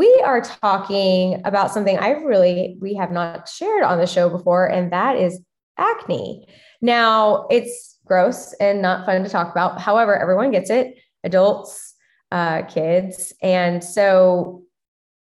We 0.00 0.18
are 0.24 0.40
talking 0.40 1.42
about 1.44 1.72
something 1.72 1.98
I 1.98 2.12
really 2.12 2.78
we 2.80 2.94
have 2.94 3.10
not 3.10 3.46
shared 3.46 3.82
on 3.82 3.98
the 3.98 4.06
show 4.06 4.30
before, 4.30 4.64
and 4.64 4.90
that 4.94 5.18
is 5.18 5.42
acne. 5.76 6.48
Now, 6.80 7.46
it's 7.50 7.98
gross 8.06 8.54
and 8.54 8.80
not 8.80 9.04
fun 9.04 9.24
to 9.24 9.28
talk 9.28 9.50
about. 9.52 9.78
However, 9.78 10.16
everyone 10.16 10.52
gets 10.52 10.70
it, 10.70 10.94
adults, 11.22 11.96
uh, 12.32 12.62
kids, 12.62 13.34
and 13.42 13.84
so 13.84 14.62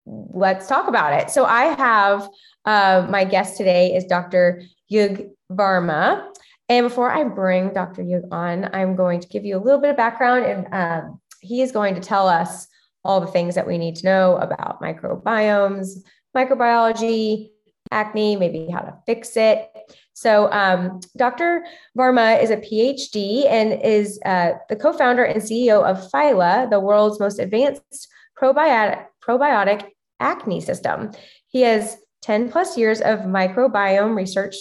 let's 0.06 0.68
talk 0.68 0.86
about 0.86 1.12
it. 1.20 1.30
So 1.30 1.44
I 1.44 1.64
have 1.74 2.28
uh, 2.64 3.08
my 3.10 3.24
guest 3.24 3.56
today 3.56 3.96
is 3.96 4.04
Dr. 4.04 4.62
Yug 4.86 5.24
Varma. 5.50 6.24
And 6.68 6.86
before 6.86 7.10
I 7.10 7.24
bring 7.24 7.72
Dr. 7.72 8.02
Yug 8.02 8.22
on, 8.30 8.70
I'm 8.72 8.94
going 8.94 9.18
to 9.18 9.26
give 9.26 9.44
you 9.44 9.56
a 9.56 9.58
little 9.58 9.80
bit 9.80 9.90
of 9.90 9.96
background, 9.96 10.44
and 10.44 10.68
um, 10.72 11.20
he 11.40 11.62
is 11.62 11.72
going 11.72 11.96
to 11.96 12.00
tell 12.00 12.28
us 12.28 12.68
all 13.04 13.20
the 13.20 13.26
things 13.26 13.54
that 13.54 13.66
we 13.66 13.78
need 13.78 13.96
to 13.96 14.06
know 14.06 14.36
about 14.36 14.80
microbiomes, 14.80 16.02
microbiology, 16.36 17.50
acne, 17.90 18.36
maybe 18.36 18.68
how 18.70 18.80
to 18.80 18.94
fix 19.06 19.36
it. 19.36 19.68
So, 20.14 20.50
um, 20.52 21.00
Dr. 21.16 21.64
Varma 21.96 22.42
is 22.42 22.50
a 22.50 22.56
PhD 22.56 23.46
and 23.46 23.80
is 23.82 24.20
uh, 24.24 24.52
the 24.68 24.76
co 24.76 24.92
founder 24.92 25.24
and 25.24 25.42
CEO 25.42 25.84
of 25.84 26.10
Phyla, 26.10 26.70
the 26.70 26.80
world's 26.80 27.20
most 27.20 27.38
advanced 27.38 28.08
probiotic, 28.40 29.04
probiotic 29.26 29.88
acne 30.20 30.60
system. 30.60 31.10
He 31.48 31.62
has 31.62 31.98
10 32.22 32.50
plus 32.50 32.78
years 32.78 33.00
of 33.00 33.20
microbiome 33.20 34.16
research 34.16 34.56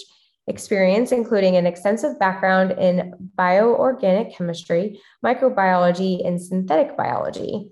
experience, 0.47 1.11
including 1.11 1.55
an 1.55 1.65
extensive 1.65 2.17
background 2.19 2.71
in 2.71 3.13
bioorganic 3.37 4.35
chemistry, 4.35 4.99
microbiology, 5.23 6.25
and 6.25 6.41
synthetic 6.41 6.97
biology. 6.97 7.69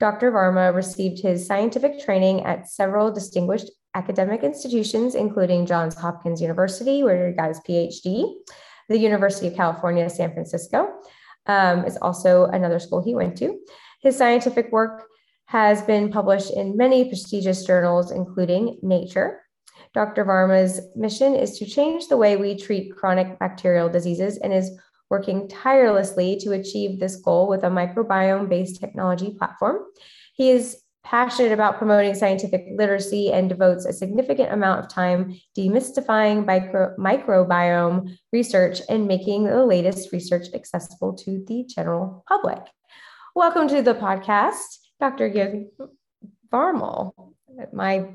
Dr. 0.00 0.32
Varma 0.32 0.74
received 0.74 1.20
his 1.20 1.46
scientific 1.46 2.00
training 2.00 2.42
at 2.44 2.68
several 2.68 3.12
distinguished 3.12 3.70
academic 3.94 4.42
institutions, 4.42 5.14
including 5.14 5.66
Johns 5.66 5.94
Hopkins 5.94 6.40
University, 6.40 7.04
where 7.04 7.28
he 7.28 7.34
got 7.34 7.48
his 7.48 7.60
PhD, 7.60 8.34
the 8.88 8.98
University 8.98 9.48
of 9.48 9.54
California, 9.54 10.08
San 10.08 10.32
Francisco 10.32 10.88
um, 11.46 11.84
is 11.84 11.98
also 11.98 12.46
another 12.46 12.78
school 12.78 13.02
he 13.02 13.14
went 13.14 13.36
to. 13.38 13.60
His 14.00 14.16
scientific 14.16 14.72
work 14.72 15.06
has 15.46 15.82
been 15.82 16.10
published 16.10 16.50
in 16.50 16.76
many 16.76 17.04
prestigious 17.04 17.64
journals, 17.64 18.10
including 18.10 18.78
Nature. 18.82 19.42
Dr. 19.92 20.24
Varma's 20.24 20.80
mission 20.96 21.34
is 21.34 21.58
to 21.58 21.66
change 21.66 22.06
the 22.06 22.16
way 22.16 22.36
we 22.36 22.56
treat 22.56 22.96
chronic 22.96 23.38
bacterial 23.38 23.88
diseases 23.88 24.38
and 24.38 24.52
is 24.52 24.70
working 25.10 25.48
tirelessly 25.48 26.36
to 26.36 26.52
achieve 26.52 26.98
this 27.00 27.16
goal 27.16 27.48
with 27.48 27.64
a 27.64 27.68
microbiome 27.68 28.48
based 28.48 28.80
technology 28.80 29.34
platform. 29.36 29.82
He 30.34 30.50
is 30.50 30.82
passionate 31.02 31.50
about 31.50 31.78
promoting 31.78 32.14
scientific 32.14 32.66
literacy 32.76 33.32
and 33.32 33.48
devotes 33.48 33.84
a 33.84 33.92
significant 33.92 34.52
amount 34.52 34.84
of 34.84 34.88
time 34.88 35.34
demystifying 35.58 36.46
micro, 36.46 36.94
microbiome 36.96 38.16
research 38.32 38.80
and 38.88 39.08
making 39.08 39.44
the 39.44 39.64
latest 39.64 40.12
research 40.12 40.46
accessible 40.54 41.12
to 41.14 41.44
the 41.48 41.64
general 41.64 42.24
public. 42.28 42.60
Welcome 43.34 43.68
to 43.68 43.82
the 43.82 43.94
podcast, 43.94 44.78
Dr. 45.00 45.26
Yug 45.26 45.64
Varma. 46.52 47.12
My 47.72 48.08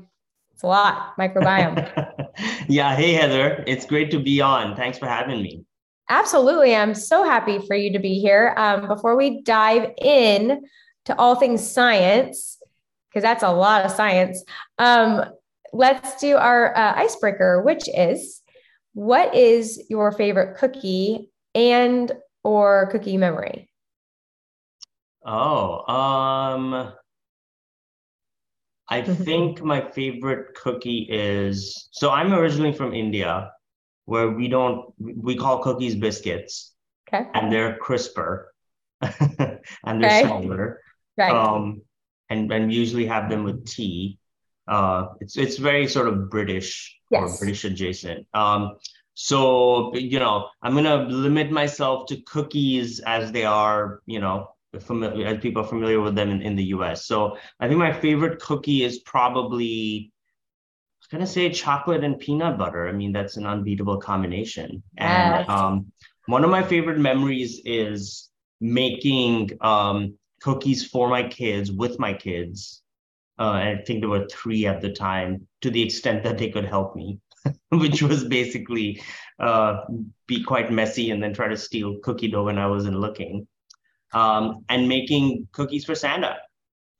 it's 0.56 0.62
a 0.62 0.68
lot, 0.68 1.14
microbiome. 1.18 2.32
yeah. 2.66 2.96
Hey, 2.96 3.12
Heather. 3.12 3.62
It's 3.66 3.84
great 3.84 4.10
to 4.12 4.18
be 4.18 4.40
on. 4.40 4.74
Thanks 4.74 4.96
for 4.96 5.06
having 5.06 5.42
me. 5.42 5.66
Absolutely. 6.08 6.74
I'm 6.74 6.94
so 6.94 7.24
happy 7.24 7.58
for 7.66 7.74
you 7.74 7.92
to 7.92 7.98
be 7.98 8.20
here. 8.20 8.54
Um, 8.56 8.86
before 8.86 9.16
we 9.16 9.42
dive 9.42 9.90
in 10.00 10.62
to 11.06 11.18
all 11.18 11.34
things 11.34 11.68
science, 11.68 12.58
because 13.08 13.22
that's 13.22 13.42
a 13.42 13.50
lot 13.50 13.84
of 13.84 13.90
science, 13.90 14.44
um, 14.78 15.24
let's 15.72 16.20
do 16.20 16.36
our 16.36 16.76
uh, 16.76 16.94
icebreaker, 16.96 17.62
which 17.62 17.88
is 17.88 18.42
what 18.92 19.34
is 19.34 19.84
your 19.90 20.12
favorite 20.12 20.56
cookie 20.56 21.30
and 21.54 22.12
or 22.44 22.88
cookie 22.92 23.16
memory? 23.16 23.68
Oh, 25.24 25.92
um, 25.92 26.92
I 28.88 29.02
think 29.02 29.60
my 29.60 29.80
favorite 29.90 30.54
cookie 30.54 31.08
is 31.10 31.88
so 31.90 32.10
I'm 32.10 32.32
originally 32.32 32.72
from 32.72 32.94
India 32.94 33.50
where 34.06 34.30
we 34.30 34.48
don't 34.48 34.92
we 34.98 35.36
call 35.36 35.62
cookies 35.62 35.94
biscuits. 35.94 36.72
Okay. 37.08 37.28
And 37.34 37.52
they're 37.52 37.76
crisper 37.76 38.52
and 39.00 40.02
they're 40.02 40.18
okay. 40.18 40.24
smaller. 40.24 40.80
Right. 41.16 41.30
Um, 41.30 41.82
and 42.30 42.50
and 42.50 42.72
usually 42.72 43.06
have 43.06 43.30
them 43.30 43.44
with 43.44 43.66
tea. 43.66 44.18
Uh, 44.66 45.08
it's 45.20 45.36
it's 45.36 45.58
very 45.58 45.86
sort 45.86 46.08
of 46.08 46.30
British 46.30 46.98
yes. 47.10 47.22
or 47.22 47.38
British 47.38 47.64
adjacent. 47.64 48.26
Um, 48.34 48.76
so 49.14 49.94
you 49.94 50.18
know, 50.18 50.48
I'm 50.62 50.74
gonna 50.74 51.04
limit 51.04 51.50
myself 51.50 52.06
to 52.08 52.16
cookies 52.22 53.00
as 53.00 53.32
they 53.32 53.44
are, 53.44 54.00
you 54.06 54.20
know, 54.20 54.48
familiar 54.80 55.26
as 55.26 55.38
people 55.38 55.62
are 55.62 55.68
familiar 55.68 56.00
with 56.00 56.14
them 56.14 56.30
in, 56.30 56.42
in 56.42 56.56
the 56.56 56.64
US. 56.64 57.06
So 57.06 57.36
I 57.60 57.68
think 57.68 57.78
my 57.78 57.92
favorite 57.92 58.40
cookie 58.40 58.84
is 58.84 58.98
probably 59.00 60.12
gonna 61.06 61.26
say 61.26 61.50
chocolate 61.50 62.04
and 62.04 62.18
peanut 62.18 62.58
butter. 62.58 62.88
I 62.88 62.92
mean, 62.92 63.12
that's 63.12 63.36
an 63.36 63.46
unbeatable 63.46 63.98
combination. 63.98 64.82
Yes. 64.98 65.46
And 65.48 65.48
um, 65.48 65.92
one 66.26 66.44
of 66.44 66.50
my 66.50 66.62
favorite 66.62 66.98
memories 66.98 67.60
is 67.64 68.30
making 68.60 69.50
um, 69.60 70.14
cookies 70.40 70.84
for 70.84 71.08
my 71.08 71.22
kids 71.28 71.70
with 71.72 71.98
my 71.98 72.12
kids. 72.12 72.82
Uh, 73.38 73.58
and 73.60 73.78
I 73.78 73.82
think 73.82 74.00
there 74.00 74.08
were 74.08 74.26
three 74.30 74.66
at 74.66 74.80
the 74.80 74.92
time, 74.92 75.46
to 75.60 75.70
the 75.70 75.82
extent 75.82 76.24
that 76.24 76.38
they 76.38 76.50
could 76.50 76.64
help 76.64 76.96
me, 76.96 77.20
which 77.68 78.02
was 78.02 78.24
basically 78.24 79.02
uh, 79.38 79.84
be 80.26 80.42
quite 80.42 80.72
messy 80.72 81.10
and 81.10 81.22
then 81.22 81.34
try 81.34 81.48
to 81.48 81.56
steal 81.56 81.98
cookie 82.02 82.28
dough 82.28 82.44
when 82.44 82.58
I 82.58 82.66
wasn't 82.66 82.98
looking. 82.98 83.46
Um, 84.14 84.64
and 84.68 84.88
making 84.88 85.48
cookies 85.52 85.84
for 85.84 85.94
Santa. 85.94 86.36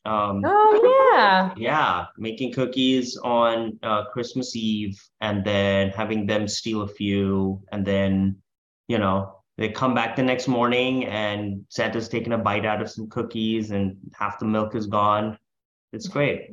Um, 0.06 0.42
oh 0.44 1.12
yeah. 1.12 1.52
Yeah, 1.56 2.06
making 2.16 2.52
cookies 2.52 3.16
on 3.16 3.78
uh, 3.82 4.04
Christmas 4.04 4.54
Eve, 4.54 5.02
and 5.20 5.44
then 5.44 5.90
having 5.90 6.26
them 6.26 6.46
steal 6.46 6.82
a 6.82 6.88
few, 6.88 7.60
and 7.72 7.84
then 7.84 8.36
you 8.86 8.98
know 8.98 9.42
they 9.58 9.70
come 9.70 9.94
back 9.94 10.14
the 10.14 10.22
next 10.22 10.46
morning, 10.46 11.06
and 11.06 11.64
Santa's 11.70 12.08
taking 12.08 12.34
a 12.34 12.38
bite 12.38 12.64
out 12.64 12.80
of 12.80 12.88
some 12.88 13.08
cookies, 13.08 13.72
and 13.72 13.96
half 14.14 14.38
the 14.38 14.44
milk 14.44 14.76
is 14.76 14.86
gone. 14.86 15.36
It's 15.92 16.06
great. 16.06 16.52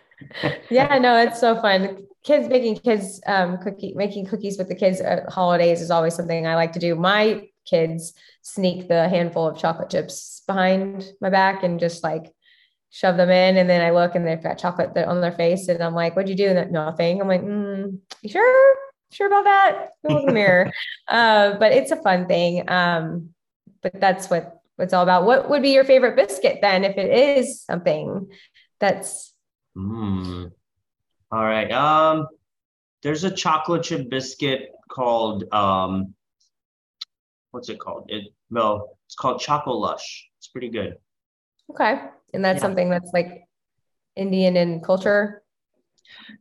yeah, 0.70 0.98
no, 0.98 1.16
it's 1.16 1.38
so 1.38 1.60
fun. 1.60 2.04
Kids 2.24 2.48
making 2.48 2.76
kids 2.76 3.20
um, 3.26 3.58
cookie 3.58 3.94
making 3.94 4.26
cookies 4.26 4.58
with 4.58 4.68
the 4.68 4.74
kids 4.74 5.00
at 5.00 5.28
holidays 5.28 5.80
is 5.80 5.92
always 5.92 6.14
something 6.14 6.48
I 6.48 6.56
like 6.56 6.72
to 6.72 6.80
do. 6.80 6.96
My 6.96 7.48
kids 7.64 8.14
sneak 8.42 8.88
the 8.88 9.08
handful 9.08 9.46
of 9.46 9.58
chocolate 9.58 9.90
chips 9.90 10.42
behind 10.46 11.12
my 11.20 11.30
back 11.30 11.62
and 11.62 11.78
just 11.78 12.02
like 12.02 12.32
shove 12.90 13.16
them 13.16 13.30
in 13.30 13.56
and 13.56 13.68
then 13.68 13.82
I 13.82 13.90
look 13.90 14.14
and 14.14 14.26
they've 14.26 14.42
got 14.42 14.58
chocolate 14.58 14.96
on 14.96 15.20
their 15.20 15.32
face 15.32 15.68
and 15.68 15.82
I'm 15.82 15.94
like, 15.94 16.16
what'd 16.16 16.28
you 16.28 16.36
do? 16.36 16.48
And 16.48 16.72
nothing. 16.72 17.20
I'm 17.20 17.28
like, 17.28 17.42
mm, 17.42 17.98
you 18.22 18.28
sure? 18.28 18.76
Sure 19.10 19.26
about 19.26 19.44
that? 19.44 19.88
Look 20.04 20.20
in 20.20 20.26
the 20.26 20.32
mirror. 20.32 20.70
Uh, 21.08 21.58
but 21.58 21.72
it's 21.72 21.90
a 21.90 21.96
fun 21.96 22.26
thing. 22.26 22.68
Um, 22.70 23.30
but 23.82 23.98
that's 23.98 24.28
what 24.28 24.60
it's 24.78 24.92
all 24.92 25.02
about. 25.02 25.24
What 25.24 25.48
would 25.48 25.62
be 25.62 25.70
your 25.70 25.84
favorite 25.84 26.16
biscuit 26.16 26.58
then 26.60 26.84
if 26.84 26.98
it 26.98 27.38
is 27.38 27.62
something 27.62 28.28
that's 28.78 29.32
mm. 29.76 30.50
all 31.32 31.44
right. 31.44 31.70
Um 31.72 32.26
there's 33.02 33.24
a 33.24 33.30
chocolate 33.30 33.84
chip 33.84 34.10
biscuit 34.10 34.70
called 34.90 35.52
um 35.52 36.14
what's 37.50 37.68
it 37.68 37.80
called? 37.80 38.06
It 38.08 38.24
well, 38.50 38.98
it's 39.06 39.14
called 39.14 39.40
Choco 39.40 39.72
Lush. 39.72 40.28
It's 40.38 40.48
pretty 40.48 40.68
good. 40.68 40.96
Okay. 41.70 42.00
And 42.34 42.44
that's 42.44 42.58
yeah. 42.58 42.62
something 42.62 42.90
that's 42.90 43.10
like 43.12 43.44
Indian 44.16 44.56
in 44.56 44.80
culture. 44.80 45.42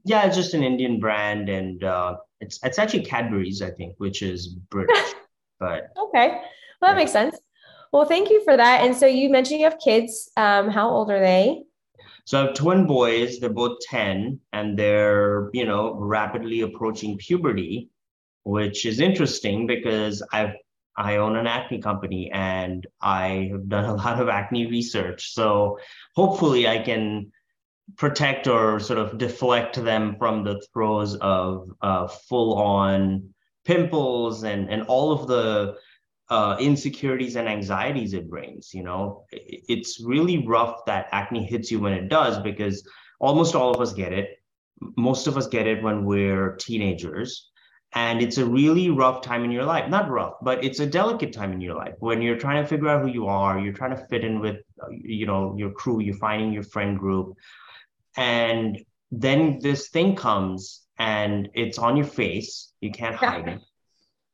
Yeah, 0.03 0.25
it's 0.25 0.35
just 0.35 0.53
an 0.53 0.63
Indian 0.63 0.99
brand, 0.99 1.49
and 1.49 1.83
uh, 1.83 2.17
it's 2.39 2.59
it's 2.63 2.79
actually 2.79 3.03
Cadbury's, 3.03 3.61
I 3.61 3.71
think, 3.71 3.95
which 3.97 4.21
is 4.21 4.47
British. 4.47 5.13
but 5.59 5.89
okay, 5.97 6.27
well 6.29 6.41
that 6.81 6.91
yeah. 6.91 6.95
makes 6.95 7.11
sense. 7.11 7.37
Well, 7.91 8.05
thank 8.05 8.29
you 8.29 8.43
for 8.43 8.55
that. 8.55 8.85
And 8.85 8.95
so 8.95 9.05
you 9.05 9.29
mentioned 9.29 9.59
you 9.59 9.65
have 9.65 9.79
kids. 9.79 10.29
Um, 10.37 10.69
how 10.69 10.89
old 10.89 11.09
are 11.09 11.19
they? 11.19 11.63
So 12.25 12.41
I 12.41 12.45
have 12.47 12.55
twin 12.55 12.85
boys, 12.85 13.39
they're 13.39 13.49
both 13.49 13.79
10 13.89 14.41
and 14.51 14.77
they're, 14.77 15.49
you 15.53 15.65
know, 15.65 15.93
rapidly 15.93 16.59
approaching 16.59 17.17
puberty, 17.17 17.89
which 18.43 18.85
is 18.85 18.99
interesting 18.99 19.65
because 19.65 20.21
I've 20.33 20.55
I 20.97 21.17
own 21.17 21.35
an 21.35 21.45
acne 21.45 21.79
company 21.79 22.31
and 22.31 22.85
I 23.01 23.49
have 23.51 23.69
done 23.69 23.85
a 23.85 23.95
lot 24.03 24.19
of 24.19 24.29
acne 24.29 24.65
research. 24.65 25.33
So 25.33 25.79
hopefully 26.15 26.67
I 26.67 26.79
can 26.79 27.31
protect 27.95 28.47
or 28.47 28.79
sort 28.79 28.99
of 28.99 29.17
deflect 29.17 29.81
them 29.81 30.15
from 30.17 30.43
the 30.43 30.61
throes 30.73 31.15
of 31.15 31.69
uh, 31.81 32.07
full 32.07 32.55
on 32.55 33.33
pimples 33.63 34.43
and, 34.43 34.69
and 34.69 34.83
all 34.83 35.11
of 35.11 35.27
the 35.27 35.75
uh, 36.29 36.57
insecurities 36.59 37.37
and 37.37 37.47
anxieties 37.47 38.13
it 38.13 38.29
brings. 38.29 38.73
You 38.73 38.83
know, 38.83 39.25
it's 39.31 40.01
really 40.03 40.45
rough 40.45 40.85
that 40.85 41.07
acne 41.11 41.45
hits 41.45 41.71
you 41.71 41.79
when 41.79 41.93
it 41.93 42.09
does 42.09 42.39
because 42.39 42.85
almost 43.19 43.55
all 43.55 43.73
of 43.73 43.79
us 43.79 43.93
get 43.93 44.11
it. 44.11 44.39
Most 44.97 45.27
of 45.27 45.37
us 45.37 45.47
get 45.47 45.67
it 45.67 45.81
when 45.81 46.05
we're 46.05 46.55
teenagers 46.55 47.49
and 47.93 48.21
it's 48.21 48.37
a 48.37 48.45
really 48.45 48.89
rough 48.89 49.21
time 49.21 49.43
in 49.43 49.51
your 49.51 49.63
life. 49.63 49.89
Not 49.89 50.09
rough 50.09 50.35
but 50.41 50.63
it's 50.63 50.79
a 50.79 50.85
delicate 50.85 51.33
time 51.33 51.53
in 51.53 51.61
your 51.61 51.75
life 51.75 51.95
when 51.99 52.21
you're 52.21 52.37
trying 52.37 52.61
to 52.61 52.67
figure 52.67 52.89
out 52.89 53.01
who 53.01 53.07
you 53.07 53.27
are. 53.27 53.59
You're 53.59 53.73
trying 53.73 53.95
to 53.95 54.05
fit 54.07 54.23
in 54.23 54.39
with 54.39 54.57
you 54.91 55.25
know 55.25 55.55
your 55.57 55.71
crew. 55.71 56.01
You're 56.01 56.15
finding 56.15 56.51
your 56.51 56.63
friend 56.63 56.97
group. 56.97 57.35
And 58.15 58.79
then 59.11 59.59
this 59.61 59.89
thing 59.89 60.15
comes 60.15 60.81
and 60.99 61.49
it's 61.53 61.77
on 61.77 61.95
your 61.95 62.05
face. 62.05 62.73
You 62.81 62.91
can't 62.91 63.15
hide 63.15 63.47
it. 63.47 63.61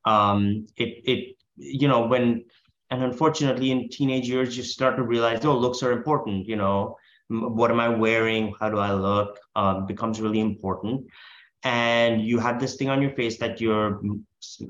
Um 0.05 0.67
it 0.75 0.91
it 1.05 1.35
you 1.55 1.87
know 1.87 2.07
when 2.07 2.45
and 2.89 3.03
unfortunately 3.03 3.71
in 3.71 3.89
teenage 3.89 4.27
years 4.27 4.57
you 4.57 4.63
start 4.63 4.97
to 4.97 5.03
realize 5.03 5.45
oh 5.45 5.57
looks 5.57 5.81
are 5.83 5.91
important 5.91 6.47
you 6.47 6.55
know 6.55 6.97
what 7.29 7.71
am 7.71 7.79
i 7.79 7.87
wearing? 7.89 8.53
How 8.59 8.69
do 8.69 8.77
i 8.77 8.93
look? 8.93 9.39
Um, 9.55 9.85
becomes 9.85 10.19
really 10.19 10.41
important 10.41 11.07
and 11.63 12.21
you 12.21 12.39
have 12.39 12.59
this 12.59 12.75
thing 12.75 12.89
on 12.89 13.01
your 13.01 13.11
face 13.11 13.37
that 13.37 13.61
you're 13.61 14.01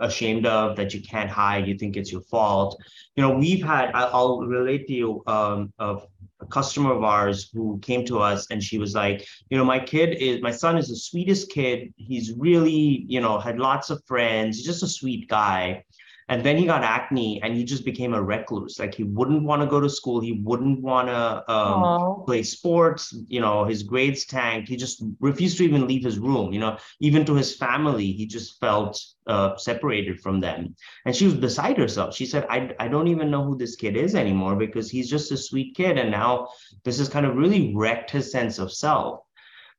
ashamed 0.01 0.45
of 0.45 0.75
that 0.75 0.93
you 0.93 1.01
can't 1.01 1.29
hide 1.29 1.67
you 1.67 1.75
think 1.77 1.97
it's 1.97 2.11
your 2.11 2.21
fault. 2.21 2.79
You 3.15 3.23
know 3.23 3.35
we've 3.35 3.63
had 3.63 3.91
i'll 3.93 4.39
relate 4.39 4.87
to 4.87 4.93
you 4.93 5.23
um, 5.27 5.73
of 5.79 6.07
a 6.39 6.45
customer 6.45 6.91
of 6.93 7.03
ours 7.03 7.49
who 7.53 7.79
came 7.79 8.05
to 8.05 8.19
us 8.19 8.47
and 8.51 8.61
she 8.61 8.77
was 8.77 8.93
like 8.93 9.25
you 9.49 9.57
know 9.57 9.65
my 9.65 9.79
kid 9.79 10.17
is 10.19 10.41
my 10.41 10.51
son 10.51 10.77
is 10.77 10.89
the 10.89 10.95
sweetest 10.95 11.49
kid. 11.51 11.93
He's 11.95 12.33
really 12.33 13.05
you 13.07 13.21
know 13.21 13.39
had 13.39 13.59
lots 13.59 13.89
of 13.89 14.03
friends. 14.05 14.57
He's 14.57 14.65
just 14.65 14.83
a 14.83 14.87
sweet 14.87 15.27
guy 15.27 15.83
and 16.33 16.43
then 16.43 16.57
he 16.57 16.65
got 16.65 16.83
acne 16.83 17.39
and 17.43 17.55
he 17.55 17.63
just 17.63 17.85
became 17.85 18.15
a 18.15 18.21
recluse. 18.21 18.79
Like 18.79 18.95
he 18.95 19.03
wouldn't 19.03 19.43
want 19.43 19.61
to 19.61 19.67
go 19.67 19.79
to 19.79 19.87
school. 19.87 20.19
He 20.19 20.41
wouldn't 20.43 20.81
want 20.81 21.07
to 21.07 21.53
um, 21.53 22.23
play 22.25 22.41
sports. 22.41 23.15
You 23.27 23.39
know 23.39 23.65
his 23.65 23.83
grades 23.83 24.25
tanked. 24.25 24.67
He 24.67 24.75
just 24.75 25.03
refused 25.19 25.59
to 25.59 25.63
even 25.63 25.85
leave 25.87 26.03
his 26.03 26.17
room. 26.17 26.51
You 26.51 26.59
know 26.59 26.77
even 26.99 27.23
to 27.25 27.35
his 27.35 27.55
family 27.55 28.11
he 28.11 28.25
just 28.25 28.59
felt 28.59 28.99
uh, 29.27 29.57
separated 29.57 30.21
from 30.21 30.39
them. 30.39 30.75
And 31.05 31.15
she 31.15 31.25
was 31.25 31.35
beside 31.35 31.77
herself. 31.77 32.15
She 32.15 32.25
said 32.25 32.47
I, 32.49 32.73
I 32.79 32.87
don't 32.87 33.09
even 33.09 33.29
know 33.29 33.43
who 33.43 33.55
this 33.55 33.75
kid 33.75 33.95
is 33.95 34.15
anymore 34.15 34.55
because 34.55 34.89
he's 34.89 35.11
just 35.11 35.31
a 35.31 35.37
sweet 35.37 35.75
kid 35.75 35.99
and 35.99 36.09
now 36.09 36.47
this 36.83 36.97
has 36.97 37.09
kind 37.09 37.27
of 37.27 37.35
really 37.35 37.75
wrecked 37.75 38.09
his 38.09 38.31
sense 38.31 38.57
of 38.57 38.73
self. 38.73 39.19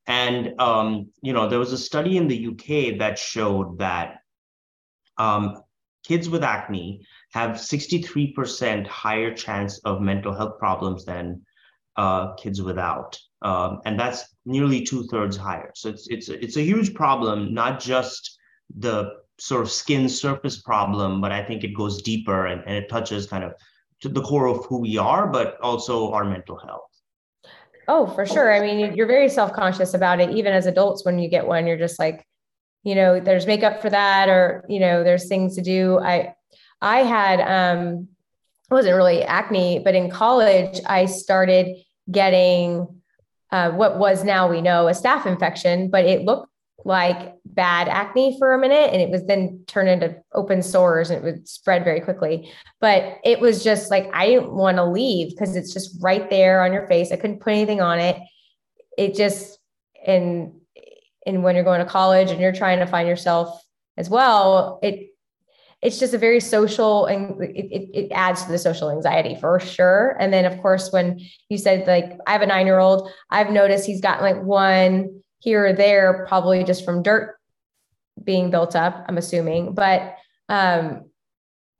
And 0.07 0.53
um, 0.61 1.09
you 1.21 1.33
know 1.33 1.49
there 1.49 1.59
was 1.59 1.73
a 1.73 1.77
study 1.77 2.15
in 2.15 2.29
the 2.29 2.47
uk 2.47 2.99
that 2.99 3.19
showed 3.19 3.79
that 3.79 4.21
um, 5.17 5.64
kids 6.07 6.29
with 6.29 6.43
acne 6.43 7.05
have 7.33 7.51
63% 7.51 8.87
higher 8.87 9.33
chance 9.33 9.79
of 9.79 10.01
mental 10.01 10.33
health 10.33 10.57
problems 10.59 11.05
than 11.05 11.41
uh, 11.97 12.33
kids 12.35 12.61
without. 12.61 13.19
Um, 13.41 13.81
and 13.85 13.99
that's 13.99 14.23
nearly 14.45 14.83
two 14.83 15.07
thirds 15.07 15.37
higher. 15.37 15.71
So 15.75 15.89
it's, 15.89 16.07
it's, 16.09 16.29
it's 16.29 16.57
a 16.57 16.61
huge 16.61 16.93
problem, 16.93 17.53
not 17.53 17.79
just 17.79 18.37
the 18.77 19.11
sort 19.37 19.61
of 19.61 19.71
skin 19.71 20.07
surface 20.07 20.61
problem, 20.61 21.21
but 21.21 21.31
I 21.31 21.43
think 21.43 21.63
it 21.63 21.75
goes 21.75 22.01
deeper 22.01 22.47
and, 22.47 22.61
and 22.65 22.75
it 22.75 22.89
touches 22.89 23.27
kind 23.27 23.43
of 23.43 23.53
to 24.01 24.09
the 24.09 24.21
core 24.21 24.47
of 24.47 24.65
who 24.65 24.79
we 24.79 24.97
are, 24.97 25.27
but 25.27 25.59
also 25.61 26.11
our 26.11 26.23
mental 26.23 26.57
health. 26.57 26.81
Oh, 27.87 28.07
for 28.07 28.25
sure. 28.25 28.51
I 28.51 28.61
mean, 28.61 28.95
you're 28.95 29.07
very 29.07 29.29
self 29.29 29.53
conscious 29.53 29.93
about 29.93 30.19
it. 30.19 30.31
Even 30.31 30.53
as 30.53 30.65
adults, 30.65 31.05
when 31.05 31.19
you 31.19 31.29
get 31.29 31.45
one, 31.45 31.67
you're 31.67 31.77
just 31.77 31.99
like, 31.99 32.25
you 32.85 32.95
know 32.95 33.19
there's 33.19 33.47
makeup 33.47 33.81
for 33.81 33.89
that 33.89 34.29
or 34.29 34.63
you 34.69 34.79
know 34.79 35.03
there's 35.03 35.27
things 35.27 35.55
to 35.55 35.61
do. 35.61 35.99
I 35.99 36.33
i 36.81 36.99
had 36.99 37.39
um 37.41 38.07
it 38.69 38.73
wasn't 38.73 38.95
really 38.95 39.23
acne 39.23 39.79
but 39.79 39.95
in 39.95 40.09
college 40.09 40.81
i 40.87 41.05
started 41.05 41.77
getting 42.11 43.01
uh, 43.51 43.71
what 43.71 43.97
was 43.97 44.23
now 44.23 44.49
we 44.49 44.61
know 44.61 44.87
a 44.87 44.91
staph 44.91 45.25
infection 45.25 45.89
but 45.89 46.03
it 46.03 46.23
looked 46.23 46.49
like 46.85 47.33
bad 47.45 47.87
acne 47.87 48.37
for 48.37 48.53
a 48.53 48.59
minute 48.59 48.91
and 48.93 49.01
it 49.01 49.09
was 49.09 49.25
then 49.25 49.63
turned 49.65 49.89
into 49.89 50.15
open 50.33 50.61
sores 50.61 51.09
and 51.09 51.17
it 51.17 51.25
would 51.25 51.47
spread 51.49 51.83
very 51.83 51.99
quickly. 51.99 52.51
But 52.79 53.17
it 53.23 53.39
was 53.39 53.63
just 53.63 53.89
like 53.89 54.07
i 54.13 54.27
didn't 54.27 54.51
want 54.51 54.77
to 54.77 54.85
leave 54.85 55.31
because 55.31 55.55
it's 55.55 55.73
just 55.73 55.97
right 56.01 56.29
there 56.29 56.63
on 56.63 56.71
your 56.71 56.87
face. 56.87 57.11
I 57.11 57.15
couldn't 57.15 57.39
put 57.41 57.53
anything 57.53 57.81
on 57.81 57.99
it. 57.99 58.17
It 58.97 59.15
just 59.15 59.57
and 60.05 60.53
and 61.25 61.43
when 61.43 61.55
you're 61.55 61.63
going 61.63 61.79
to 61.79 61.85
college 61.85 62.31
and 62.31 62.39
you're 62.39 62.53
trying 62.53 62.79
to 62.79 62.85
find 62.85 63.07
yourself 63.07 63.63
as 63.97 64.09
well 64.09 64.79
it 64.83 65.09
it's 65.81 65.99
just 65.99 66.15
a 66.15 66.17
very 66.17 66.39
social 66.39 67.05
and 67.05 67.41
it, 67.43 67.65
it, 67.71 67.89
it, 67.93 68.11
adds 68.11 68.43
to 68.43 68.51
the 68.51 68.57
social 68.57 68.89
anxiety 68.89 69.35
for 69.35 69.59
sure. 69.59 70.15
And 70.19 70.33
then 70.33 70.45
of 70.45 70.59
course 70.59 70.91
when 70.91 71.19
you 71.49 71.57
said 71.57 71.85
like 71.85 72.17
i 72.25 72.31
have 72.31 72.41
a 72.41 72.47
nine 72.47 72.65
year 72.65 72.79
old 72.79 73.11
i've 73.29 73.51
noticed 73.51 73.85
he's 73.85 74.01
gotten 74.01 74.23
like 74.23 74.41
one 74.41 75.21
here 75.39 75.67
or 75.67 75.73
there 75.73 76.25
probably 76.27 76.63
just 76.63 76.83
from 76.83 77.03
dirt 77.03 77.37
being 78.23 78.49
built 78.49 78.75
up 78.75 79.05
i'm 79.07 79.17
assuming. 79.17 79.73
But 79.73 80.15
um 80.49 81.05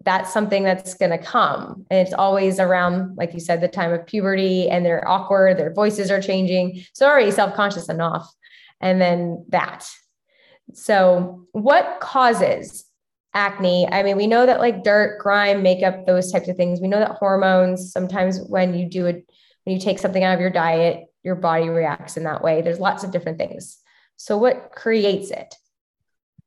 that's 0.04 0.32
something 0.32 0.64
that's 0.64 0.94
going 0.94 1.10
to 1.10 1.18
come. 1.18 1.84
And 1.90 2.00
it's 2.00 2.14
always 2.14 2.60
around 2.60 3.18
like 3.18 3.34
you 3.34 3.40
said 3.40 3.60
the 3.60 3.68
time 3.68 3.92
of 3.92 4.06
puberty 4.06 4.70
and 4.70 4.86
they're 4.86 5.08
awkward 5.08 5.58
their 5.58 5.74
voices 5.74 6.12
are 6.12 6.22
changing. 6.22 6.84
So 6.94 7.08
already 7.08 7.32
self-conscious 7.32 7.90
enough 7.90 8.32
and 8.82 9.02
then 9.02 9.46
that. 9.50 9.90
So, 10.74 11.48
what 11.52 12.00
causes 12.00 12.86
acne? 13.34 13.88
I 13.88 14.04
mean, 14.04 14.18
we 14.18 14.28
know 14.28 14.46
that 14.46 14.60
like 14.60 14.84
dirt, 14.84 15.20
grime, 15.20 15.62
makeup, 15.62 16.06
those 16.06 16.32
types 16.32 16.48
of 16.48 16.58
things. 16.58 16.82
We 16.82 16.88
know 16.88 17.00
that 17.00 17.12
hormones, 17.12 17.92
sometimes 17.92 18.40
when 18.42 18.74
you 18.74 18.90
do 18.90 19.06
it, 19.06 19.30
when 19.64 19.76
you 19.76 19.80
take 19.80 20.00
something 20.00 20.24
out 20.24 20.34
of 20.34 20.42
your 20.42 20.50
diet, 20.50 21.06
your 21.24 21.36
body 21.36 21.70
reacts 21.70 22.18
in 22.18 22.24
that 22.24 22.44
way. 22.44 22.62
There's 22.62 22.80
lots 22.80 23.04
of 23.04 23.12
different 23.12 23.38
things. 23.38 23.78
So, 24.16 24.38
what 24.38 24.72
creates 24.72 25.32
it? 25.32 25.54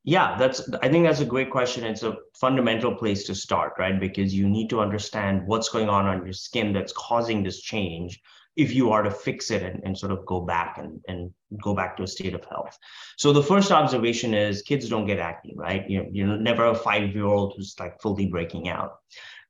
Yeah, 0.05 0.39
that's 0.39 0.69
I 0.83 0.89
think 0.89 1.05
that's 1.07 1.21
a 1.21 1.27
great 1.27 1.51
question. 1.51 1.85
It's 1.85 2.03
a 2.03 2.17
fundamental 2.41 2.95
place 2.95 3.25
to 3.25 3.35
start, 3.35 3.75
right? 3.79 4.01
Because 4.01 4.35
you 4.35 4.49
need 4.49 4.71
to 4.71 4.81
understand 4.81 5.47
what's 5.47 5.69
going 5.69 5.89
on 5.89 6.07
on 6.07 6.25
your 6.25 6.33
skin 6.33 6.73
that's 6.73 6.93
causing 6.93 7.43
this 7.43 7.61
change 7.61 8.21
if 8.59 8.75
you 8.75 8.91
are 8.91 9.05
to 9.05 9.11
fix 9.11 9.53
it 9.53 9.63
and, 9.63 9.81
and 9.85 9.97
sort 9.97 10.11
of 10.11 10.27
go 10.27 10.41
back 10.41 10.79
and, 10.79 11.01
and 11.07 11.31
go 11.63 11.73
back 11.75 11.97
to 11.97 12.03
a 12.03 12.07
state 12.07 12.35
of 12.35 12.45
health. 12.45 12.77
So 13.17 13.33
the 13.33 13.43
first 13.43 13.71
observation 13.71 14.35
is 14.35 14.63
kids 14.63 14.89
don't 14.89 15.07
get 15.07 15.21
acne, 15.21 15.55
right? 15.57 15.89
You're, 15.89 16.07
you're 16.11 16.37
never 16.37 16.67
a 16.67 16.75
five-year-old 16.75 17.55
who's 17.57 17.77
like 17.79 18.03
fully 18.03 18.27
breaking 18.27 18.69
out. 18.69 18.97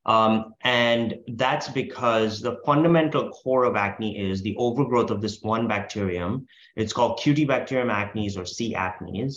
Um, 0.05 0.55
and 0.62 1.15
that's 1.35 1.69
because 1.69 2.41
the 2.41 2.59
fundamental 2.67 3.31
core 3.31 3.65
of 3.65 3.77
acne 3.77 4.31
is 4.31 4.43
the 4.43 4.57
overgrowth 4.59 5.11
of 5.11 5.23
this 5.23 5.41
one 5.41 5.67
bacterium. 5.67 6.47
It's 6.77 6.93
called 6.93 7.19
Cutibacterium 7.19 7.91
acnes 7.91 8.38
or 8.38 8.45
C. 8.45 8.75
acnes. 8.75 9.37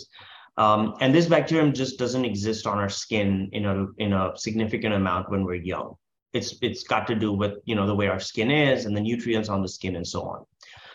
Um, 0.58 0.94
and 1.00 1.14
this 1.14 1.26
bacterium 1.26 1.72
just 1.72 1.98
doesn't 1.98 2.26
exist 2.26 2.66
on 2.66 2.78
our 2.78 2.90
skin 2.90 3.48
in 3.52 3.64
a, 3.64 3.86
in 3.96 4.12
a 4.12 4.32
significant 4.36 4.94
amount 4.94 5.30
when 5.30 5.44
we're 5.44 5.54
young 5.54 5.96
it's 6.32 6.54
it's 6.62 6.84
got 6.84 7.06
to 7.06 7.14
do 7.14 7.32
with 7.32 7.58
you 7.64 7.74
know 7.74 7.86
the 7.86 7.94
way 7.94 8.08
our 8.08 8.20
skin 8.20 8.50
is 8.50 8.84
and 8.84 8.96
the 8.96 9.00
nutrients 9.00 9.48
on 9.48 9.62
the 9.62 9.68
skin 9.68 9.96
and 9.96 10.06
so 10.06 10.22
on. 10.22 10.44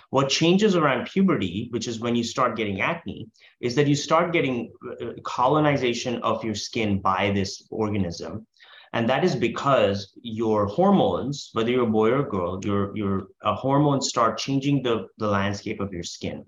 What 0.10 0.30
changes 0.30 0.76
around 0.76 1.08
puberty 1.08 1.68
which 1.72 1.88
is 1.88 2.00
when 2.00 2.16
you 2.16 2.24
start 2.24 2.56
getting 2.56 2.82
acne 2.82 3.28
is 3.60 3.76
that 3.76 3.88
you 3.88 3.96
start 3.96 4.34
getting 4.34 4.72
uh, 5.02 5.14
colonization 5.24 6.22
of 6.24 6.44
your 6.44 6.56
skin 6.56 7.00
by 7.02 7.32
this 7.32 7.68
organism. 7.70 8.48
And 8.94 9.10
that 9.10 9.26
is 9.26 9.36
because 9.36 10.14
your 10.22 10.66
hormones 10.66 11.50
whether 11.54 11.70
you're 11.70 11.88
a 11.88 11.92
boy 12.00 12.10
or 12.10 12.20
a 12.20 12.30
girl 12.30 12.60
your 12.64 12.96
your 12.98 13.28
uh, 13.44 13.54
hormones 13.54 14.10
start 14.10 14.38
changing 14.38 14.82
the 14.82 15.08
the 15.18 15.28
landscape 15.28 15.80
of 15.82 15.94
your 15.94 16.04
skin 16.04 16.46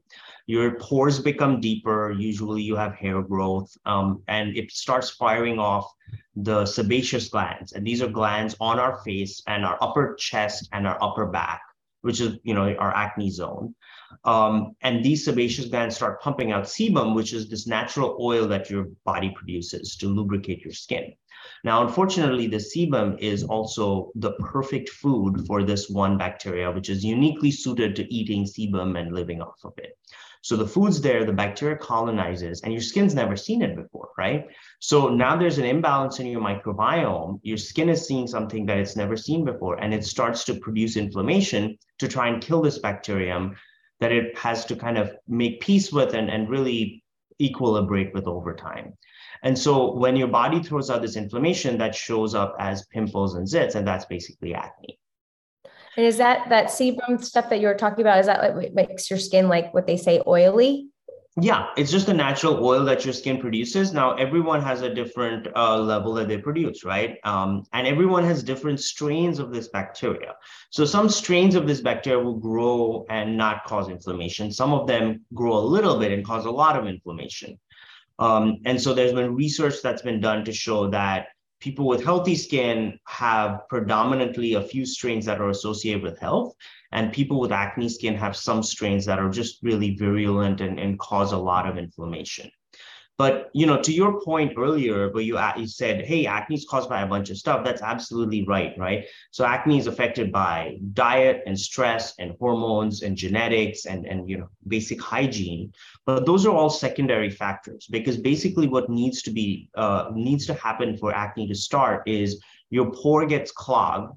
your 0.50 0.72
pores 0.80 1.20
become 1.20 1.62
deeper 1.62 2.12
usually 2.12 2.64
you 2.64 2.76
have 2.76 2.96
hair 2.96 3.22
growth 3.22 3.72
um, 3.86 4.24
and 4.28 4.58
it 4.58 4.72
starts 4.72 5.12
firing 5.12 5.60
off 5.60 5.86
the 6.36 6.66
sebaceous 6.66 7.30
glands. 7.30 7.74
And 7.74 7.86
these 7.86 8.02
are 8.02 8.08
glands 8.08 8.56
on 8.60 8.80
our 8.80 8.98
face 9.04 9.44
and 9.46 9.64
our 9.64 9.78
upper 9.80 10.16
chest 10.16 10.68
and 10.74 10.88
our 10.88 10.98
upper 11.04 11.28
back, 11.28 11.62
which 12.02 12.20
is, 12.20 12.40
you 12.42 12.56
know, 12.56 12.74
our 12.80 12.96
acne 12.96 13.30
zone. 13.30 13.76
Um, 14.26 14.76
and 14.82 15.06
these 15.06 15.24
sebaceous 15.24 15.68
glands 15.68 15.96
start 15.96 16.20
pumping 16.20 16.52
out 16.52 16.64
sebum, 16.64 17.14
which 17.14 17.32
is 17.32 17.48
this 17.48 17.68
natural 17.68 18.18
oil 18.20 18.48
that 18.48 18.72
your 18.72 18.88
body 19.06 19.32
produces 19.36 19.98
to 19.98 20.08
lubricate 20.08 20.64
your 20.64 20.74
skin. 20.74 21.14
Now, 21.64 21.86
unfortunately, 21.86 22.48
the 22.48 22.58
sebum 22.58 23.18
is 23.20 23.44
also 23.44 24.12
the 24.16 24.34
perfect 24.34 24.90
food 24.90 25.46
for 25.46 25.64
this 25.64 25.90
one 25.90 26.18
bacteria, 26.18 26.72
which 26.72 26.90
is 26.90 27.04
uniquely 27.04 27.52
suited 27.52 27.96
to 27.96 28.14
eating 28.14 28.46
sebum 28.46 29.00
and 29.00 29.14
living 29.14 29.42
off 29.42 29.60
of 29.64 29.74
it. 29.78 29.98
So 30.42 30.56
the 30.56 30.68
food's 30.68 31.02
there, 31.02 31.26
the 31.26 31.34
bacteria 31.34 31.76
colonizes, 31.76 32.62
and 32.62 32.72
your 32.72 32.82
skin's 32.82 33.14
never 33.14 33.36
seen 33.36 33.62
it 33.62 33.76
before, 33.76 34.10
right? 34.18 34.48
So 34.80 35.10
now 35.10 35.36
there's 35.36 35.58
an 35.58 35.66
imbalance 35.66 36.20
in 36.20 36.28
your 36.28 36.42
microbiome. 36.42 37.40
Your 37.44 37.58
skin 37.58 37.90
is 37.90 38.08
seeing 38.08 38.26
something 38.26 38.66
that 38.66 38.78
it's 38.78 38.96
never 38.96 39.18
seen 39.18 39.44
before, 39.44 39.76
and 39.82 39.94
it 39.94 40.06
starts 40.06 40.46
to 40.46 40.56
produce 40.56 40.96
inflammation 40.96 41.78
to 41.98 42.08
try 42.08 42.30
and 42.30 42.42
kill 42.42 42.62
this 42.62 42.80
bacterium 42.80 43.56
that 44.00 44.14
it 44.14 44.38
has 44.38 44.64
to 44.66 44.78
kind 44.78 44.98
of 44.98 45.14
make 45.28 45.60
peace 45.60 45.92
with 45.92 46.14
and, 46.14 46.30
and 46.30 46.50
really 46.50 47.04
equilibrate 47.42 48.14
with 48.14 48.28
over 48.28 48.56
time. 48.56 48.94
And 49.44 49.58
so 49.58 49.94
when 49.94 50.16
your 50.16 50.28
body 50.28 50.62
throws 50.62 50.90
out 50.90 51.02
this 51.02 51.16
inflammation, 51.16 51.78
that 51.78 51.96
shows 51.96 52.36
up 52.36 52.56
as 52.60 52.86
pimples 52.88 53.36
and 53.36 53.48
zits, 53.48 53.76
and 53.76 53.88
that's 53.88 54.06
basically 54.06 54.54
acne. 54.54 55.00
And 55.98 56.06
is 56.06 56.18
that 56.18 56.50
that 56.50 56.68
sebum 56.68 57.24
stuff 57.24 57.50
that 57.50 57.60
you 57.60 57.68
were 57.68 57.74
talking 57.74 58.02
about? 58.02 58.20
Is 58.20 58.28
that 58.28 58.56
what 58.56 58.74
makes 58.74 59.10
your 59.10 59.20
skin 59.20 59.48
like 59.48 59.74
what 59.74 59.88
they 59.88 59.98
say 59.98 60.22
oily? 60.28 60.88
Yeah, 61.42 61.68
it's 61.78 61.92
just 61.92 62.10
a 62.10 62.14
natural 62.14 62.66
oil 62.66 62.84
that 62.86 63.06
your 63.06 63.14
skin 63.14 63.40
produces. 63.40 63.94
Now, 63.94 64.16
everyone 64.16 64.62
has 64.62 64.82
a 64.82 64.94
different 64.94 65.48
uh, 65.56 65.78
level 65.78 66.14
that 66.16 66.28
they 66.28 66.38
produce, 66.38 66.84
right? 66.84 67.18
Um, 67.24 67.64
and 67.72 67.88
everyone 67.88 68.26
has 68.26 68.44
different 68.44 68.80
strains 68.80 69.40
of 69.40 69.54
this 69.54 69.70
bacteria. 69.70 70.36
So, 70.72 70.86
some 70.86 71.08
strains 71.08 71.56
of 71.56 71.68
this 71.68 71.82
bacteria 71.82 72.20
will 72.20 72.40
grow 72.40 73.06
and 73.10 73.38
not 73.38 73.64
cause 73.66 73.90
inflammation. 73.90 74.52
Some 74.52 74.74
of 74.74 74.88
them 74.88 75.24
grow 75.34 75.58
a 75.58 75.60
little 75.60 75.98
bit 76.00 76.12
and 76.12 76.26
cause 76.26 76.46
a 76.46 76.52
lot 76.52 76.78
of 76.78 76.88
inflammation. 76.88 77.58
Um, 78.20 78.58
and 78.66 78.82
so, 78.82 78.94
there's 78.94 79.14
been 79.14 79.36
research 79.36 79.82
that's 79.82 80.02
been 80.02 80.20
done 80.20 80.44
to 80.46 80.54
show 80.54 80.90
that 80.90 81.28
people 81.60 81.88
with 81.88 82.04
healthy 82.04 82.36
skin 82.36 82.98
have 83.08 83.62
predominantly 83.70 84.54
a 84.54 84.62
few 84.62 84.86
strains 84.86 85.26
that 85.26 85.42
are 85.42 85.50
associated 85.50 86.04
with 86.04 86.20
health 86.20 86.54
and 86.92 87.14
people 87.14 87.40
with 87.40 87.52
acne 87.52 87.90
skin 87.90 88.16
have 88.16 88.36
some 88.36 88.64
strains 88.64 89.06
that 89.06 89.20
are 89.20 89.30
just 89.30 89.60
really 89.62 89.96
virulent 89.96 90.62
and, 90.62 90.80
and 90.80 91.00
cause 91.00 91.34
a 91.34 91.38
lot 91.38 91.68
of 91.68 91.78
inflammation 91.78 92.50
but 93.20 93.50
you 93.54 93.66
know, 93.66 93.82
to 93.82 93.92
your 93.92 94.22
point 94.22 94.54
earlier, 94.58 95.12
where 95.12 95.22
you 95.22 95.38
you 95.58 95.68
said, 95.68 96.06
"Hey, 96.06 96.26
acne 96.26 96.56
is 96.56 96.66
caused 96.66 96.90
by 96.90 97.02
a 97.02 97.06
bunch 97.06 97.30
of 97.30 97.38
stuff." 97.38 97.66
That's 97.66 97.82
absolutely 97.82 98.46
right, 98.46 98.74
right? 98.78 99.06
So 99.32 99.44
acne 99.44 99.78
is 99.78 99.88
affected 99.88 100.32
by 100.32 100.78
diet 100.94 101.44
and 101.46 101.60
stress 101.60 102.14
and 102.18 102.34
hormones 102.40 103.02
and 103.02 103.18
genetics 103.18 103.86
and 103.86 104.08
and 104.08 104.30
you 104.30 104.38
know 104.38 104.50
basic 104.70 105.02
hygiene. 105.02 105.74
But 106.06 106.26
those 106.26 106.46
are 106.46 106.56
all 106.56 106.70
secondary 106.70 107.30
factors 107.30 107.88
because 107.92 108.16
basically 108.16 108.70
what 108.70 108.90
needs 108.90 109.22
to 109.24 109.32
be 109.32 109.70
uh, 109.76 110.12
needs 110.16 110.46
to 110.46 110.54
happen 110.54 110.96
for 110.96 111.14
acne 111.14 111.46
to 111.50 111.56
start 111.56 112.08
is 112.08 112.42
your 112.70 112.90
pore 112.90 113.26
gets 113.26 113.52
clogged 113.52 114.14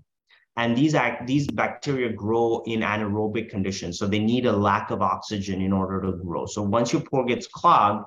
and 0.56 0.76
these 0.76 0.94
act 0.94 1.26
these 1.26 1.47
bacteria 1.49 2.12
grow 2.12 2.62
in 2.66 2.80
anaerobic 2.80 3.49
conditions 3.49 3.99
so 3.99 4.06
they 4.06 4.18
need 4.18 4.44
a 4.44 4.52
lack 4.52 4.90
of 4.90 5.00
oxygen 5.00 5.62
in 5.62 5.73
order 5.73 6.02
to 6.02 6.12
grow 6.12 6.44
so 6.44 6.61
once 6.61 6.92
your 6.92 7.00
pore 7.00 7.25
gets 7.25 7.47
clogged 7.47 8.04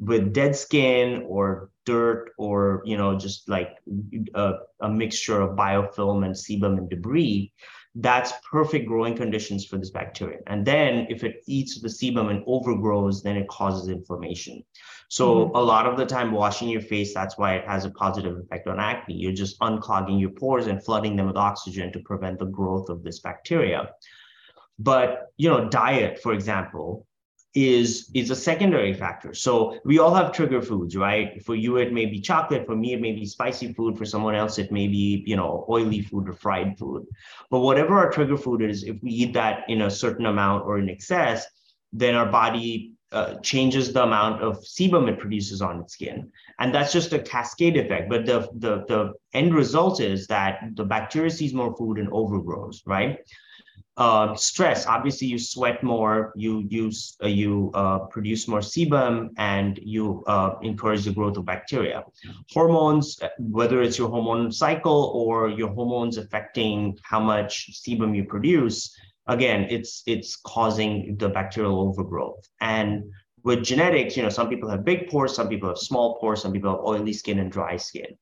with 0.00 0.32
dead 0.32 0.54
skin 0.54 1.24
or 1.26 1.70
dirt 1.84 2.30
or 2.38 2.82
you 2.84 2.96
know 2.96 3.18
just 3.18 3.48
like 3.48 3.70
a, 4.34 4.52
a, 4.80 4.88
mixture 4.88 5.40
of 5.40 5.56
biofilm 5.56 6.24
and 6.24 6.34
sebum 6.34 6.78
and 6.78 6.88
debris 6.90 7.52
that's 7.96 8.32
perfect 8.48 8.86
growing 8.86 9.16
conditions 9.16 9.64
for 9.64 9.76
this 9.76 9.90
bacteria 9.90 10.38
and 10.46 10.64
then 10.64 11.06
if 11.08 11.24
it 11.24 11.42
eats 11.46 11.80
the 11.80 11.88
sebum 11.88 12.30
and 12.30 12.44
overgrows 12.46 13.22
then 13.22 13.36
it 13.36 13.48
causes 13.48 13.88
inflammation. 13.88 14.62
So 15.08 15.46
mm-hmm. 15.46 15.56
a 15.56 15.60
lot 15.60 15.86
of 15.86 15.96
the 15.96 16.06
time 16.06 16.30
washing 16.30 16.68
your 16.68 16.82
face 16.82 17.12
that's 17.12 17.36
why 17.38 17.54
it 17.56 17.66
has 17.66 17.84
a 17.84 17.90
positive 17.90 18.36
effect 18.38 18.68
on 18.68 18.78
acne. 18.78 19.16
You're 19.16 19.32
just 19.32 19.58
unclogging 19.60 20.20
your 20.20 20.30
pores 20.30 20.66
and 20.66 20.84
flooding 20.84 21.16
them 21.16 21.26
with 21.26 21.36
oxygen 21.36 21.90
to 21.92 22.00
prevent 22.00 22.38
the 22.38 22.44
growth 22.44 22.88
of 22.88 23.02
this 23.02 23.18
bacteria. 23.20 23.90
But 24.78 25.32
you 25.38 25.48
know 25.48 25.68
diet 25.68 26.20
for 26.20 26.32
example 26.34 27.07
is 27.66 28.10
is 28.14 28.30
a 28.30 28.36
secondary 28.36 28.92
factor. 28.92 29.34
So 29.34 29.78
we 29.84 29.98
all 29.98 30.14
have 30.14 30.32
trigger 30.32 30.62
foods, 30.62 30.96
right? 30.96 31.44
For 31.44 31.54
you, 31.54 31.76
it 31.76 31.92
may 31.92 32.06
be 32.06 32.20
chocolate. 32.20 32.66
For 32.66 32.76
me, 32.76 32.92
it 32.94 33.00
may 33.00 33.12
be 33.12 33.24
spicy 33.26 33.72
food. 33.72 33.96
For 33.98 34.04
someone 34.04 34.34
else, 34.34 34.58
it 34.58 34.70
may 34.70 34.86
be 34.88 35.22
you 35.26 35.36
know 35.36 35.66
oily 35.68 36.02
food 36.02 36.28
or 36.28 36.34
fried 36.34 36.78
food. 36.78 37.06
But 37.50 37.60
whatever 37.60 37.98
our 37.98 38.10
trigger 38.10 38.36
food 38.36 38.62
is, 38.62 38.84
if 38.84 39.02
we 39.02 39.10
eat 39.10 39.32
that 39.34 39.64
in 39.68 39.82
a 39.82 39.90
certain 39.90 40.26
amount 40.26 40.66
or 40.66 40.78
in 40.78 40.88
excess, 40.88 41.46
then 41.92 42.14
our 42.14 42.30
body 42.30 42.92
uh, 43.12 43.36
changes 43.40 43.92
the 43.92 44.02
amount 44.02 44.42
of 44.42 44.58
sebum 44.58 45.08
it 45.08 45.18
produces 45.18 45.62
on 45.62 45.80
its 45.80 45.94
skin, 45.94 46.30
and 46.58 46.74
that's 46.74 46.92
just 46.92 47.12
a 47.12 47.18
cascade 47.18 47.76
effect. 47.76 48.10
But 48.10 48.26
the 48.26 48.48
the 48.54 48.84
the 48.86 49.14
end 49.32 49.54
result 49.54 50.00
is 50.00 50.26
that 50.26 50.60
the 50.74 50.84
bacteria 50.84 51.30
sees 51.30 51.54
more 51.54 51.74
food 51.76 51.98
and 51.98 52.08
overgrows, 52.12 52.82
right? 52.86 53.18
Uh, 53.98 54.34
stress, 54.36 54.86
obviously 54.86 55.26
you 55.26 55.38
sweat 55.38 55.82
more, 55.82 56.32
you 56.36 56.64
use 56.68 57.16
uh, 57.22 57.26
you 57.26 57.72
uh, 57.74 57.98
produce 58.14 58.46
more 58.46 58.60
sebum, 58.60 59.30
and 59.36 59.78
you 59.82 60.22
uh, 60.28 60.54
encourage 60.62 61.04
the 61.04 61.10
growth 61.10 61.36
of 61.36 61.44
bacteria. 61.44 62.04
Hormones, 62.52 63.18
whether 63.38 63.82
it's 63.82 63.98
your 63.98 64.08
hormone 64.08 64.52
cycle 64.52 65.10
or 65.14 65.48
your 65.48 65.70
hormones 65.70 66.16
affecting 66.16 66.96
how 67.02 67.18
much 67.18 67.70
sebum 67.72 68.14
you 68.14 68.24
produce, 68.24 68.96
again, 69.26 69.66
it's 69.68 70.04
it's 70.06 70.36
causing 70.36 71.16
the 71.18 71.28
bacterial 71.28 71.80
overgrowth. 71.80 72.48
And 72.60 73.10
with 73.42 73.64
genetics, 73.64 74.16
you 74.16 74.22
know, 74.22 74.28
some 74.28 74.48
people 74.48 74.70
have 74.70 74.84
big 74.84 75.08
pores, 75.10 75.34
some 75.34 75.48
people 75.48 75.70
have 75.70 75.78
small 75.78 76.18
pores, 76.20 76.42
some 76.42 76.52
people 76.52 76.70
have 76.70 76.84
oily 76.84 77.12
skin 77.12 77.40
and 77.40 77.50
dry 77.50 77.76
skin. 77.76 78.16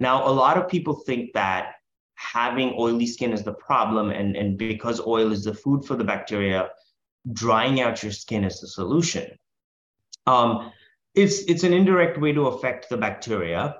Now, 0.00 0.26
a 0.26 0.32
lot 0.32 0.58
of 0.58 0.68
people 0.68 0.94
think 1.06 1.32
that 1.34 1.74
having 2.22 2.74
oily 2.78 3.06
skin 3.06 3.32
is 3.32 3.42
the 3.42 3.52
problem 3.52 4.10
and, 4.10 4.36
and 4.36 4.56
because 4.56 5.00
oil 5.06 5.32
is 5.32 5.44
the 5.44 5.54
food 5.54 5.84
for 5.84 5.96
the 5.96 6.04
bacteria 6.04 6.70
drying 7.32 7.80
out 7.80 8.02
your 8.02 8.12
skin 8.12 8.44
is 8.44 8.60
the 8.60 8.68
solution. 8.68 9.30
Um, 10.26 10.72
it's 11.14 11.40
it's 11.42 11.64
an 11.64 11.72
indirect 11.72 12.18
way 12.18 12.32
to 12.32 12.46
affect 12.46 12.88
the 12.88 12.96
bacteria 12.96 13.76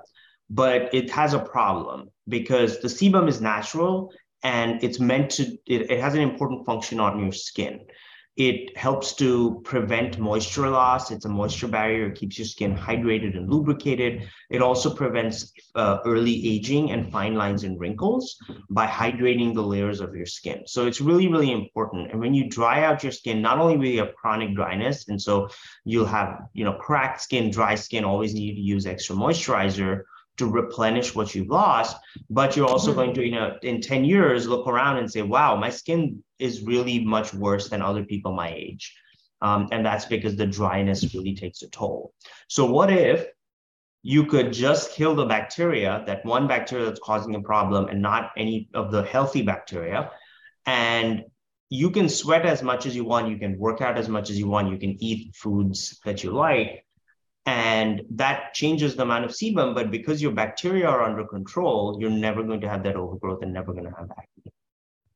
but 0.49 0.93
it 0.93 1.09
has 1.09 1.33
a 1.33 1.39
problem 1.39 2.09
because 2.27 2.79
the 2.79 2.87
sebum 2.87 3.27
is 3.27 3.41
natural 3.41 4.13
and 4.43 4.83
it's 4.83 4.99
meant 4.99 5.31
to 5.31 5.43
it, 5.65 5.89
it 5.89 5.99
has 5.99 6.13
an 6.13 6.21
important 6.21 6.65
function 6.65 6.99
on 6.99 7.19
your 7.19 7.31
skin 7.31 7.79
it 8.35 8.75
helps 8.75 9.13
to 9.15 9.61
prevent 9.63 10.17
moisture 10.17 10.67
loss. 10.67 11.11
It's 11.11 11.25
a 11.25 11.29
moisture 11.29 11.67
barrier. 11.67 12.07
It 12.07 12.15
keeps 12.15 12.39
your 12.39 12.47
skin 12.47 12.75
hydrated 12.75 13.37
and 13.37 13.47
lubricated. 13.47 14.27
It 14.49 14.61
also 14.61 14.93
prevents 14.93 15.53
uh, 15.75 15.99
early 16.03 16.47
aging 16.47 16.91
and 16.91 17.11
fine 17.11 17.35
lines 17.35 17.63
and 17.63 17.79
wrinkles 17.79 18.37
by 18.71 18.87
hydrating 18.87 19.53
the 19.53 19.61
layers 19.61 20.01
of 20.01 20.15
your 20.15 20.25
skin. 20.25 20.63
So 20.65 20.87
it's 20.87 20.99
really, 20.99 21.27
really 21.27 21.51
important. 21.51 22.09
And 22.11 22.19
when 22.19 22.33
you 22.33 22.49
dry 22.49 22.83
out 22.83 23.03
your 23.03 23.11
skin, 23.11 23.41
not 23.41 23.59
only 23.59 23.77
will 23.77 23.85
you 23.85 23.99
have 23.99 24.15
chronic 24.15 24.55
dryness, 24.55 25.07
and 25.09 25.21
so 25.21 25.49
you'll 25.85 26.05
have, 26.05 26.47
you 26.53 26.65
know, 26.65 26.73
cracked 26.73 27.21
skin, 27.21 27.51
dry 27.51 27.75
skin, 27.75 28.03
always 28.03 28.33
need 28.33 28.55
to 28.55 28.61
use 28.61 28.87
extra 28.87 29.15
moisturizer, 29.15 30.05
to 30.37 30.47
replenish 30.47 31.13
what 31.13 31.35
you've 31.35 31.49
lost 31.49 31.97
but 32.29 32.55
you're 32.55 32.67
also 32.67 32.89
mm-hmm. 32.89 32.99
going 32.99 33.13
to 33.13 33.23
you 33.23 33.31
know 33.31 33.57
in 33.61 33.81
10 33.81 34.05
years 34.05 34.47
look 34.47 34.67
around 34.67 34.97
and 34.97 35.11
say 35.11 35.21
wow 35.21 35.55
my 35.55 35.69
skin 35.69 36.23
is 36.39 36.63
really 36.63 37.03
much 37.03 37.33
worse 37.33 37.69
than 37.69 37.81
other 37.81 38.03
people 38.03 38.33
my 38.33 38.53
age 38.53 38.95
um, 39.41 39.67
and 39.71 39.85
that's 39.85 40.05
because 40.05 40.35
the 40.35 40.45
dryness 40.45 41.13
really 41.13 41.35
takes 41.35 41.61
a 41.61 41.69
toll 41.69 42.13
so 42.47 42.65
what 42.65 42.91
if 42.91 43.27
you 44.01 44.25
could 44.25 44.51
just 44.51 44.91
kill 44.91 45.15
the 45.15 45.25
bacteria 45.25 46.03
that 46.07 46.25
one 46.25 46.47
bacteria 46.47 46.85
that's 46.85 46.99
causing 46.99 47.35
a 47.35 47.41
problem 47.41 47.87
and 47.87 48.01
not 48.01 48.31
any 48.37 48.69
of 48.73 48.91
the 48.91 49.03
healthy 49.03 49.41
bacteria 49.41 50.11
and 50.65 51.23
you 51.69 51.89
can 51.89 52.07
sweat 52.07 52.45
as 52.45 52.61
much 52.61 52.85
as 52.85 52.95
you 52.95 53.05
want 53.05 53.29
you 53.29 53.37
can 53.37 53.57
work 53.57 53.81
out 53.81 53.97
as 53.97 54.09
much 54.09 54.29
as 54.29 54.37
you 54.37 54.47
want 54.47 54.69
you 54.69 54.77
can 54.77 54.95
eat 55.01 55.33
foods 55.35 55.99
that 56.05 56.23
you 56.23 56.31
like 56.31 56.85
and 57.45 58.01
that 58.09 58.53
changes 58.53 58.95
the 58.95 59.03
amount 59.03 59.25
of 59.25 59.31
sebum 59.31 59.75
but 59.75 59.91
because 59.91 60.21
your 60.21 60.31
bacteria 60.31 60.87
are 60.87 61.03
under 61.03 61.25
control 61.25 61.97
you're 61.99 62.09
never 62.09 62.43
going 62.43 62.61
to 62.61 62.69
have 62.69 62.83
that 62.83 62.95
overgrowth 62.95 63.41
and 63.41 63.53
never 63.53 63.73
going 63.73 63.83
to 63.83 63.91
have 63.91 64.09
acne 64.11 64.53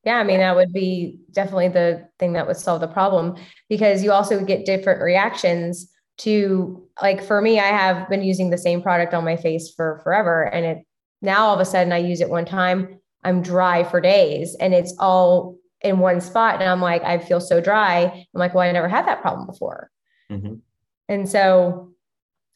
yeah 0.04 0.18
i 0.18 0.24
mean 0.24 0.38
that 0.38 0.54
would 0.54 0.72
be 0.72 1.18
definitely 1.32 1.68
the 1.68 2.06
thing 2.18 2.34
that 2.34 2.46
would 2.46 2.56
solve 2.56 2.80
the 2.80 2.88
problem 2.88 3.34
because 3.68 4.02
you 4.04 4.12
also 4.12 4.44
get 4.44 4.66
different 4.66 5.00
reactions 5.00 5.90
to 6.18 6.86
like 7.00 7.22
for 7.22 7.40
me 7.40 7.58
i 7.58 7.66
have 7.66 8.08
been 8.10 8.22
using 8.22 8.50
the 8.50 8.58
same 8.58 8.82
product 8.82 9.14
on 9.14 9.24
my 9.24 9.36
face 9.36 9.72
for 9.74 10.00
forever 10.04 10.42
and 10.42 10.66
it 10.66 10.78
now 11.22 11.46
all 11.46 11.54
of 11.54 11.60
a 11.60 11.64
sudden 11.64 11.92
i 11.92 11.98
use 11.98 12.20
it 12.20 12.28
one 12.28 12.44
time 12.44 12.98
i'm 13.24 13.40
dry 13.40 13.82
for 13.82 14.00
days 14.00 14.54
and 14.60 14.74
it's 14.74 14.94
all 14.98 15.56
in 15.80 15.98
one 15.98 16.20
spot 16.20 16.60
and 16.60 16.68
i'm 16.68 16.82
like 16.82 17.02
i 17.04 17.18
feel 17.18 17.40
so 17.40 17.60
dry. 17.60 18.02
I'm 18.02 18.38
like 18.38 18.52
well 18.52 18.68
i 18.68 18.72
never 18.72 18.88
had 18.88 19.06
that 19.06 19.22
problem 19.22 19.46
before. 19.46 19.90
Mm-hmm. 20.30 20.56
and 21.08 21.26
so 21.26 21.94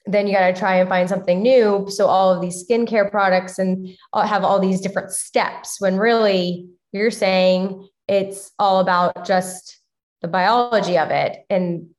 then 0.07 0.27
you 0.27 0.33
got 0.33 0.53
to 0.53 0.59
try 0.59 0.77
and 0.77 0.89
find 0.89 1.09
something 1.09 1.43
new. 1.43 1.87
So 1.89 2.07
all 2.07 2.35
of 2.35 2.41
these 2.41 2.65
skincare 2.67 3.11
products 3.11 3.59
and 3.59 3.89
have 4.15 4.45
all 4.45 4.59
these 4.59 4.81
different 4.81 5.11
steps 5.11 5.81
when 5.81 5.97
really 5.97 6.69
you're 6.93 7.11
saying 7.11 7.89
it's 8.09 8.51
all 8.59 8.81
about 8.81 9.27
just 9.27 9.79
the 10.21 10.29
biology 10.29 10.99
of 10.99 11.11
it 11.11 11.45
and 11.49 11.91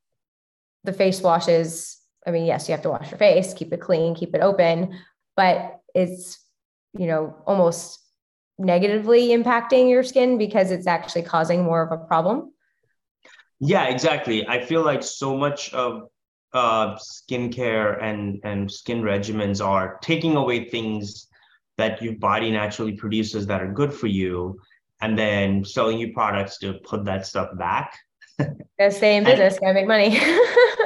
the 0.84 0.94
face 0.94 1.22
washes. 1.22 1.98
I 2.28 2.32
mean, 2.32 2.46
yes, 2.46 2.68
you 2.68 2.74
have 2.74 2.84
to 2.84 2.90
wash 2.90 3.10
your 3.10 3.18
face, 3.18 3.54
keep 3.54 3.72
it 3.74 3.82
clean, 3.82 4.16
keep 4.16 4.36
it 4.36 4.42
open, 4.42 5.00
but 5.36 5.80
it's 5.94 6.40
you 6.98 7.08
know 7.08 7.36
almost 7.46 8.00
negatively 8.58 9.30
impacting 9.30 9.90
your 9.90 10.04
skin 10.04 10.38
because 10.38 10.72
it's 10.72 10.88
actually 10.88 11.24
causing 11.24 11.64
more 11.64 11.82
of 11.82 11.92
a 11.92 12.04
problem 12.06 12.52
yeah 13.60 13.86
exactly 13.86 14.48
i 14.48 14.64
feel 14.64 14.84
like 14.84 15.02
so 15.02 15.36
much 15.36 15.74
of 15.74 16.04
uh, 16.54 16.96
skincare 16.96 18.02
and 18.02 18.40
and 18.44 18.72
skin 18.72 19.02
regimens 19.02 19.64
are 19.64 19.98
taking 20.02 20.36
away 20.36 20.70
things 20.70 21.28
that 21.78 22.02
your 22.02 22.14
body 22.14 22.52
naturally 22.52 22.94
produces 22.94 23.48
that 23.48 23.62
are 23.62 23.72
good 23.72 23.92
for 23.92 24.08
you 24.08 24.60
and 25.02 25.18
then 25.18 25.66
selling 25.66 25.98
you 25.98 26.14
products 26.14 26.60
to 26.60 26.74
put 26.86 27.04
that 27.06 27.26
stuff 27.26 27.50
back. 27.58 27.98
Stay 28.90 29.18
in 29.18 29.24
business 29.24 29.60
gotta 29.60 29.74
make 29.74 29.88
money. 29.88 30.20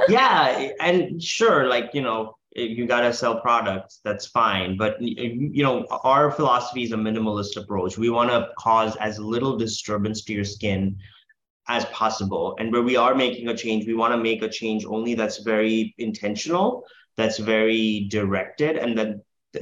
Yeah 0.10 0.70
and 0.80 1.22
sure 1.22 1.68
like 1.68 1.94
you 1.94 2.02
know 2.02 2.38
you 2.56 2.88
got 2.88 3.02
to 3.02 3.12
sell 3.12 3.42
products 3.42 4.00
that's 4.06 4.26
fine 4.26 4.78
but 4.78 4.96
you 5.02 5.62
know 5.62 5.86
our 6.04 6.32
philosophy 6.32 6.84
is 6.84 6.94
a 6.94 6.96
minimalist 6.96 7.58
approach. 7.58 7.98
We 7.98 8.10
want 8.10 8.30
to 8.30 8.50
cause 8.58 8.96
as 8.98 9.20
little 9.20 9.58
disturbance 9.58 10.24
to 10.24 10.34
your 10.34 10.46
skin 10.46 10.98
as 11.68 11.86
possible. 11.86 12.56
And 12.60 12.72
where 12.72 12.82
we 12.82 12.96
are 12.96 13.16
making 13.16 13.48
a 13.50 13.58
change 13.58 13.86
we 13.86 13.94
want 13.94 14.14
to 14.14 14.18
make 14.18 14.42
a 14.42 14.50
change 14.50 14.86
only 14.86 15.14
that's 15.14 15.40
very 15.40 15.94
intentional 15.98 16.86
that's 17.18 17.40
very 17.40 18.08
directed 18.10 18.78
and 18.78 18.98
that 18.98 19.16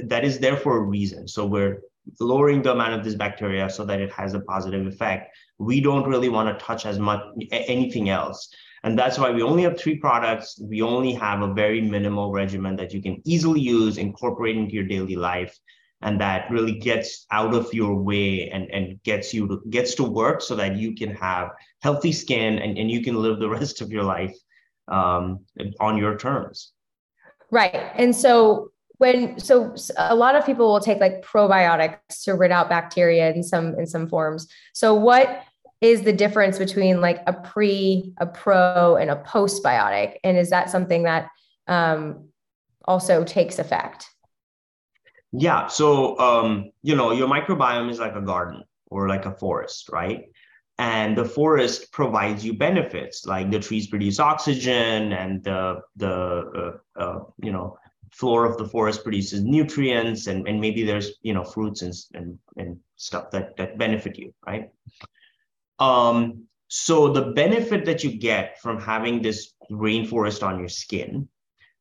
that 0.04 0.24
is 0.24 0.38
there 0.38 0.56
for 0.56 0.76
a 0.76 0.82
reason. 0.82 1.26
So 1.26 1.46
we're 1.46 1.80
lowering 2.20 2.62
the 2.62 2.72
amount 2.72 2.94
of 2.94 3.02
this 3.02 3.14
bacteria 3.14 3.68
so 3.70 3.84
that 3.84 4.00
it 4.00 4.12
has 4.12 4.34
a 4.34 4.40
positive 4.40 4.86
effect. 4.86 5.36
We 5.58 5.80
don't 5.80 6.08
really 6.08 6.28
want 6.28 6.56
to 6.56 6.64
touch 6.64 6.86
as 6.86 6.98
much 6.98 7.20
anything 7.50 8.10
else. 8.10 8.48
And 8.84 8.96
that's 8.96 9.18
why 9.18 9.30
we 9.30 9.42
only 9.42 9.62
have 9.62 9.80
three 9.80 9.96
products. 9.96 10.60
We 10.60 10.82
only 10.82 11.12
have 11.14 11.40
a 11.40 11.52
very 11.52 11.80
minimal 11.80 12.30
regimen 12.30 12.76
that 12.76 12.92
you 12.92 13.02
can 13.02 13.20
easily 13.24 13.60
use, 13.60 13.96
incorporate 13.96 14.56
into 14.56 14.74
your 14.74 14.84
daily 14.84 15.16
life, 15.16 15.58
and 16.06 16.20
that 16.20 16.48
really 16.52 16.72
gets 16.72 17.26
out 17.32 17.52
of 17.52 17.74
your 17.74 17.96
way 17.96 18.48
and, 18.50 18.70
and 18.70 19.02
gets 19.02 19.34
you 19.34 19.48
to, 19.48 19.60
gets 19.70 19.96
to 19.96 20.04
work 20.04 20.40
so 20.40 20.54
that 20.54 20.76
you 20.76 20.94
can 20.94 21.10
have 21.10 21.50
healthy 21.82 22.12
skin 22.12 22.60
and, 22.60 22.78
and 22.78 22.88
you 22.88 23.02
can 23.02 23.20
live 23.20 23.40
the 23.40 23.48
rest 23.58 23.80
of 23.80 23.90
your 23.90 24.04
life 24.04 24.34
um, 24.86 25.40
on 25.80 25.98
your 25.98 26.16
terms. 26.16 26.72
Right. 27.50 27.90
And 27.96 28.14
so 28.14 28.70
when 28.98 29.38
so 29.40 29.74
a 29.98 30.14
lot 30.14 30.36
of 30.36 30.46
people 30.46 30.72
will 30.72 30.80
take 30.80 31.00
like 31.00 31.22
probiotics 31.22 32.22
to 32.22 32.34
rid 32.34 32.52
out 32.52 32.68
bacteria 32.68 33.32
in 33.32 33.42
some 33.42 33.78
in 33.78 33.86
some 33.86 34.08
forms. 34.08 34.46
So 34.74 34.94
what 34.94 35.42
is 35.80 36.02
the 36.02 36.12
difference 36.12 36.56
between 36.56 37.00
like 37.00 37.20
a 37.26 37.32
pre, 37.32 38.14
a 38.18 38.26
pro, 38.26 38.96
and 38.96 39.10
a 39.10 39.16
postbiotic? 39.16 40.16
And 40.24 40.38
is 40.38 40.50
that 40.50 40.70
something 40.70 41.02
that 41.02 41.28
um, 41.66 42.28
also 42.86 43.24
takes 43.24 43.58
effect? 43.58 44.08
Yeah. 45.38 45.66
So, 45.66 46.18
um, 46.18 46.70
you 46.82 46.96
know, 46.96 47.12
your 47.12 47.28
microbiome 47.28 47.90
is 47.90 47.98
like 47.98 48.14
a 48.14 48.22
garden 48.22 48.64
or 48.90 49.06
like 49.06 49.26
a 49.26 49.32
forest, 49.32 49.90
right? 49.90 50.24
And 50.78 51.16
the 51.16 51.24
forest 51.26 51.92
provides 51.92 52.44
you 52.44 52.54
benefits, 52.54 53.26
like 53.26 53.50
the 53.50 53.58
trees 53.58 53.86
produce 53.86 54.18
oxygen, 54.18 55.12
and 55.12 55.42
the 55.42 55.80
the 55.96 56.78
uh, 56.98 57.00
uh, 57.00 57.24
you 57.42 57.50
know 57.52 57.78
floor 58.12 58.44
of 58.44 58.58
the 58.58 58.68
forest 58.68 59.02
produces 59.02 59.42
nutrients, 59.42 60.26
and, 60.26 60.46
and 60.46 60.60
maybe 60.60 60.84
there's 60.84 61.12
you 61.22 61.32
know 61.32 61.44
fruits 61.44 61.80
and, 61.82 61.94
and 62.14 62.38
and 62.58 62.78
stuff 62.96 63.30
that 63.30 63.56
that 63.56 63.78
benefit 63.78 64.18
you, 64.18 64.34
right? 64.46 64.70
Um, 65.78 66.44
so 66.68 67.12
the 67.12 67.32
benefit 67.32 67.86
that 67.86 68.04
you 68.04 68.18
get 68.18 68.60
from 68.60 68.78
having 68.80 69.22
this 69.22 69.54
rainforest 69.70 70.42
on 70.42 70.58
your 70.58 70.68
skin 70.68 71.28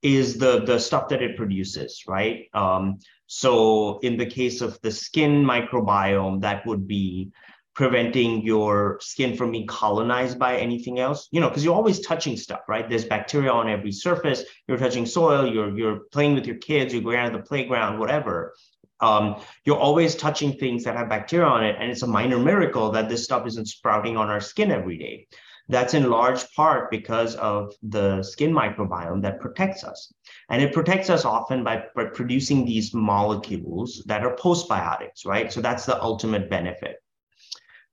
is 0.02 0.38
the 0.38 0.64
the 0.64 0.80
stuff 0.80 1.10
that 1.10 1.22
it 1.22 1.36
produces, 1.36 2.04
right? 2.08 2.48
Um, 2.54 3.00
so 3.28 4.00
in 4.00 4.18
the 4.18 4.26
case 4.26 4.62
of 4.62 4.80
the 4.82 4.92
skin 4.92 5.44
microbiome, 5.44 6.42
that 6.42 6.66
would 6.66 6.88
be 6.88 7.32
preventing 7.76 8.42
your 8.42 8.98
skin 9.02 9.36
from 9.36 9.52
being 9.52 9.68
colonized 9.68 10.40
by 10.40 10.58
anything 10.58 11.00
else. 11.00 11.28
You 11.32 11.42
know 11.42 11.50
because 11.50 11.64
you're 11.64 11.76
always 11.76 12.00
touching 12.00 12.38
stuff 12.38 12.62
right? 12.68 12.90
There's 12.90 13.06
bacteria 13.06 13.52
on 13.52 13.70
every 13.70 13.92
surface. 13.92 14.44
You're 14.68 14.78
touching 14.78 15.06
soil. 15.06 15.52
You're 15.52 15.78
you're 15.78 16.00
playing 16.12 16.36
with 16.36 16.46
your 16.46 16.58
kids. 16.58 16.94
You're 16.94 17.04
going 17.04 17.18
out 17.18 17.32
to 17.32 17.38
the 17.38 17.44
playground 17.44 18.00
whatever. 18.00 18.54
Um, 19.02 19.42
you're 19.66 19.78
always 19.78 20.16
touching 20.16 20.54
things 20.54 20.86
that 20.86 20.96
have 20.96 21.10
bacteria 21.10 21.46
on 21.46 21.66
it. 21.66 21.76
And 21.78 21.92
it's 21.92 22.04
a 22.04 22.08
minor 22.08 22.40
miracle 22.40 22.92
that 22.92 23.10
this 23.10 23.26
stuff 23.26 23.46
isn't 23.46 23.68
sprouting 23.68 24.16
on 24.16 24.30
our 24.30 24.40
skin 24.40 24.72
every 24.72 24.98
day. 24.98 25.28
That's 25.68 25.96
in 25.96 26.10
large 26.10 26.54
part 26.54 26.92
because 26.92 27.36
of 27.36 27.74
the 27.82 28.22
skin 28.22 28.54
microbiome 28.54 29.22
that 29.24 29.40
protects 29.40 29.84
us. 29.84 30.14
And 30.50 30.62
it 30.62 30.74
protects 30.74 31.10
us 31.10 31.26
often 31.26 31.64
by, 31.64 31.86
producing 32.14 32.66
these 32.66 32.94
molecules 32.94 34.04
that 34.06 34.24
are 34.24 34.36
postbiotics, 34.36 35.26
right? 35.26 35.52
So 35.52 35.62
that's 35.62 35.86
the 35.86 36.02
ultimate 36.02 36.50
benefit. 36.50 36.98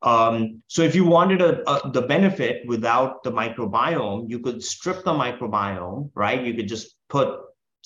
Um, 0.03 0.63
so 0.67 0.83
if 0.83 0.95
you 0.95 1.05
wanted 1.05 1.41
a, 1.41 1.63
a, 1.71 1.91
the 1.91 2.03
benefit 2.03 2.67
without 2.67 3.23
the 3.23 3.31
microbiome, 3.31 4.29
you 4.29 4.41
could 4.41 4.63
strip 4.63 5.05
the 5.05 5.13
microbiome, 5.13 6.11
right? 6.15 6.45
You 6.45 6.55
could 6.55 6.69
just 6.69 6.97
put 7.09 7.39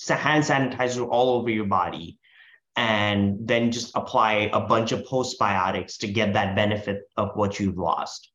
hand 0.08 0.44
sanitizer 0.44 1.06
all 1.08 1.38
over 1.38 1.50
your 1.50 1.66
body 1.66 2.18
and 2.76 3.46
then 3.46 3.72
just 3.72 3.96
apply 3.96 4.50
a 4.52 4.60
bunch 4.60 4.92
of 4.92 5.02
postbiotics 5.04 5.98
to 5.98 6.08
get 6.08 6.34
that 6.34 6.54
benefit 6.56 7.02
of 7.16 7.30
what 7.34 7.58
you've 7.58 7.78
lost. 7.78 8.30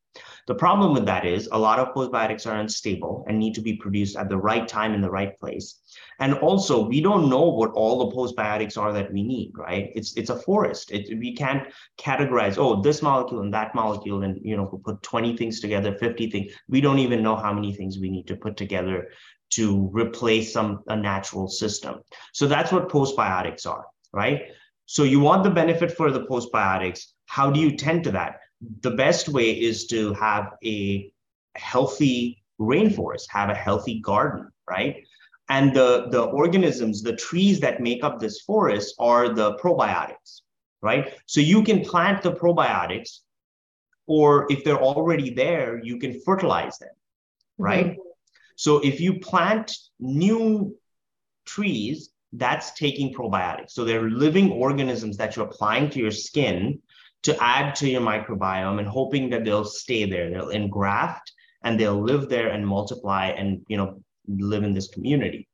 The 0.51 0.57
problem 0.57 0.93
with 0.93 1.05
that 1.05 1.25
is 1.25 1.47
a 1.53 1.57
lot 1.57 1.79
of 1.79 1.93
postbiotics 1.93 2.45
are 2.45 2.59
unstable 2.59 3.23
and 3.25 3.39
need 3.39 3.55
to 3.55 3.61
be 3.61 3.77
produced 3.77 4.17
at 4.17 4.27
the 4.27 4.35
right 4.35 4.67
time 4.67 4.93
in 4.93 4.99
the 4.99 5.09
right 5.09 5.39
place. 5.39 5.79
And 6.19 6.33
also, 6.39 6.85
we 6.85 6.99
don't 6.99 7.29
know 7.29 7.45
what 7.45 7.71
all 7.71 7.99
the 7.99 8.13
postbiotics 8.13 8.77
are 8.77 8.91
that 8.91 9.13
we 9.13 9.23
need, 9.23 9.53
right? 9.55 9.93
It's 9.95 10.17
it's 10.17 10.29
a 10.29 10.35
forest. 10.35 10.91
It, 10.91 11.17
we 11.17 11.33
can't 11.33 11.69
categorize, 11.97 12.57
oh, 12.57 12.81
this 12.81 13.01
molecule 13.01 13.39
and 13.39 13.53
that 13.53 13.73
molecule, 13.73 14.23
and 14.23 14.41
you 14.43 14.57
know, 14.57 14.67
we'll 14.69 14.81
put 14.81 15.01
20 15.03 15.37
things 15.37 15.61
together, 15.61 15.97
50 15.97 16.29
things. 16.29 16.51
We 16.67 16.81
don't 16.81 16.99
even 16.99 17.23
know 17.23 17.37
how 17.37 17.53
many 17.53 17.73
things 17.73 17.97
we 17.97 18.09
need 18.09 18.27
to 18.27 18.35
put 18.35 18.57
together 18.57 19.07
to 19.51 19.89
replace 19.93 20.51
some 20.51 20.83
a 20.87 20.97
natural 20.97 21.47
system. 21.47 22.01
So 22.33 22.45
that's 22.45 22.73
what 22.73 22.89
postbiotics 22.89 23.65
are 23.65 23.85
right? 24.11 24.41
So 24.85 25.03
you 25.03 25.21
want 25.21 25.45
the 25.45 25.51
benefit 25.51 25.91
for 25.91 26.11
the 26.11 26.25
postbiotics. 26.25 27.05
How 27.25 27.49
do 27.51 27.61
you 27.61 27.77
tend 27.77 28.03
to 28.03 28.11
that? 28.11 28.41
The 28.81 28.91
best 28.91 29.29
way 29.29 29.51
is 29.51 29.87
to 29.87 30.13
have 30.13 30.53
a 30.63 31.11
healthy 31.55 32.43
rainforest, 32.59 33.25
have 33.29 33.49
a 33.49 33.55
healthy 33.55 33.99
garden, 33.99 34.51
right? 34.69 35.03
And 35.49 35.75
the, 35.75 36.07
the 36.11 36.23
organisms, 36.23 37.01
the 37.01 37.15
trees 37.15 37.59
that 37.59 37.81
make 37.81 38.03
up 38.03 38.19
this 38.19 38.41
forest 38.41 38.95
are 38.99 39.33
the 39.33 39.55
probiotics, 39.55 40.41
right? 40.81 41.13
So 41.25 41.41
you 41.41 41.63
can 41.63 41.83
plant 41.83 42.21
the 42.21 42.31
probiotics, 42.31 43.19
or 44.07 44.47
if 44.51 44.63
they're 44.63 44.81
already 44.81 45.33
there, 45.33 45.81
you 45.83 45.97
can 45.97 46.21
fertilize 46.21 46.77
them, 46.77 46.93
right? 47.57 47.87
Mm-hmm. 47.87 48.01
So 48.55 48.79
if 48.79 49.01
you 49.01 49.19
plant 49.19 49.75
new 49.99 50.77
trees 51.45 52.11
that's 52.33 52.71
taking 52.71 53.13
probiotics. 53.13 53.71
So 53.71 53.83
they're 53.83 54.09
living 54.09 54.51
organisms 54.51 55.17
that 55.17 55.35
you're 55.35 55.45
applying 55.45 55.89
to 55.91 55.99
your 55.99 56.11
skin 56.11 56.79
to 57.23 57.43
add 57.43 57.75
to 57.75 57.89
your 57.89 58.01
microbiome 58.01 58.79
and 58.79 58.87
hoping 58.87 59.29
that 59.29 59.45
they'll 59.45 59.65
stay 59.65 60.09
there. 60.09 60.29
They'll 60.29 60.49
engraft 60.49 61.31
and 61.63 61.79
they'll 61.79 62.01
live 62.01 62.29
there 62.29 62.49
and 62.49 62.65
multiply 62.65 63.27
and 63.27 63.61
you 63.67 63.77
know 63.77 64.03
live 64.27 64.63
in 64.63 64.73
this 64.73 64.87
community. 64.87 65.47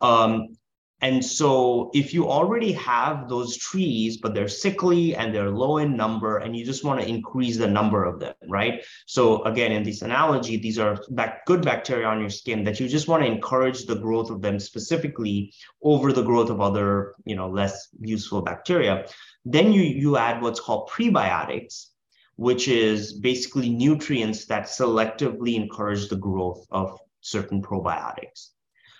Um, 0.00 0.56
and 1.02 1.22
so 1.22 1.90
if 1.92 2.14
you 2.14 2.26
already 2.28 2.72
have 2.72 3.28
those 3.28 3.58
trees, 3.58 4.16
but 4.16 4.32
they're 4.32 4.48
sickly 4.48 5.14
and 5.14 5.34
they're 5.34 5.50
low 5.50 5.76
in 5.76 5.94
number, 5.94 6.38
and 6.38 6.56
you 6.56 6.64
just 6.64 6.84
want 6.84 7.00
to 7.00 7.06
increase 7.06 7.58
the 7.58 7.66
number 7.66 8.04
of 8.04 8.18
them, 8.18 8.34
right? 8.48 8.82
So 9.04 9.42
again, 9.44 9.72
in 9.72 9.82
this 9.82 10.00
analogy, 10.00 10.56
these 10.56 10.78
are 10.78 10.98
good 11.46 11.62
bacteria 11.62 12.06
on 12.06 12.20
your 12.20 12.30
skin 12.30 12.64
that 12.64 12.80
you 12.80 12.88
just 12.88 13.08
want 13.08 13.22
to 13.22 13.30
encourage 13.30 13.84
the 13.84 13.96
growth 13.96 14.30
of 14.30 14.40
them 14.40 14.58
specifically 14.58 15.52
over 15.82 16.14
the 16.14 16.22
growth 16.22 16.48
of 16.48 16.62
other, 16.62 17.14
you 17.26 17.36
know, 17.36 17.50
less 17.50 17.88
useful 18.00 18.40
bacteria. 18.40 19.06
Then 19.44 19.74
you, 19.74 19.82
you 19.82 20.16
add 20.16 20.40
what's 20.40 20.60
called 20.60 20.88
prebiotics, 20.88 21.88
which 22.36 22.68
is 22.68 23.12
basically 23.12 23.68
nutrients 23.68 24.46
that 24.46 24.64
selectively 24.64 25.56
encourage 25.56 26.08
the 26.08 26.16
growth 26.16 26.66
of 26.70 26.98
certain 27.20 27.60
probiotics. 27.60 28.48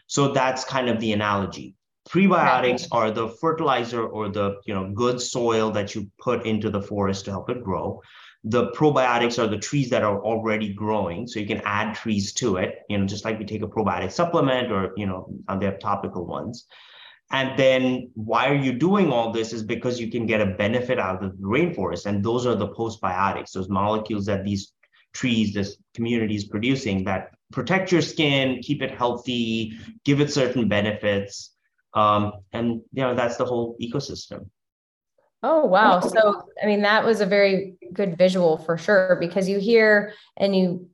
So 0.08 0.32
that's 0.32 0.62
kind 0.64 0.90
of 0.90 1.00
the 1.00 1.14
analogy. 1.14 1.74
Prebiotics 2.08 2.86
are 2.92 3.10
the 3.10 3.28
fertilizer 3.28 4.06
or 4.06 4.28
the 4.28 4.60
you 4.64 4.74
know 4.74 4.90
good 4.92 5.20
soil 5.20 5.72
that 5.72 5.94
you 5.94 6.08
put 6.20 6.46
into 6.46 6.70
the 6.70 6.80
forest 6.80 7.24
to 7.24 7.32
help 7.32 7.50
it 7.50 7.64
grow. 7.64 8.00
The 8.44 8.70
probiotics 8.70 9.42
are 9.42 9.48
the 9.48 9.58
trees 9.58 9.90
that 9.90 10.04
are 10.04 10.22
already 10.22 10.72
growing, 10.72 11.26
so 11.26 11.40
you 11.40 11.46
can 11.46 11.62
add 11.64 11.96
trees 11.96 12.32
to 12.34 12.58
it. 12.58 12.76
You 12.88 12.98
know, 12.98 13.06
just 13.06 13.24
like 13.24 13.40
we 13.40 13.44
take 13.44 13.62
a 13.62 13.68
probiotic 13.68 14.12
supplement, 14.12 14.70
or 14.70 14.92
you 14.96 15.06
know, 15.06 15.28
they 15.58 15.66
have 15.66 15.80
topical 15.80 16.26
ones. 16.26 16.66
And 17.32 17.58
then 17.58 18.12
why 18.14 18.48
are 18.48 18.54
you 18.54 18.72
doing 18.72 19.10
all 19.12 19.32
this 19.32 19.52
is 19.52 19.64
because 19.64 19.98
you 19.98 20.08
can 20.08 20.26
get 20.26 20.40
a 20.40 20.54
benefit 20.54 21.00
out 21.00 21.24
of 21.24 21.36
the 21.36 21.44
rainforest. 21.44 22.06
And 22.06 22.24
those 22.24 22.46
are 22.46 22.54
the 22.54 22.68
postbiotics, 22.68 23.50
those 23.50 23.68
molecules 23.68 24.26
that 24.26 24.44
these 24.44 24.72
trees, 25.12 25.52
this 25.52 25.76
community 25.94 26.36
is 26.36 26.44
producing 26.44 27.02
that 27.04 27.30
protect 27.50 27.90
your 27.90 28.02
skin, 28.02 28.60
keep 28.62 28.80
it 28.80 28.92
healthy, 28.92 29.72
give 30.04 30.20
it 30.20 30.32
certain 30.32 30.68
benefits 30.68 31.55
Um, 31.96 32.32
and 32.52 32.82
you 32.92 33.02
know, 33.02 33.14
that's 33.14 33.38
the 33.38 33.44
whole 33.46 33.76
ecosystem. 33.82 34.50
Oh, 35.42 35.64
wow. 35.64 36.00
So, 36.00 36.44
I 36.62 36.66
mean, 36.66 36.82
that 36.82 37.04
was 37.04 37.20
a 37.20 37.26
very 37.26 37.76
good 37.92 38.18
visual 38.18 38.58
for 38.58 38.76
sure 38.76 39.16
because 39.20 39.48
you 39.48 39.58
hear 39.58 40.12
and 40.36 40.54
you 40.54 40.88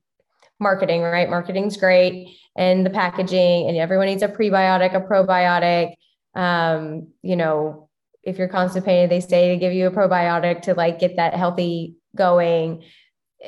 marketing, 0.59 1.01
right? 1.01 1.29
Marketing's 1.29 1.77
great 1.77 2.37
and 2.55 2.85
the 2.85 2.89
packaging, 2.89 3.67
and 3.67 3.77
everyone 3.77 4.07
needs 4.07 4.21
a 4.21 4.27
prebiotic, 4.27 4.95
a 4.95 5.01
probiotic. 5.01 5.95
Um, 6.35 7.07
you 7.21 7.35
know, 7.35 7.89
if 8.21 8.37
you're 8.37 8.47
constipated, 8.47 9.09
they 9.09 9.19
say 9.19 9.49
to 9.49 9.57
give 9.57 9.73
you 9.73 9.87
a 9.87 9.91
probiotic 9.91 10.61
to 10.63 10.73
like 10.73 10.99
get 10.99 11.17
that 11.17 11.33
healthy 11.33 11.95
going 12.15 12.83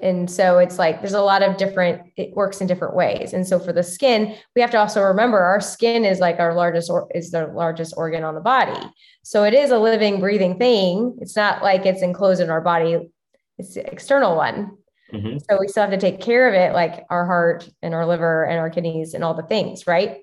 and 0.01 0.29
so 0.29 0.57
it's 0.57 0.77
like 0.77 1.01
there's 1.01 1.13
a 1.13 1.21
lot 1.21 1.41
of 1.41 1.57
different 1.57 2.01
it 2.17 2.33
works 2.33 2.61
in 2.61 2.67
different 2.67 2.95
ways. 2.95 3.33
And 3.33 3.47
so 3.47 3.59
for 3.59 3.71
the 3.71 3.83
skin 3.83 4.35
we 4.55 4.61
have 4.61 4.71
to 4.71 4.77
also 4.79 5.01
remember 5.01 5.39
our 5.39 5.61
skin 5.61 6.05
is 6.05 6.19
like 6.19 6.39
our 6.39 6.53
largest 6.53 6.89
or 6.89 7.07
is 7.15 7.31
the 7.31 7.47
largest 7.47 7.93
organ 7.97 8.23
on 8.23 8.35
the 8.35 8.41
body. 8.41 8.79
So 9.23 9.43
it 9.43 9.53
is 9.53 9.71
a 9.71 9.79
living 9.79 10.19
breathing 10.19 10.57
thing. 10.57 11.17
It's 11.21 11.35
not 11.35 11.63
like 11.63 11.85
it's 11.85 12.01
enclosed 12.01 12.41
in 12.41 12.49
our 12.49 12.61
body. 12.61 13.09
It's 13.57 13.75
the 13.75 13.89
external 13.91 14.35
one. 14.35 14.77
Mm-hmm. 15.13 15.37
so 15.37 15.59
we 15.59 15.67
still 15.67 15.83
have 15.83 15.91
to 15.91 15.99
take 15.99 16.19
care 16.19 16.49
of 16.49 16.55
it 16.55 16.73
like 16.73 17.05
our 17.11 17.27
heart 17.27 17.69
and 17.83 17.93
our 17.93 18.07
liver 18.07 18.43
and 18.43 18.57
our 18.57 18.71
kidneys 18.71 19.13
and 19.13 19.23
all 19.23 19.35
the 19.35 19.43
things 19.43 19.85
right? 19.85 20.17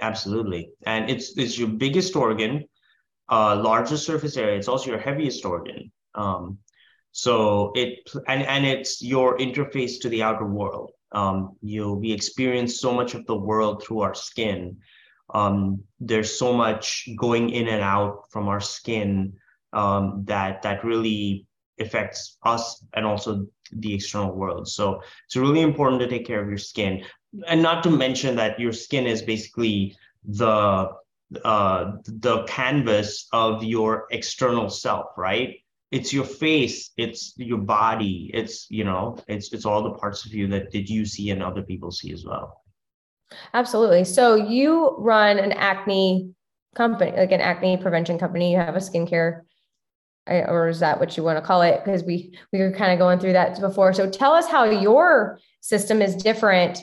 Absolutely. 0.00 0.70
And 0.84 1.08
it's 1.08 1.38
it's 1.38 1.56
your 1.56 1.68
biggest 1.68 2.16
organ 2.16 2.64
uh 3.30 3.56
largest 3.56 4.04
surface 4.04 4.36
area. 4.36 4.56
It's 4.56 4.68
also 4.68 4.90
your 4.90 4.98
heaviest 4.98 5.44
organ. 5.44 5.92
Um 6.16 6.58
so 7.18 7.72
it 7.74 8.08
and 8.28 8.44
and 8.44 8.64
it's 8.64 9.02
your 9.02 9.36
interface 9.38 10.00
to 10.02 10.08
the 10.08 10.22
outer 10.22 10.46
world. 10.46 10.92
Um, 11.10 11.56
you 11.60 11.94
we 11.94 12.12
experience 12.12 12.78
so 12.78 12.92
much 12.94 13.14
of 13.14 13.26
the 13.26 13.36
world 13.36 13.82
through 13.82 14.02
our 14.02 14.14
skin. 14.14 14.76
Um, 15.34 15.82
there's 15.98 16.38
so 16.38 16.52
much 16.52 17.08
going 17.18 17.50
in 17.50 17.66
and 17.66 17.82
out 17.82 18.30
from 18.30 18.46
our 18.46 18.60
skin 18.60 19.32
um, 19.72 20.22
that 20.26 20.62
that 20.62 20.84
really 20.84 21.48
affects 21.80 22.38
us 22.44 22.84
and 22.94 23.04
also 23.04 23.48
the 23.72 23.94
external 23.94 24.36
world. 24.36 24.68
So 24.68 25.02
it's 25.26 25.34
really 25.34 25.62
important 25.62 26.00
to 26.02 26.08
take 26.08 26.24
care 26.24 26.40
of 26.40 26.48
your 26.48 26.64
skin, 26.72 27.02
and 27.48 27.60
not 27.60 27.82
to 27.82 27.90
mention 27.90 28.36
that 28.36 28.60
your 28.60 28.72
skin 28.72 29.08
is 29.08 29.22
basically 29.22 29.96
the 30.24 30.90
uh, 31.44 31.92
the 32.04 32.44
canvas 32.44 33.26
of 33.32 33.64
your 33.64 34.06
external 34.12 34.70
self, 34.70 35.06
right? 35.16 35.56
It's 35.90 36.12
your 36.12 36.24
face 36.24 36.90
it's 36.96 37.32
your 37.36 37.58
body 37.58 38.30
it's 38.34 38.66
you 38.70 38.84
know 38.84 39.16
it's 39.26 39.52
it's 39.52 39.64
all 39.64 39.82
the 39.82 39.92
parts 39.92 40.26
of 40.26 40.34
you 40.34 40.46
that 40.46 40.70
did 40.70 40.88
you 40.88 41.06
see 41.06 41.30
and 41.30 41.42
other 41.42 41.62
people 41.62 41.90
see 41.90 42.12
as 42.12 42.24
well. 42.24 42.62
Absolutely. 43.52 44.04
So 44.04 44.36
you 44.36 44.94
run 44.98 45.38
an 45.38 45.52
acne 45.52 46.32
company 46.74 47.12
like 47.12 47.32
an 47.32 47.40
acne 47.40 47.76
prevention 47.76 48.18
company. 48.18 48.52
You 48.52 48.58
have 48.58 48.76
a 48.76 48.80
skincare 48.80 49.42
uh, 50.28 50.44
or 50.48 50.68
is 50.68 50.80
that 50.80 51.00
what 51.00 51.16
you 51.16 51.22
want 51.22 51.38
to 51.38 51.42
call 51.42 51.62
it? 51.62 51.82
Because 51.84 52.04
we 52.04 52.38
we 52.52 52.60
were 52.60 52.72
kind 52.72 52.92
of 52.92 52.98
going 52.98 53.18
through 53.18 53.34
that 53.34 53.60
before. 53.60 53.92
So 53.92 54.08
tell 54.08 54.32
us 54.32 54.48
how 54.48 54.64
your 54.64 55.40
system 55.60 56.00
is 56.02 56.16
different 56.16 56.78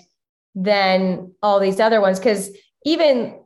than 0.56 1.34
all 1.42 1.60
these 1.60 1.80
other 1.80 2.00
ones 2.00 2.20
because 2.20 2.50
even 2.86 3.40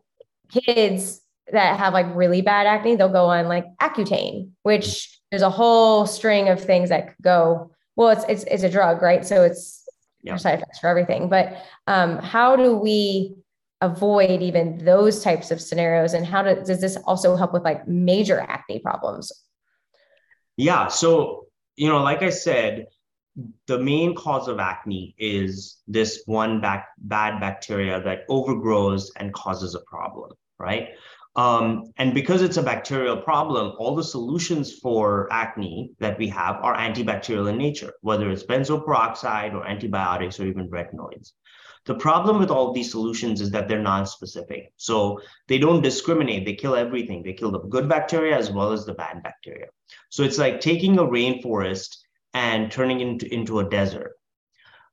kids 0.51 1.21
that 1.51 1.79
have 1.79 1.93
like 1.93 2.05
really 2.15 2.41
bad 2.41 2.67
acne 2.67 2.95
they'll 2.95 3.09
go 3.09 3.25
on 3.25 3.47
like 3.47 3.65
accutane 3.81 4.49
which 4.61 5.18
there's 5.31 5.41
a 5.41 5.49
whole 5.49 6.05
string 6.05 6.49
of 6.49 6.59
things 6.59 6.89
that 6.89 7.07
could 7.07 7.23
go 7.23 7.71
well 7.95 8.09
it's 8.09 8.25
it's, 8.29 8.43
it's 8.43 8.63
a 8.63 8.69
drug 8.69 9.01
right? 9.01 9.25
So 9.25 9.43
it's 9.43 9.87
yeah. 10.21 10.35
side 10.35 10.55
effects 10.55 10.79
for 10.79 10.87
everything. 10.87 11.29
But 11.29 11.57
um, 11.87 12.17
how 12.17 12.55
do 12.55 12.75
we 12.75 13.35
avoid 13.81 14.41
even 14.41 14.83
those 14.83 15.23
types 15.23 15.51
of 15.51 15.61
scenarios? 15.61 16.13
And 16.13 16.25
how 16.25 16.43
do, 16.43 16.55
does 16.55 16.81
this 16.81 16.97
also 17.05 17.37
help 17.37 17.53
with 17.53 17.63
like 17.63 17.87
major 17.87 18.39
acne 18.39 18.79
problems? 18.79 19.31
Yeah. 20.57 20.87
So 20.87 21.45
you 21.79 21.87
know 21.87 22.03
like 22.03 22.21
i 22.21 22.29
said 22.29 22.85
the 23.67 23.79
main 23.79 24.13
cause 24.13 24.49
of 24.49 24.59
acne 24.59 25.15
is 25.17 25.77
this 25.87 26.23
one 26.25 26.59
back, 26.59 26.89
bad 26.97 27.39
bacteria 27.39 28.01
that 28.01 28.25
overgrows 28.27 29.11
and 29.15 29.33
causes 29.33 29.75
a 29.75 29.79
problem 29.87 30.31
right 30.59 30.89
um, 31.35 31.91
and 31.97 32.13
because 32.13 32.41
it's 32.41 32.57
a 32.57 32.63
bacterial 32.63 33.17
problem, 33.17 33.73
all 33.77 33.95
the 33.95 34.03
solutions 34.03 34.79
for 34.79 35.27
acne 35.31 35.91
that 35.99 36.17
we 36.17 36.27
have 36.29 36.57
are 36.57 36.75
antibacterial 36.75 37.49
in 37.49 37.57
nature, 37.57 37.93
whether 38.01 38.29
it's 38.29 38.43
benzoyl 38.43 38.83
peroxide 38.83 39.53
or 39.53 39.65
antibiotics 39.67 40.39
or 40.39 40.45
even 40.45 40.69
retinoids. 40.69 41.33
The 41.85 41.95
problem 41.95 42.39
with 42.39 42.51
all 42.51 42.73
these 42.73 42.91
solutions 42.91 43.41
is 43.41 43.51
that 43.51 43.67
they're 43.67 43.81
non-specific. 43.81 44.73
So 44.77 45.21
they 45.47 45.57
don't 45.57 45.81
discriminate. 45.81 46.45
They 46.45 46.53
kill 46.53 46.75
everything. 46.75 47.23
They 47.23 47.33
kill 47.33 47.51
the 47.51 47.59
good 47.59 47.87
bacteria 47.87 48.37
as 48.37 48.51
well 48.51 48.71
as 48.73 48.85
the 48.85 48.93
bad 48.93 49.23
bacteria. 49.23 49.67
So 50.09 50.23
it's 50.23 50.37
like 50.37 50.59
taking 50.59 50.99
a 50.99 51.03
rainforest 51.03 51.97
and 52.33 52.71
turning 52.71 52.99
it 52.99 53.07
into, 53.07 53.33
into 53.33 53.59
a 53.59 53.69
desert. 53.69 54.18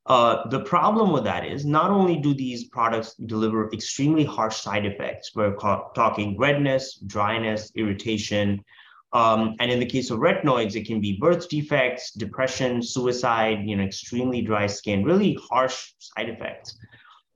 Uh, 0.06 0.48
the 0.48 0.60
problem 0.60 1.12
with 1.12 1.24
that 1.24 1.44
is 1.44 1.64
not 1.64 1.90
only 1.90 2.16
do 2.16 2.32
these 2.32 2.64
products 2.64 3.14
deliver 3.14 3.72
extremely 3.72 4.24
harsh 4.24 4.56
side 4.56 4.86
effects, 4.86 5.32
we're 5.34 5.54
ca- 5.54 5.88
talking 5.94 6.38
redness, 6.38 6.94
dryness, 7.06 7.72
irritation. 7.74 8.64
Um, 9.12 9.56
and 9.58 9.70
in 9.70 9.80
the 9.80 9.86
case 9.86 10.10
of 10.10 10.20
retinoids, 10.20 10.76
it 10.76 10.86
can 10.86 11.00
be 11.00 11.18
birth 11.18 11.48
defects, 11.48 12.12
depression, 12.12 12.82
suicide, 12.82 13.64
you 13.64 13.76
know, 13.76 13.82
extremely 13.82 14.42
dry 14.42 14.68
skin, 14.68 15.02
really 15.02 15.36
harsh 15.50 15.92
side 15.98 16.28
effects. 16.28 16.78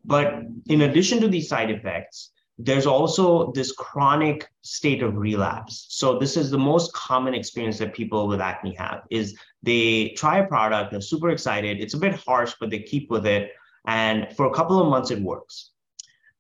But 0.05 0.43
in 0.69 0.83
addition 0.83 1.21
to 1.23 1.29
these 1.29 1.49
side 1.49 1.71
effects, 1.71 2.31
there's 2.57 2.87
also 2.87 3.53
this 3.53 3.73
chronic 3.73 4.49
state 4.63 5.03
of 5.03 5.17
relapse. 5.17 5.87
So 5.89 6.19
this 6.19 6.37
is 6.37 6.51
the 6.51 6.59
most 6.59 6.93
common 6.93 7.35
experience 7.35 7.79
that 7.79 7.95
people 7.95 8.29
with 8.29 8.41
acne 8.41 8.75
have 8.75 9.03
is 9.11 9.37
they 9.63 10.15
try 10.17 10.39
a 10.39 10.47
product, 10.47 10.91
they're 10.91 11.01
super 11.01 11.31
excited. 11.31 11.81
It's 11.81 11.95
a 11.95 11.99
bit 11.99 12.15
harsh, 12.15 12.55
but 12.59 12.71
they 12.71 12.81
keep 12.81 13.11
with 13.11 13.27
it. 13.27 13.53
And 13.87 14.35
for 14.37 14.47
a 14.47 14.55
couple 14.55 14.81
of 14.81 14.89
months, 14.89 15.11
it 15.11 15.21
works. 15.21 15.71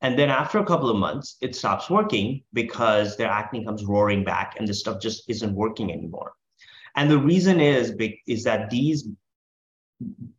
And 0.02 0.18
then 0.18 0.30
after 0.30 0.58
a 0.58 0.64
couple 0.64 0.88
of 0.88 0.96
months, 0.96 1.36
it 1.42 1.54
stops 1.54 1.90
working 1.90 2.42
because 2.54 3.16
their 3.16 3.28
acne 3.28 3.64
comes 3.64 3.84
roaring 3.84 4.24
back 4.24 4.56
and 4.58 4.66
the 4.66 4.72
stuff 4.72 5.00
just 5.00 5.28
isn't 5.28 5.54
working 5.54 5.92
anymore. 5.92 6.32
And 6.96 7.10
the 7.10 7.18
reason 7.18 7.60
is, 7.60 7.94
is 8.26 8.44
that 8.44 8.70
these 8.70 9.08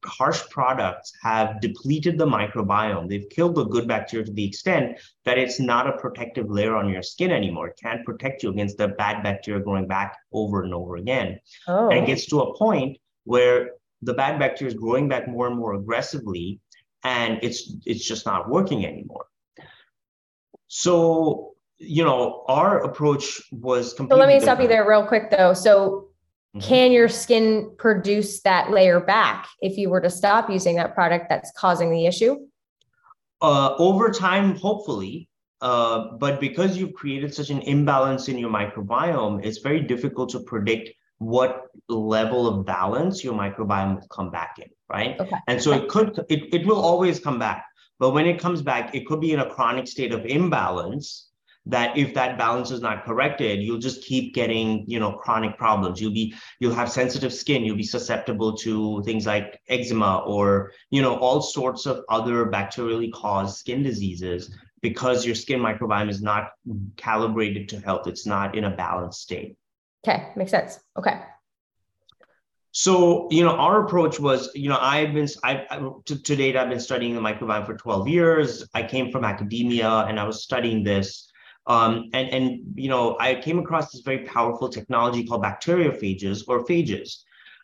harsh 0.06 0.41
products 0.50 1.13
have 1.21 1.62
depleted 1.62 2.17
the 2.17 2.26
microbiome. 2.26 3.08
They've 3.08 3.30
killed 3.30 3.56
the 3.56 3.65
good 3.65 3.88
bacteria 3.88 4.26
to 4.26 4.32
the 4.32 4.45
extent 4.45 5.00
that 5.26 5.38
it's 5.38 5.60
not 5.60 5.88
a 5.88 5.97
protective 5.97 6.50
layer 6.50 6.76
on 6.76 6.89
your 6.89 7.04
skin 7.04 7.32
anymore. 7.32 7.67
It 7.67 7.80
can't 7.82 8.06
protect 8.06 8.43
you 8.43 8.50
against 8.50 8.78
the 8.78 8.89
bad 8.89 9.24
bacteria 9.24 9.63
growing 9.63 9.88
back 9.88 10.17
over 10.34 10.63
and 10.63 10.74
over 10.74 10.95
again. 10.95 11.39
Oh. 11.67 11.89
And 11.89 12.00
it 12.00 12.04
oh. 12.04 12.08
gets 12.08 12.26
to 12.28 12.41
a 12.41 12.58
point 12.58 12.97
where 13.26 13.71
the 14.02 14.13
bad 14.13 14.39
bacteria 14.39 14.74
is 14.74 14.80
growing 14.80 15.08
back 15.08 15.28
more 15.28 15.47
and 15.47 15.58
more 15.58 15.74
aggressively, 15.76 16.60
and 17.04 17.39
it's 17.43 17.74
it's 17.86 18.06
just 18.06 18.26
not 18.26 18.50
working 18.50 18.86
anymore. 18.86 19.26
So 20.67 21.54
you 21.78 22.04
know, 22.04 22.43
our 22.47 22.84
approach 22.84 23.41
was 23.52 23.93
completely. 23.93 24.15
So 24.15 24.19
let 24.19 24.28
me 24.28 24.34
different. 24.36 24.43
stop 24.43 24.62
you 24.62 24.67
there 24.67 24.88
real 24.88 25.06
quick, 25.06 25.32
though. 25.32 25.54
So 25.54 26.11
Mm-hmm. 26.55 26.67
Can 26.67 26.91
your 26.91 27.07
skin 27.07 27.73
produce 27.77 28.41
that 28.41 28.71
layer 28.71 28.99
back 28.99 29.47
if 29.61 29.77
you 29.77 29.89
were 29.89 30.01
to 30.01 30.09
stop 30.09 30.49
using 30.49 30.75
that 30.75 30.93
product 30.93 31.27
that's 31.29 31.51
causing 31.53 31.91
the 31.91 32.05
issue? 32.05 32.35
Uh, 33.41 33.75
over 33.77 34.11
time, 34.11 34.55
hopefully. 34.55 35.29
Uh, 35.61 36.13
but 36.17 36.39
because 36.39 36.75
you've 36.75 36.93
created 36.93 37.33
such 37.33 37.51
an 37.51 37.61
imbalance 37.61 38.27
in 38.27 38.37
your 38.37 38.49
microbiome, 38.49 39.45
it's 39.45 39.59
very 39.59 39.79
difficult 39.79 40.29
to 40.31 40.39
predict 40.41 40.89
what 41.19 41.67
level 41.87 42.47
of 42.47 42.65
balance 42.65 43.23
your 43.23 43.33
microbiome 43.33 43.95
will 43.95 44.07
come 44.07 44.31
back 44.31 44.55
in, 44.57 44.67
right? 44.89 45.19
Okay. 45.19 45.35
And 45.47 45.61
so 45.61 45.71
it 45.71 45.87
could, 45.87 46.19
it, 46.29 46.53
it 46.53 46.65
will 46.65 46.81
always 46.81 47.19
come 47.19 47.37
back. 47.39 47.65
But 47.99 48.11
when 48.11 48.25
it 48.25 48.39
comes 48.39 48.63
back, 48.63 48.95
it 48.95 49.05
could 49.05 49.21
be 49.21 49.31
in 49.31 49.39
a 49.39 49.49
chronic 49.49 49.87
state 49.87 50.11
of 50.11 50.25
imbalance 50.25 51.27
that 51.67 51.95
if 51.95 52.13
that 52.15 52.39
balance 52.39 52.71
is 52.71 52.82
not 52.82 53.06
corrected 53.06 53.62
you'll 53.62 53.78
just 53.78 54.04
keep 54.04 54.34
getting 54.34 54.84
you 54.88 55.00
know 55.00 55.13
chronic 55.13 55.58
problems. 55.58 56.02
You'll 56.02 56.13
be 56.13 56.34
you'll 56.60 56.74
have 56.74 56.91
sensitive 56.91 57.34
skin. 57.34 57.63
You'll 57.63 57.78
be 57.78 57.84
susceptible 57.84 58.56
to 58.58 59.04
things 59.04 59.26
like 59.26 59.60
eczema 59.69 60.24
or 60.26 60.71
you 60.89 61.02
know 61.02 61.15
all 61.17 61.41
sorts 61.41 61.86
of 61.86 62.04
other 62.10 62.45
bacterially 62.47 63.12
caused 63.12 63.58
skin 63.58 63.84
diseases 63.84 64.56
because 64.82 65.26
your 65.26 65.36
skin 65.36 65.60
microbiome 65.60 66.10
is 66.10 66.21
not 66.21 66.52
calibrated 66.97 67.69
to 67.69 67.80
health. 67.80 68.08
It's 68.08 68.26
not 68.26 68.56
in 68.58 68.63
a 68.63 68.76
balanced 68.76 69.21
state. 69.21 69.56
Okay. 70.06 70.30
Makes 70.36 70.52
sense. 70.52 70.80
Okay. 70.97 71.21
So, 72.74 73.28
you 73.30 73.43
know, 73.43 73.52
our 73.52 73.86
approach 73.86 74.19
was, 74.19 74.50
you 74.56 74.69
know, 74.69 74.78
I've 74.80 75.13
been, 75.13 75.28
I, 75.43 75.65
to, 76.06 76.24
to 76.24 76.36
date, 76.36 76.56
I've 76.56 76.69
been 76.69 76.80
studying 76.80 77.13
the 77.13 77.21
microbiome 77.21 77.65
for 77.65 77.76
12 77.76 78.08
years. 78.08 78.65
I 78.74 78.84
came 78.84 79.12
from 79.12 79.26
academia 79.26 79.89
and 79.89 80.19
I 80.19 80.24
was 80.24 80.43
studying 80.43 80.84
this. 80.84 81.31
Um, 81.67 82.10
and, 82.13 82.30
and, 82.30 82.60
you 82.76 82.89
know, 82.89 83.17
I 83.19 83.36
came 83.36 83.60
across 83.60 83.91
this 83.91 84.02
very 84.02 84.26
powerful 84.26 84.69
technology 84.69 85.26
called 85.26 85.43
bacteriophages 85.43 86.43
or 86.47 86.65
phages. 86.65 87.24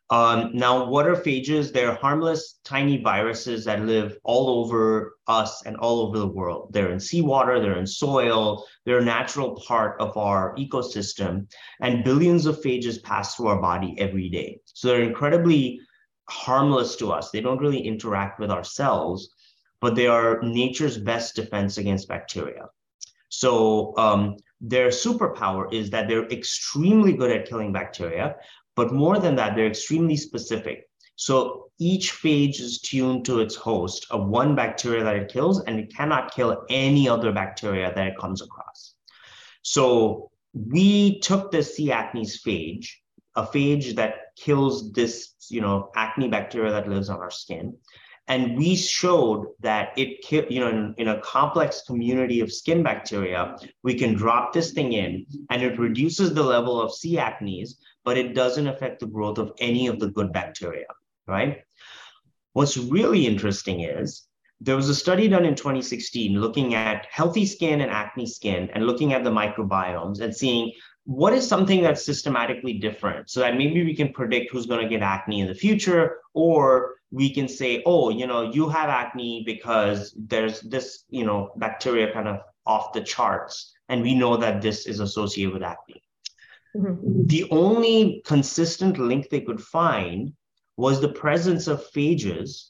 Um, 0.10 0.52
now, 0.54 0.86
what 0.86 1.06
are 1.06 1.16
phages? 1.16 1.74
They're 1.74 1.96
harmless, 1.96 2.60
tiny 2.64 3.02
viruses 3.02 3.66
that 3.66 3.82
live 3.82 4.18
all 4.24 4.64
over 4.64 5.18
us 5.28 5.66
and 5.66 5.76
all 5.78 6.00
over 6.00 6.18
the 6.18 6.28
world. 6.28 6.70
They're 6.72 6.92
in 6.92 7.00
seawater, 7.00 7.60
they're 7.60 7.78
in 7.78 7.88
soil, 7.88 8.66
they're 8.86 9.00
a 9.00 9.04
natural 9.06 9.62
part 9.68 10.00
of 10.00 10.16
our 10.16 10.56
ecosystem, 10.56 11.52
and 11.82 12.06
billions 12.06 12.46
of 12.46 12.62
phages 12.62 13.04
pass 13.04 13.36
through 13.36 13.48
our 13.48 13.62
body 13.62 13.96
every 13.98 14.30
day. 14.30 14.62
So 14.66 14.88
they're 14.88 15.02
incredibly 15.02 15.82
harmless 16.30 16.96
to 16.98 17.12
us. 17.12 17.32
They 17.32 17.42
don't 17.42 17.60
really 17.60 17.82
interact 17.82 18.40
with 18.40 18.52
our 18.52 18.64
cells, 18.64 19.34
but 19.82 19.96
they 19.96 20.08
are 20.08 20.42
nature's 20.42 20.98
best 20.98 21.36
defense 21.36 21.78
against 21.78 22.08
bacteria. 22.08 22.68
So 23.30 23.96
um, 23.98 24.38
their 24.62 24.90
superpower 24.90 25.72
is 25.74 25.90
that 25.92 26.08
they're 26.08 26.28
extremely 26.28 27.14
good 27.14 27.32
at 27.32 27.48
killing 27.48 27.74
bacteria, 27.74 28.36
but 28.76 28.94
more 28.94 29.20
than 29.20 29.36
that, 29.36 29.56
they're 29.56 29.68
extremely 29.68 30.18
specific. 30.18 30.90
So 31.16 31.72
each 31.80 32.14
phage 32.14 32.60
is 32.60 32.80
tuned 32.80 33.26
to 33.26 33.40
its 33.40 33.56
host 33.56 34.06
of 34.12 34.28
one 34.28 34.56
bacteria 34.56 35.04
that 35.04 35.16
it 35.16 35.32
kills, 35.32 35.64
and 35.64 35.80
it 35.80 35.94
cannot 35.96 36.34
kill 36.34 36.64
any 36.70 37.10
other 37.10 37.32
bacteria 37.32 37.92
that 37.94 38.08
it 38.08 38.18
comes 38.18 38.42
across. 38.42 38.94
So 39.64 40.32
we 40.54 41.20
took 41.20 41.52
the 41.52 41.64
C. 41.64 41.90
acnes 41.90 42.38
phage, 42.46 42.90
a 43.36 43.44
phage 43.44 43.96
that 43.96 44.36
kills 44.36 44.92
this, 44.94 45.34
you 45.50 45.62
know, 45.62 45.92
acne 45.96 46.28
bacteria 46.28 46.72
that 46.72 46.88
lives 46.88 47.10
on 47.10 47.18
our 47.18 47.32
skin, 47.32 47.76
and 48.28 48.58
we 48.58 48.76
showed 48.76 49.48
that 49.62 49.98
it, 49.98 50.30
you 50.52 50.60
know, 50.60 50.70
in, 50.70 50.94
in, 50.98 51.08
a 51.08 51.22
complex 51.22 51.84
community 51.88 52.42
of 52.42 52.52
skin 52.52 52.84
bacteria, 52.84 53.56
we 53.84 53.94
can 53.94 54.16
drop 54.16 54.52
this 54.52 54.72
thing 54.72 54.94
in 54.94 55.26
and 55.50 55.64
it 55.64 55.80
reduces 55.80 56.34
the 56.34 56.44
level 56.44 56.82
of 56.82 56.94
C. 56.94 57.16
acnes, 57.16 57.76
but 58.04 58.18
it 58.18 58.36
doesn't 58.36 58.68
affect 58.68 59.00
the 59.00 59.08
growth 59.08 59.38
of 59.38 59.54
any 59.60 59.88
of 59.88 60.00
the 60.00 60.10
good 60.10 60.34
bacteria, 60.34 60.88
right? 61.26 61.62
What's 62.54 62.78
really 62.78 63.26
interesting 63.26 63.82
is 63.82 64.28
there 64.60 64.76
was 64.76 64.90
a 64.90 64.96
study 64.96 65.28
done 65.28 65.46
in 65.46 65.56
2016 65.56 66.40
looking 66.40 66.74
at 66.74 67.08
healthy 67.10 67.46
skin 67.46 67.82
and 67.82 67.92
acne 67.92 68.26
skin 68.26 68.70
and 68.74 68.88
looking 68.88 69.14
at 69.14 69.24
the 69.24 69.30
microbiomes 69.30 70.20
and 70.20 70.36
seeing 70.36 70.72
what 71.08 71.34
is 71.34 71.48
something 71.48 71.82
that's 71.82 72.06
systematically 72.06 72.74
different 72.74 73.30
so 73.30 73.40
that 73.40 73.58
maybe 73.58 73.84
we 73.84 73.96
can 73.96 74.12
predict 74.12 74.52
who's 74.52 74.66
going 74.66 74.82
to 74.82 74.90
get 74.90 75.02
acne 75.02 75.40
in 75.40 75.48
the 75.48 75.56
future 75.56 76.18
or 76.34 76.96
we 77.12 77.34
can 77.34 77.48
say 77.48 77.82
oh 77.86 78.10
you 78.10 78.28
know 78.28 78.52
you 78.52 78.68
have 78.68 78.90
acne 78.90 79.44
because 79.46 80.14
there's 80.18 80.60
this 80.62 81.06
you 81.10 81.26
know 81.26 81.52
bacteria 81.56 82.12
kind 82.12 82.28
of 82.28 82.42
off 82.66 82.92
the 82.92 83.02
charts 83.02 83.74
and 83.88 84.02
we 84.02 84.14
know 84.14 84.36
that 84.36 84.62
this 84.62 84.86
is 84.86 85.00
associated 85.00 85.54
with 85.54 85.64
acne 85.64 86.02
Mm-hmm. 86.78 87.26
The 87.26 87.48
only 87.50 88.22
consistent 88.26 88.98
link 88.98 89.30
they 89.30 89.42
could 89.42 89.62
find 89.62 90.34
was 90.76 91.02
the 91.02 91.10
presence 91.10 91.68
of 91.68 91.90
phages, 91.92 92.70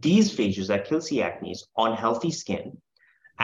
these 0.00 0.34
phages 0.34 0.66
that 0.68 0.86
kill 0.86 1.00
C. 1.00 1.18
acnes, 1.18 1.60
on 1.76 1.96
healthy 1.96 2.30
skin, 2.30 2.76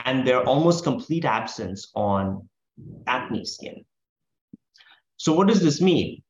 and 0.04 0.26
their 0.26 0.42
almost 0.42 0.84
complete 0.84 1.24
absence 1.24 1.90
on 1.94 2.48
acne 3.06 3.44
skin. 3.44 3.84
So, 5.18 5.32
what 5.32 5.46
does 5.46 5.60
this 5.60 5.80
mean? 5.80 6.22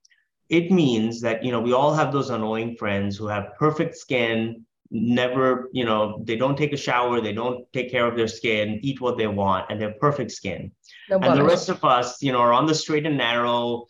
It 0.48 0.70
means 0.70 1.20
that 1.20 1.44
you 1.44 1.52
know 1.52 1.60
we 1.60 1.72
all 1.72 1.94
have 1.94 2.12
those 2.12 2.30
annoying 2.30 2.76
friends 2.76 3.16
who 3.16 3.28
have 3.28 3.54
perfect 3.58 3.96
skin, 3.96 4.66
never, 4.90 5.68
you 5.72 5.84
know, 5.84 6.22
they 6.24 6.36
don't 6.36 6.56
take 6.56 6.72
a 6.72 6.76
shower, 6.76 7.20
they 7.20 7.32
don't 7.32 7.70
take 7.72 7.90
care 7.90 8.06
of 8.06 8.16
their 8.16 8.28
skin, 8.28 8.80
eat 8.82 9.00
what 9.00 9.18
they 9.18 9.26
want, 9.26 9.66
and 9.70 9.80
they 9.80 9.84
have 9.84 9.98
perfect 9.98 10.32
skin. 10.32 10.72
No 11.10 11.18
and 11.18 11.38
the 11.38 11.44
rest 11.44 11.68
of 11.68 11.84
us, 11.84 12.22
you 12.22 12.32
know, 12.32 12.38
are 12.38 12.52
on 12.52 12.66
the 12.66 12.74
straight 12.74 13.06
and 13.06 13.18
narrow, 13.18 13.86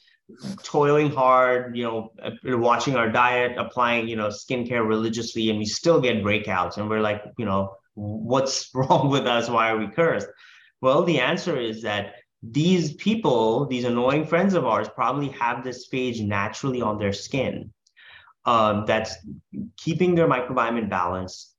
toiling 0.63 1.11
hard, 1.11 1.77
you 1.77 1.85
know, 1.85 2.13
uh, 2.23 2.31
watching 2.45 2.97
our 2.97 3.11
diet, 3.11 3.57
applying, 3.57 4.09
you 4.09 4.17
know, 4.17 4.29
skincare 4.29 4.87
religiously, 4.87 5.51
and 5.51 5.59
we 5.59 5.65
still 5.65 6.01
get 6.01 6.23
breakouts. 6.23 6.77
And 6.77 6.89
we're 6.89 7.01
like, 7.01 7.23
you 7.39 7.45
know, 7.45 7.77
what's 7.95 8.71
wrong 8.75 9.11
with 9.11 9.27
us? 9.27 9.49
Why 9.49 9.71
are 9.71 9.79
we 9.79 9.89
cursed? 9.89 10.29
Well, 10.81 11.03
the 11.05 11.21
answer 11.21 11.59
is 11.59 11.83
that 11.83 12.15
these 12.43 12.95
people, 12.95 13.67
these 13.67 13.85
annoying 13.85 14.27
friends 14.27 14.55
of 14.55 14.65
ours, 14.65 14.89
probably 14.89 15.29
have 15.31 15.65
this 15.65 15.89
phage 15.89 16.25
naturally 16.25 16.81
on 16.81 16.99
their 16.99 17.13
skin 17.13 17.73
um, 18.45 18.85
that's 18.87 19.17
keeping 19.77 20.15
their 20.15 20.29
microbiome 20.29 20.79
in 20.79 20.89
balance, 20.89 21.55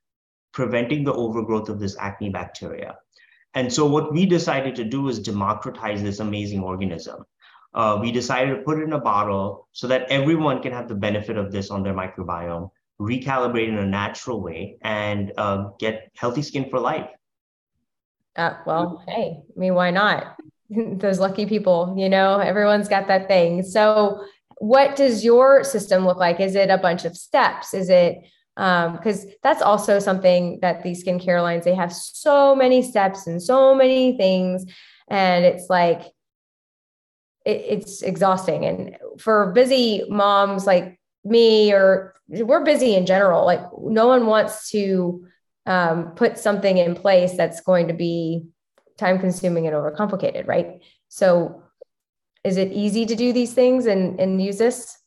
preventing 0.54 1.04
the 1.04 1.14
overgrowth 1.14 1.70
of 1.70 1.80
this 1.80 1.98
acne 2.00 2.30
bacteria. 2.30 2.96
And 3.56 3.72
so 3.72 3.86
what 3.88 4.14
we 4.14 4.26
decided 4.26 4.76
to 4.76 4.84
do 4.84 5.10
is 5.10 5.20
democratize 5.20 6.02
this 6.02 6.20
amazing 6.20 6.62
organism. 6.62 7.26
Uh, 7.74 8.00
we 8.02 8.12
decided 8.12 8.56
to 8.56 8.62
put 8.62 8.80
it 8.80 8.84
in 8.84 8.94
a 8.94 9.00
bottle 9.00 9.68
so 9.74 9.88
that 9.88 10.10
everyone 10.10 10.62
can 10.62 10.72
have 10.72 10.88
the 10.88 10.96
benefit 10.96 11.38
of 11.38 11.52
this 11.52 11.70
on 11.70 11.84
their 11.84 11.94
microbiome, 11.94 12.70
recalibrate 13.00 13.68
in 13.68 13.78
a 13.78 13.86
natural 13.86 14.42
way, 14.42 14.78
and 14.82 15.34
uh, 15.38 15.70
get 15.80 16.12
healthy 16.16 16.42
skin 16.42 16.70
for 16.70 16.80
life. 16.80 17.10
Uh, 18.36 18.54
well, 18.66 19.04
hey, 19.08 19.38
I 19.56 19.60
mean, 19.60 19.76
why 19.76 19.92
not? 19.92 20.38
Those 21.00 21.20
lucky 21.20 21.46
people, 21.46 21.96
you 21.98 22.10
know, 22.10 22.40
everyone's 22.40 22.88
got 22.88 23.08
that 23.08 23.28
thing. 23.28 23.64
So 23.64 24.24
what 24.60 24.96
does 24.96 25.24
your 25.24 25.64
system 25.64 26.06
look 26.06 26.18
like? 26.18 26.40
Is 26.40 26.56
it 26.56 26.70
a 26.70 26.78
bunch 26.78 27.06
of 27.06 27.18
steps? 27.18 27.74
Is 27.74 27.90
it 27.90 28.20
because 28.56 29.24
um, 29.24 29.32
that's 29.42 29.62
also 29.62 30.00
something 30.00 30.60
that 30.62 30.84
these 30.84 31.02
skincare 31.02 31.42
lines 31.42 31.64
they 31.64 31.74
have 31.74 31.94
so 31.94 32.54
many 32.54 32.82
steps 32.82 33.26
and 33.26 33.42
so 33.42 33.74
many 33.74 34.18
things, 34.18 34.66
and 35.10 35.46
it's 35.46 35.70
like 35.70 36.02
it, 37.46 37.64
it's 37.70 38.02
exhausting. 38.02 38.66
And 38.66 38.98
for 39.18 39.54
busy 39.54 40.04
moms 40.10 40.68
like 40.68 41.00
me, 41.24 41.72
or 41.72 42.16
we're 42.28 42.66
busy 42.66 42.96
in 42.96 43.06
general, 43.06 43.46
like 43.46 43.62
no 43.82 44.08
one 44.08 44.26
wants 44.26 44.70
to 44.72 45.26
um, 45.66 46.12
put 46.16 46.38
something 46.38 46.78
in 46.78 46.96
place 46.96 47.38
that's 47.38 47.62
going 47.62 47.88
to 47.88 47.94
be 47.94 48.44
time 49.00 49.20
consuming 49.20 49.66
and 49.68 49.76
overcomplicated, 49.76 50.48
right? 50.48 50.82
So 51.08 51.64
is 52.44 52.58
it 52.58 52.72
easy 52.72 53.06
to 53.06 53.16
do 53.16 53.34
these 53.34 53.54
things 53.54 53.86
and, 53.86 54.20
and 54.20 54.42
use 54.42 54.58
this? 54.58 54.98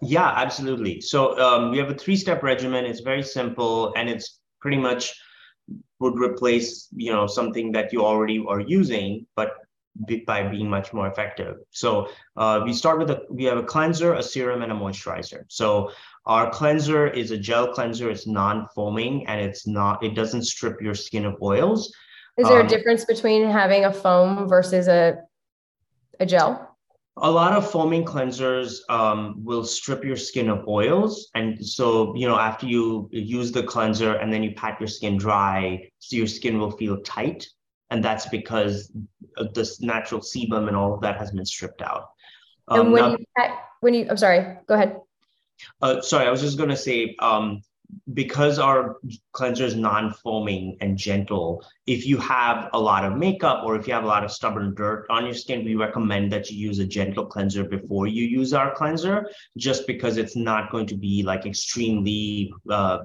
Yeah, 0.00 0.32
absolutely. 0.34 1.00
So 1.00 1.38
um, 1.38 1.70
we 1.70 1.78
have 1.78 1.90
a 1.90 1.94
three-step 1.94 2.42
regimen. 2.42 2.84
It's 2.84 3.00
very 3.00 3.22
simple, 3.22 3.92
and 3.96 4.08
it's 4.08 4.40
pretty 4.60 4.78
much 4.78 5.14
would 6.00 6.18
replace 6.18 6.88
you 6.92 7.12
know 7.12 7.28
something 7.28 7.70
that 7.70 7.92
you 7.92 8.04
already 8.04 8.44
are 8.48 8.60
using, 8.60 9.24
but 9.36 9.52
by 10.26 10.42
being 10.48 10.68
much 10.68 10.92
more 10.92 11.06
effective. 11.06 11.56
So 11.70 12.08
uh, 12.36 12.62
we 12.64 12.72
start 12.72 12.98
with 12.98 13.10
a 13.10 13.22
we 13.30 13.44
have 13.44 13.58
a 13.58 13.62
cleanser, 13.62 14.14
a 14.14 14.22
serum, 14.22 14.62
and 14.62 14.72
a 14.72 14.74
moisturizer. 14.74 15.44
So 15.48 15.90
our 16.26 16.50
cleanser 16.50 17.06
is 17.06 17.30
a 17.30 17.36
gel 17.36 17.72
cleanser. 17.72 18.10
It's 18.10 18.26
non-foaming 18.26 19.26
and 19.26 19.40
it's 19.40 19.66
not. 19.66 20.02
It 20.02 20.14
doesn't 20.14 20.44
strip 20.44 20.80
your 20.80 20.94
skin 20.94 21.24
of 21.26 21.36
oils. 21.42 21.94
Is 22.38 22.48
there 22.48 22.60
um, 22.60 22.66
a 22.66 22.68
difference 22.68 23.04
between 23.04 23.48
having 23.48 23.84
a 23.84 23.92
foam 23.92 24.48
versus 24.48 24.88
a 24.88 25.18
a 26.20 26.26
gel? 26.26 26.72
a 27.18 27.30
lot 27.30 27.52
of 27.52 27.70
foaming 27.70 28.04
cleansers 28.04 28.78
um, 28.88 29.34
will 29.44 29.64
strip 29.64 30.02
your 30.02 30.16
skin 30.16 30.48
of 30.48 30.66
oils. 30.66 31.30
And 31.34 31.64
so 31.64 32.14
you 32.16 32.26
know 32.26 32.38
after 32.38 32.66
you 32.66 33.08
use 33.12 33.52
the 33.52 33.62
cleanser 33.62 34.14
and 34.14 34.32
then 34.32 34.42
you 34.42 34.54
pat 34.54 34.80
your 34.80 34.88
skin 34.88 35.18
dry 35.18 35.88
so 35.98 36.16
your 36.16 36.26
skin 36.26 36.58
will 36.58 36.70
feel 36.70 37.00
tight. 37.02 37.46
And 37.90 38.02
that's 38.02 38.26
because 38.26 38.90
this 39.52 39.82
natural 39.82 40.22
sebum 40.22 40.68
and 40.68 40.76
all 40.76 40.94
of 40.94 41.02
that 41.02 41.18
has 41.18 41.30
been 41.30 41.44
stripped 41.44 41.82
out. 41.82 42.08
Um, 42.68 42.80
and 42.80 42.92
when 42.92 43.02
now, 43.02 43.10
you 43.10 43.24
pat, 43.36 43.64
when 43.80 43.92
you 43.92 44.06
i'm 44.08 44.16
sorry 44.16 44.56
go 44.66 44.74
ahead. 44.74 44.96
Uh, 45.82 46.00
sorry 46.00 46.26
i 46.26 46.30
was 46.30 46.40
just 46.40 46.56
going 46.56 46.70
to 46.70 46.76
say 46.76 47.14
um, 47.18 47.60
because 48.14 48.58
our 48.58 48.96
cleanser 49.32 49.64
is 49.64 49.76
non-foaming 49.76 50.76
and 50.80 50.96
gentle, 50.96 51.64
if 51.86 52.06
you 52.06 52.16
have 52.18 52.70
a 52.72 52.80
lot 52.80 53.04
of 53.04 53.16
makeup 53.16 53.64
or 53.64 53.76
if 53.76 53.86
you 53.86 53.94
have 53.94 54.04
a 54.04 54.06
lot 54.06 54.24
of 54.24 54.30
stubborn 54.30 54.74
dirt 54.74 55.06
on 55.10 55.24
your 55.24 55.34
skin, 55.34 55.64
we 55.64 55.74
recommend 55.74 56.32
that 56.32 56.50
you 56.50 56.68
use 56.68 56.78
a 56.78 56.86
gentle 56.86 57.26
cleanser 57.26 57.64
before 57.64 58.06
you 58.06 58.24
use 58.24 58.52
our 58.52 58.74
cleanser, 58.74 59.30
just 59.56 59.86
because 59.86 60.16
it's 60.16 60.36
not 60.36 60.70
going 60.70 60.86
to 60.86 60.96
be 60.96 61.22
like 61.22 61.46
extremely 61.46 62.52
uh, 62.70 62.98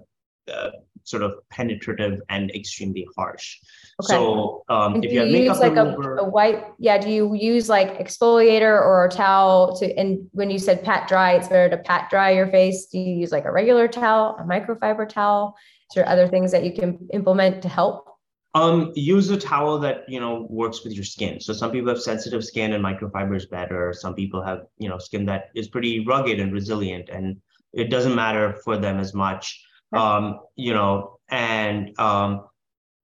uh, 0.52 0.70
sort 1.04 1.24
of 1.24 1.36
penetrative 1.50 2.22
and 2.30 2.52
extremely 2.52 3.08
harsh. 3.18 3.58
Okay. 4.04 4.14
So 4.14 4.64
um, 4.70 5.04
if 5.04 5.12
you, 5.12 5.22
have 5.22 5.30
makeup 5.30 5.60
like 5.60 5.72
remover, 5.72 6.18
a, 6.18 6.24
a, 6.24 6.30
white, 6.30 6.64
yeah, 6.78 7.00
do 7.00 7.10
you 7.10 7.34
use 7.34 7.68
like 7.68 7.98
exfoliator 7.98 8.80
or 8.80 9.06
a 9.06 9.10
towel 9.10 9.76
to? 9.78 9.92
And 9.98 10.30
when 10.34 10.52
you 10.52 10.60
said 10.60 10.84
pat 10.84 11.08
dry, 11.08 11.32
it's 11.34 11.48
better 11.48 11.76
to 11.76 11.82
pat 11.82 12.12
dry 12.12 12.30
your 12.30 12.48
face. 12.48 12.86
Do 12.86 13.00
you 13.00 13.16
use 13.16 13.32
like 13.32 13.46
a 13.46 13.52
regular 13.52 13.88
towel, 13.88 14.38
a 14.40 14.44
microfiber 14.44 15.10
towel? 15.10 15.56
Is 15.90 15.96
there 15.96 16.08
other 16.08 16.28
things 16.28 16.52
that 16.52 16.64
you 16.64 16.74
can 16.74 17.08
implement 17.12 17.64
to 17.64 17.70
help? 17.70 18.08
Um, 18.54 18.92
use 18.96 19.32
a 19.32 19.38
towel 19.38 19.80
that 19.80 20.08
you 20.08 20.20
know 20.20 20.46
works 20.48 20.84
with 20.84 20.94
your 20.94 21.04
skin. 21.04 21.40
So 21.40 21.52
some 21.52 21.72
people 21.72 21.90
have 21.90 22.02
sensitive 22.02 22.44
skin 22.46 22.74
and 22.74 22.84
microfiber 22.84 23.36
is 23.36 23.48
better. 23.48 23.94
Some 23.94 24.14
people 24.14 24.44
have 24.44 24.62
you 24.78 24.90
know 24.90 25.00
skin 25.00 25.26
that 25.26 25.50
is 25.56 25.70
pretty 25.70 26.06
rugged 26.06 26.40
and 26.40 26.54
resilient, 26.54 27.10
and 27.10 27.38
it 27.74 27.90
doesn't 27.90 28.14
matter 28.14 28.60
for 28.64 28.78
them 28.78 29.00
as 29.00 29.16
much. 29.16 29.64
Um, 29.92 30.42
you 30.56 30.74
know, 30.74 31.20
and 31.30 31.98
um, 32.00 32.46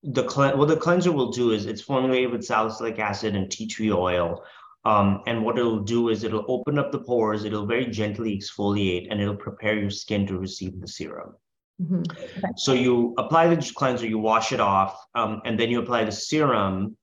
the 0.03 0.23
what 0.55 0.67
the 0.67 0.75
cleanser 0.75 1.11
will 1.11 1.31
do 1.31 1.51
is 1.51 1.65
it's 1.65 1.81
formulated 1.81 2.31
with 2.31 2.45
salicylic 2.45 2.99
acid 2.99 3.35
and 3.35 3.49
tea 3.49 3.67
tree 3.67 3.91
oil. 3.91 4.43
Um, 4.85 5.21
and 5.27 5.45
what 5.45 5.57
it'll 5.57 5.79
do 5.79 6.09
is 6.09 6.25
it'll 6.25 6.43
open 6.49 6.77
up 6.77 6.91
the 6.91 6.99
pores, 6.99 7.45
it'll 7.45 7.65
very 7.65 7.85
gently 7.85 8.37
exfoliate, 8.37 9.07
and 9.09 9.21
it'll 9.21 9.35
prepare 9.35 9.79
your 9.79 9.89
skin 9.89 10.27
to 10.27 10.37
receive 10.37 10.79
the 10.81 10.87
serum. 10.87 11.35
Mm-hmm. 11.81 12.01
Okay. 12.11 12.41
So 12.57 12.73
you 12.73 13.13
apply 13.17 13.55
the 13.55 13.71
cleanser, 13.75 14.05
you 14.05 14.19
wash 14.19 14.51
it 14.51 14.59
off, 14.59 15.01
um, 15.15 15.41
and 15.45 15.57
then 15.57 15.69
you 15.69 15.79
apply 15.79 16.03
the 16.03 16.11
serum. 16.11 16.97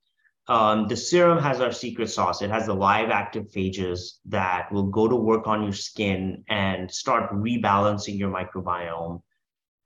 Um, 0.47 0.89
the 0.89 0.97
serum 0.97 1.39
has 1.39 1.61
our 1.61 1.73
secret 1.73 2.11
sauce. 2.11 2.43
It 2.43 2.51
has 2.51 2.67
the 2.67 2.75
live 2.75 3.09
active 3.09 3.47
phages 3.51 4.19
that 4.27 4.71
will 4.71 4.89
go 4.89 5.09
to 5.09 5.17
work 5.17 5.47
on 5.47 5.63
your 5.63 5.73
skin 5.73 6.45
and 6.49 6.91
start 6.91 7.33
rebalancing 7.33 8.19
your 8.19 8.31
microbiome 8.31 9.23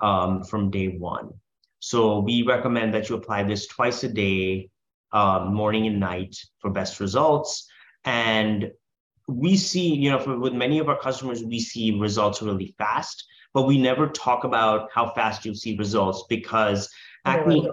um, 0.00 0.42
from 0.42 0.70
day 0.70 0.88
one. 0.88 1.30
So 1.84 2.20
we 2.20 2.44
recommend 2.44 2.94
that 2.94 3.10
you 3.10 3.14
apply 3.16 3.42
this 3.42 3.66
twice 3.66 4.04
a 4.04 4.08
day, 4.08 4.70
uh, 5.12 5.46
morning 5.50 5.86
and 5.86 6.00
night, 6.00 6.34
for 6.60 6.70
best 6.70 6.98
results. 6.98 7.68
And 8.06 8.72
we 9.28 9.58
see, 9.58 9.94
you 9.94 10.10
know, 10.10 10.18
for, 10.18 10.38
with 10.38 10.54
many 10.54 10.78
of 10.78 10.88
our 10.88 10.98
customers, 10.98 11.44
we 11.44 11.60
see 11.60 11.90
results 11.90 12.40
really 12.40 12.74
fast, 12.78 13.26
but 13.52 13.66
we 13.66 13.76
never 13.76 14.08
talk 14.08 14.44
about 14.44 14.88
how 14.94 15.10
fast 15.10 15.44
you 15.44 15.54
see 15.54 15.76
results 15.76 16.24
because 16.30 16.88
acne, 17.26 17.68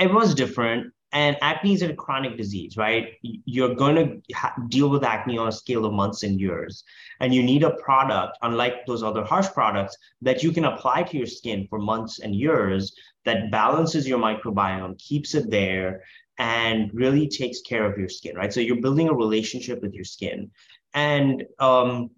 it 0.00 0.10
was 0.10 0.34
different 0.34 0.94
and 1.12 1.36
acne 1.40 1.74
is 1.74 1.82
a 1.82 1.94
chronic 1.94 2.36
disease 2.36 2.76
right? 2.76 3.14
You're 3.22 3.74
going 3.74 3.96
to 3.96 4.34
ha- 4.34 4.54
deal 4.68 4.88
with 4.88 5.04
acne 5.04 5.38
on 5.38 5.48
a 5.48 5.52
scale 5.52 5.84
of 5.84 5.92
months 5.92 6.22
and 6.22 6.40
years. 6.40 6.84
And 7.20 7.34
you 7.34 7.42
need 7.42 7.62
a 7.62 7.76
product 7.76 8.38
unlike 8.42 8.86
those 8.86 9.02
other 9.02 9.24
harsh 9.24 9.48
products 9.48 9.96
that 10.22 10.42
you 10.42 10.52
can 10.52 10.64
apply 10.64 11.04
to 11.04 11.16
your 11.16 11.26
skin 11.26 11.66
for 11.68 11.78
months 11.78 12.18
and 12.18 12.34
years 12.34 12.94
that 13.24 13.50
balances 13.50 14.06
your 14.06 14.18
microbiome 14.18 14.98
keeps 14.98 15.34
it 15.34 15.50
there 15.50 16.02
and 16.38 16.90
really 16.92 17.28
takes 17.28 17.62
care 17.62 17.90
of 17.90 17.98
your 17.98 18.08
skin 18.08 18.36
right? 18.36 18.52
So 18.52 18.60
you're 18.60 18.82
building 18.82 19.08
a 19.08 19.14
relationship 19.14 19.80
with 19.82 19.94
your 19.94 20.04
skin. 20.04 20.50
And 20.92 21.44
um, 21.58 22.10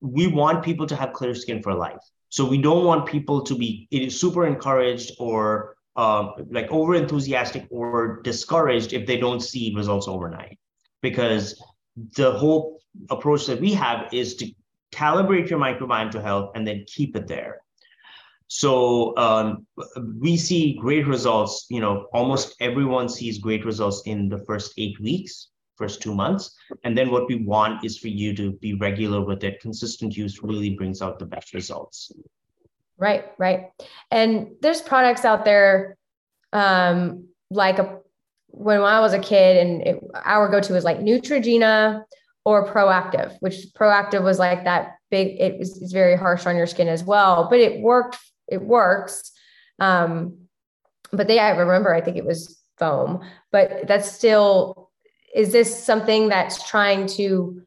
we 0.00 0.26
want 0.26 0.64
people 0.64 0.86
to 0.86 0.96
have 0.96 1.12
clear 1.12 1.34
skin 1.34 1.62
for 1.62 1.74
life. 1.74 2.02
So 2.28 2.46
we 2.46 2.58
don't 2.58 2.84
want 2.84 3.06
people 3.06 3.42
to 3.42 3.54
be 3.54 3.86
super 4.10 4.46
encouraged 4.46 5.12
or 5.18 5.76
uh, 5.96 6.30
like 6.50 6.70
over 6.70 6.94
enthusiastic 6.94 7.66
or 7.70 8.20
discouraged 8.22 8.92
if 8.92 9.06
they 9.06 9.16
don't 9.16 9.40
see 9.40 9.74
results 9.76 10.08
overnight. 10.08 10.58
Because 11.02 11.60
the 12.16 12.32
whole 12.32 12.80
approach 13.10 13.46
that 13.46 13.60
we 13.60 13.72
have 13.74 14.12
is 14.12 14.36
to 14.36 14.52
calibrate 14.92 15.48
your 15.48 15.58
microbiome 15.58 16.10
to 16.10 16.22
health 16.22 16.52
and 16.54 16.66
then 16.66 16.84
keep 16.86 17.16
it 17.16 17.26
there. 17.26 17.60
So 18.48 19.16
um, 19.16 19.66
we 20.18 20.36
see 20.36 20.74
great 20.74 21.06
results 21.06 21.66
you 21.70 21.80
know 21.80 22.06
almost 22.12 22.54
everyone 22.60 23.08
sees 23.08 23.38
great 23.38 23.64
results 23.64 24.02
in 24.04 24.28
the 24.28 24.44
first 24.46 24.74
eight 24.76 25.00
weeks 25.00 25.48
first 25.76 26.02
two 26.02 26.14
months. 26.14 26.54
And 26.84 26.96
then 26.96 27.10
what 27.10 27.28
we 27.28 27.36
want 27.36 27.84
is 27.84 27.98
for 27.98 28.08
you 28.08 28.36
to 28.36 28.52
be 28.52 28.74
regular 28.74 29.20
with 29.20 29.42
it. 29.42 29.60
Consistent 29.60 30.16
use 30.16 30.42
really 30.42 30.76
brings 30.76 31.02
out 31.02 31.18
the 31.18 31.26
best 31.26 31.54
results 31.54 32.12
Right, 33.02 33.24
right. 33.36 33.70
And 34.12 34.52
there's 34.62 34.80
products 34.80 35.24
out 35.24 35.44
there 35.44 35.98
um, 36.52 37.26
like 37.50 37.80
a 37.80 37.98
when 38.50 38.80
I 38.80 39.00
was 39.00 39.12
a 39.12 39.18
kid 39.18 39.56
and 39.56 39.82
it, 39.82 40.04
our 40.24 40.48
go-to 40.48 40.72
was 40.72 40.84
like 40.84 41.00
Neutrogena 41.00 42.04
or 42.44 42.72
Proactiv, 42.72 43.36
which 43.40 43.56
Proactiv 43.76 44.22
was 44.22 44.38
like 44.38 44.62
that 44.64 44.98
big, 45.10 45.40
it 45.40 45.58
was 45.58 45.82
it's 45.82 45.90
very 45.92 46.16
harsh 46.16 46.46
on 46.46 46.54
your 46.54 46.68
skin 46.68 46.86
as 46.86 47.02
well, 47.02 47.48
but 47.50 47.58
it 47.58 47.80
worked, 47.80 48.18
it 48.46 48.62
works. 48.62 49.32
Um, 49.80 50.36
but 51.12 51.26
they, 51.26 51.40
I 51.40 51.50
remember, 51.50 51.92
I 51.92 52.02
think 52.02 52.16
it 52.16 52.24
was 52.24 52.56
foam, 52.78 53.20
but 53.50 53.88
that's 53.88 54.12
still, 54.12 54.90
is 55.34 55.50
this 55.50 55.82
something 55.82 56.28
that's 56.28 56.68
trying 56.68 57.08
to 57.18 57.62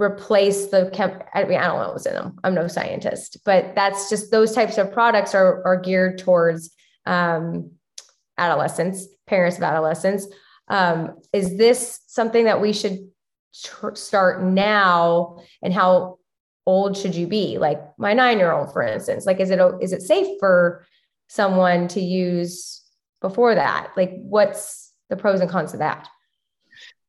replace 0.00 0.66
the 0.66 0.90
chem 0.92 1.22
I 1.34 1.44
mean 1.44 1.58
I 1.58 1.66
don't 1.66 1.82
know 1.82 1.92
what's 1.92 2.06
in 2.06 2.14
them. 2.14 2.38
I'm 2.44 2.54
no 2.54 2.68
scientist, 2.68 3.38
but 3.44 3.74
that's 3.74 4.08
just 4.08 4.30
those 4.30 4.54
types 4.54 4.78
of 4.78 4.92
products 4.92 5.34
are 5.34 5.62
are 5.66 5.80
geared 5.80 6.18
towards 6.18 6.74
um, 7.06 7.72
adolescents, 8.36 9.06
parents 9.26 9.56
of 9.56 9.64
adolescents. 9.64 10.26
Um, 10.68 11.16
is 11.32 11.56
this 11.56 12.00
something 12.06 12.44
that 12.44 12.60
we 12.60 12.72
should 12.72 13.08
tr- 13.64 13.94
start 13.94 14.42
now? 14.42 15.38
And 15.62 15.72
how 15.72 16.18
old 16.66 16.96
should 16.96 17.14
you 17.14 17.26
be? 17.26 17.58
Like 17.58 17.80
my 17.98 18.12
nine 18.12 18.38
year 18.38 18.52
old, 18.52 18.72
for 18.72 18.82
instance. 18.82 19.26
Like, 19.26 19.40
is 19.40 19.50
it 19.50 19.60
is 19.80 19.92
it 19.92 20.02
safe 20.02 20.38
for 20.38 20.86
someone 21.28 21.88
to 21.88 22.00
use 22.00 22.82
before 23.20 23.54
that? 23.54 23.92
Like, 23.96 24.12
what's 24.16 24.92
the 25.08 25.16
pros 25.16 25.40
and 25.40 25.50
cons 25.50 25.72
of 25.72 25.80
that? 25.80 26.08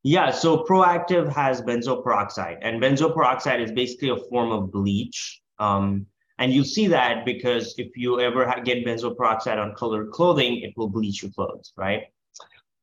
Yeah, 0.02 0.30
so 0.30 0.64
Proactiv 0.64 1.30
has 1.32 1.60
benzoyl 1.60 2.02
peroxide, 2.02 2.58
and 2.62 2.80
benzoyl 2.82 3.14
peroxide 3.14 3.60
is 3.60 3.70
basically 3.70 4.08
a 4.08 4.16
form 4.16 4.50
of 4.50 4.72
bleach. 4.72 5.40
Um, 5.58 6.06
and 6.38 6.54
you 6.54 6.64
see 6.64 6.86
that 6.86 7.26
because 7.26 7.74
if 7.76 7.94
you 7.96 8.18
ever 8.18 8.50
get 8.64 8.84
benzoyl 8.86 9.14
peroxide 9.14 9.58
on 9.58 9.74
colored 9.74 10.10
clothing, 10.10 10.62
it 10.62 10.72
will 10.74 10.88
bleach 10.88 11.22
your 11.22 11.30
clothes, 11.32 11.74
right? 11.76 12.04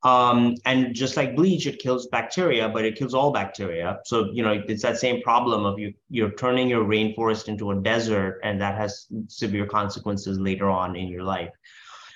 Um, 0.04 0.56
and 0.66 0.94
just 0.94 1.18
like 1.18 1.36
bleach, 1.36 1.66
it 1.66 1.80
kills 1.80 2.08
bacteria, 2.08 2.70
but 2.70 2.86
it 2.86 2.96
kills 2.96 3.16
all 3.16 3.32
bacteria. 3.32 4.00
So 4.06 4.30
you 4.32 4.44
know 4.44 4.64
it's 4.68 4.84
that 4.84 5.00
same 5.00 5.24
problem 5.24 5.66
of 5.66 5.80
you 5.80 5.94
you're 6.10 6.32
turning 6.32 6.70
your 6.70 6.86
rainforest 6.86 7.48
into 7.48 7.72
a 7.72 7.82
desert, 7.82 8.40
and 8.44 8.62
that 8.62 8.76
has 8.78 9.08
severe 9.28 9.66
consequences 9.66 10.40
later 10.40 10.70
on 10.70 10.96
in 10.96 11.08
your 11.08 11.24
life. 11.24 11.50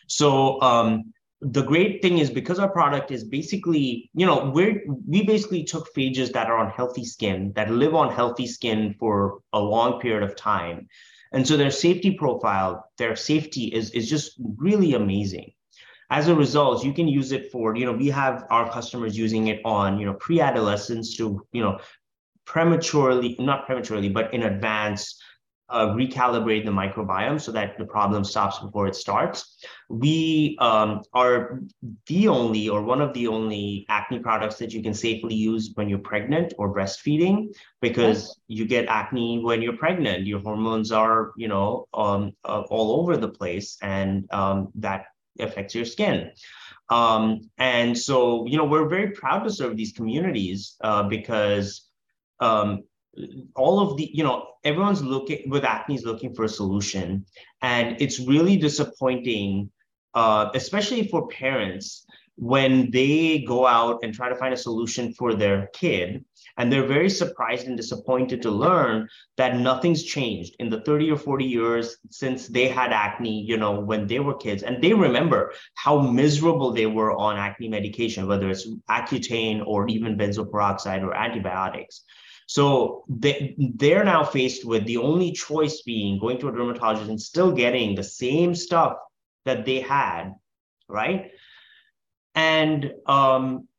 So 0.08 0.62
um, 0.62 1.12
the 1.42 1.64
great 1.64 2.02
thing 2.02 2.20
is 2.20 2.30
because 2.30 2.60
our 2.60 2.70
product 2.70 3.10
is 3.10 3.24
basically, 3.24 4.10
you 4.14 4.26
know, 4.26 4.52
we're 4.54 4.84
we 5.08 5.24
basically 5.24 5.64
took 5.64 5.94
phages 5.94 6.32
that 6.34 6.48
are 6.48 6.58
on 6.58 6.70
healthy 6.70 7.04
skin, 7.04 7.52
that 7.56 7.72
live 7.72 7.96
on 7.96 8.14
healthy 8.14 8.46
skin 8.46 8.96
for 9.00 9.40
a 9.52 9.60
long 9.60 10.00
period 10.00 10.24
of 10.24 10.36
time. 10.36 10.88
And 11.32 11.48
so 11.48 11.58
their 11.58 11.72
safety 11.72 12.12
profile, 12.12 12.86
their 12.98 13.16
safety 13.16 13.66
is, 13.66 13.92
is 13.92 14.10
just 14.10 14.36
really 14.58 14.94
amazing. 14.94 15.54
As 16.10 16.28
a 16.28 16.36
result, 16.36 16.84
you 16.84 16.94
can 16.94 17.08
use 17.08 17.32
it 17.32 17.52
for, 17.52 17.76
you 17.76 17.86
know, 17.86 17.94
we 17.94 18.10
have 18.10 18.46
our 18.50 18.70
customers 18.70 19.18
using 19.18 19.48
it 19.48 19.62
on, 19.64 19.98
you 19.98 20.06
know, 20.06 20.14
pre-adolescents 20.16 21.16
to, 21.18 21.48
you 21.54 21.64
know, 21.64 21.80
prematurely, 22.46 23.38
not 23.40 23.66
prematurely, 23.66 24.10
but 24.10 24.34
in 24.34 24.44
advance, 24.44 25.22
uh, 25.72 25.88
recalibrate 25.88 26.66
the 26.66 26.72
microbiome 26.72 27.40
so 27.40 27.52
that 27.52 27.78
the 27.78 27.86
problem 27.86 28.24
stops 28.24 28.60
before 28.60 28.88
it 28.88 28.96
starts. 28.96 29.58
We 29.90 30.58
um, 30.60 31.02
are 31.14 31.62
the 32.08 32.28
only 32.28 32.70
or 32.70 32.84
one 32.84 33.02
of 33.02 33.14
the 33.14 33.28
only 33.28 33.86
acne 33.90 34.20
products 34.20 34.58
that 34.58 34.74
you 34.74 34.84
can 34.84 34.94
safely 34.94 35.34
use 35.34 35.72
when 35.76 35.90
you're 35.90 36.00
pregnant 36.00 36.54
or 36.58 36.74
breastfeeding 36.74 37.56
because 37.82 38.40
you 38.48 38.66
get 38.66 38.88
acne 38.88 39.40
when 39.40 39.62
you're 39.62 39.78
pregnant. 39.78 40.28
Your 40.28 40.40
hormones 40.40 40.92
are, 40.92 41.32
you 41.38 41.48
know, 41.48 41.88
um, 41.94 42.34
uh, 42.44 42.62
all 42.70 43.00
over 43.00 43.18
the 43.18 43.30
place 43.30 43.78
and 43.82 44.32
um, 44.34 44.70
that 44.76 45.06
affects 45.40 45.74
your 45.74 45.86
skin. 45.86 46.32
Um, 46.90 47.50
and 47.58 47.98
so, 47.98 48.46
you 48.46 48.58
know, 48.58 48.66
we're 48.66 48.90
very 48.90 49.12
proud 49.12 49.44
to 49.46 49.50
serve 49.50 49.78
these 49.78 49.94
communities 49.94 50.76
uh, 50.82 51.04
because 51.04 51.88
um, 52.42 52.84
all 53.56 53.80
of 53.80 53.98
the 53.98 54.10
you 54.14 54.24
know 54.24 54.48
everyone's 54.64 55.04
looking 55.04 55.50
with 55.50 55.64
acne 55.66 55.96
is 55.96 56.06
looking 56.06 56.34
for 56.34 56.46
a 56.46 56.50
solution 56.50 57.26
and 57.62 57.98
it's 58.00 58.20
really 58.20 58.56
disappointing 58.56 59.70
uh, 60.14 60.50
especially 60.56 61.08
for 61.08 61.28
parents 61.28 62.06
when 62.36 62.90
they 62.92 63.40
go 63.48 63.68
out 63.68 64.00
and 64.02 64.14
try 64.14 64.30
to 64.30 64.36
find 64.36 64.54
a 64.54 64.58
solution 64.58 65.14
for 65.14 65.34
their 65.34 65.68
kid 65.74 66.24
and 66.58 66.72
they're 66.72 66.88
very 66.88 67.10
surprised 67.10 67.68
and 67.68 67.78
disappointed 67.78 68.42
to 68.42 68.52
learn 68.52 69.08
that 69.38 69.58
nothing's 69.58 70.04
changed 70.04 70.56
in 70.60 70.70
the 70.70 70.82
30 70.82 71.12
or 71.12 71.18
40 71.18 71.46
years 71.46 71.98
since 72.10 72.48
they 72.48 72.68
had 72.68 72.92
acne 72.92 73.44
you 73.44 73.58
know 73.58 73.80
when 73.80 74.08
they 74.08 74.20
were 74.20 74.34
kids. 74.34 74.64
And 74.64 74.82
they 74.82 74.94
remember 74.94 75.54
how 75.76 76.00
miserable 76.00 76.72
they 76.72 76.88
were 76.88 77.12
on 77.12 77.38
acne 77.38 77.70
medication 77.70 78.28
whether 78.28 78.50
it's 78.50 78.68
accutane 78.90 79.66
or 79.66 79.88
even 79.88 80.18
benzoyl 80.18 80.50
peroxide 80.50 81.04
or 81.04 81.16
antibiotics 81.16 82.04
so 82.52 83.06
they, 83.08 83.56
they're 83.58 84.04
now 84.04 84.26
faced 84.26 84.66
with 84.66 84.86
the 84.86 84.98
only 84.98 85.32
choice 85.32 85.84
being 85.84 86.20
going 86.20 86.38
to 86.40 86.50
a 86.50 86.52
dermatologist 86.52 87.10
and 87.10 87.22
still 87.22 87.54
getting 87.54 87.96
the 87.96 88.04
same 88.04 88.54
stuff 88.56 88.98
that 89.46 89.64
they 89.64 89.80
had, 89.80 90.34
right? 90.90 91.32
And, 92.36 92.92
um, 93.06 93.70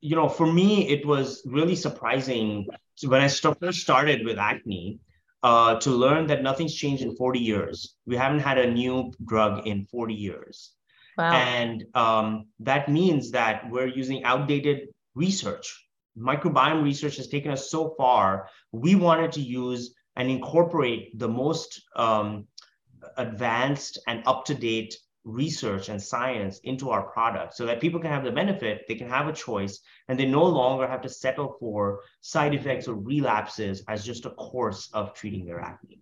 you 0.00 0.14
know, 0.14 0.28
for 0.28 0.46
me, 0.46 0.88
it 0.88 1.04
was 1.04 1.42
really 1.46 1.74
surprising 1.74 2.68
when 3.04 3.20
I 3.20 3.26
first 3.26 3.80
started 3.80 4.24
with 4.24 4.38
acne 4.38 5.00
uh, 5.42 5.80
to 5.80 5.90
learn 5.90 6.28
that 6.28 6.44
nothing's 6.44 6.76
changed 6.76 7.02
in 7.02 7.16
40 7.16 7.40
years. 7.40 7.96
We 8.06 8.14
haven't 8.14 8.38
had 8.38 8.58
a 8.58 8.70
new 8.70 9.12
drug 9.24 9.66
in 9.66 9.84
40 9.86 10.14
years. 10.14 10.74
Wow. 11.16 11.32
And 11.32 11.86
um, 11.94 12.46
that 12.60 12.88
means 12.88 13.32
that 13.32 13.68
we're 13.68 13.88
using 13.88 14.22
outdated 14.22 14.90
research 15.16 15.87
microbiome 16.18 16.82
research 16.82 17.16
has 17.16 17.28
taken 17.28 17.50
us 17.50 17.70
so 17.70 17.94
far. 17.96 18.48
We 18.72 18.94
wanted 18.94 19.32
to 19.32 19.40
use 19.40 19.94
and 20.16 20.30
incorporate 20.30 21.18
the 21.18 21.28
most 21.28 21.82
um, 21.96 22.46
advanced 23.16 23.98
and 24.06 24.22
up 24.26 24.44
to 24.46 24.54
date 24.54 24.96
research 25.24 25.88
and 25.88 26.02
science 26.02 26.58
into 26.64 26.90
our 26.90 27.02
product 27.02 27.54
so 27.54 27.66
that 27.66 27.80
people 27.80 28.00
can 28.00 28.10
have 28.10 28.24
the 28.24 28.30
benefit, 28.30 28.84
they 28.88 28.94
can 28.94 29.08
have 29.08 29.28
a 29.28 29.32
choice, 29.32 29.80
and 30.08 30.18
they 30.18 30.24
no 30.24 30.44
longer 30.44 30.86
have 30.86 31.02
to 31.02 31.08
settle 31.08 31.56
for 31.60 32.00
side 32.20 32.54
effects 32.54 32.88
or 32.88 32.94
relapses 32.94 33.82
as 33.88 34.04
just 34.04 34.24
a 34.24 34.30
course 34.30 34.88
of 34.94 35.14
treating 35.14 35.44
their 35.44 35.60
acne. 35.60 36.00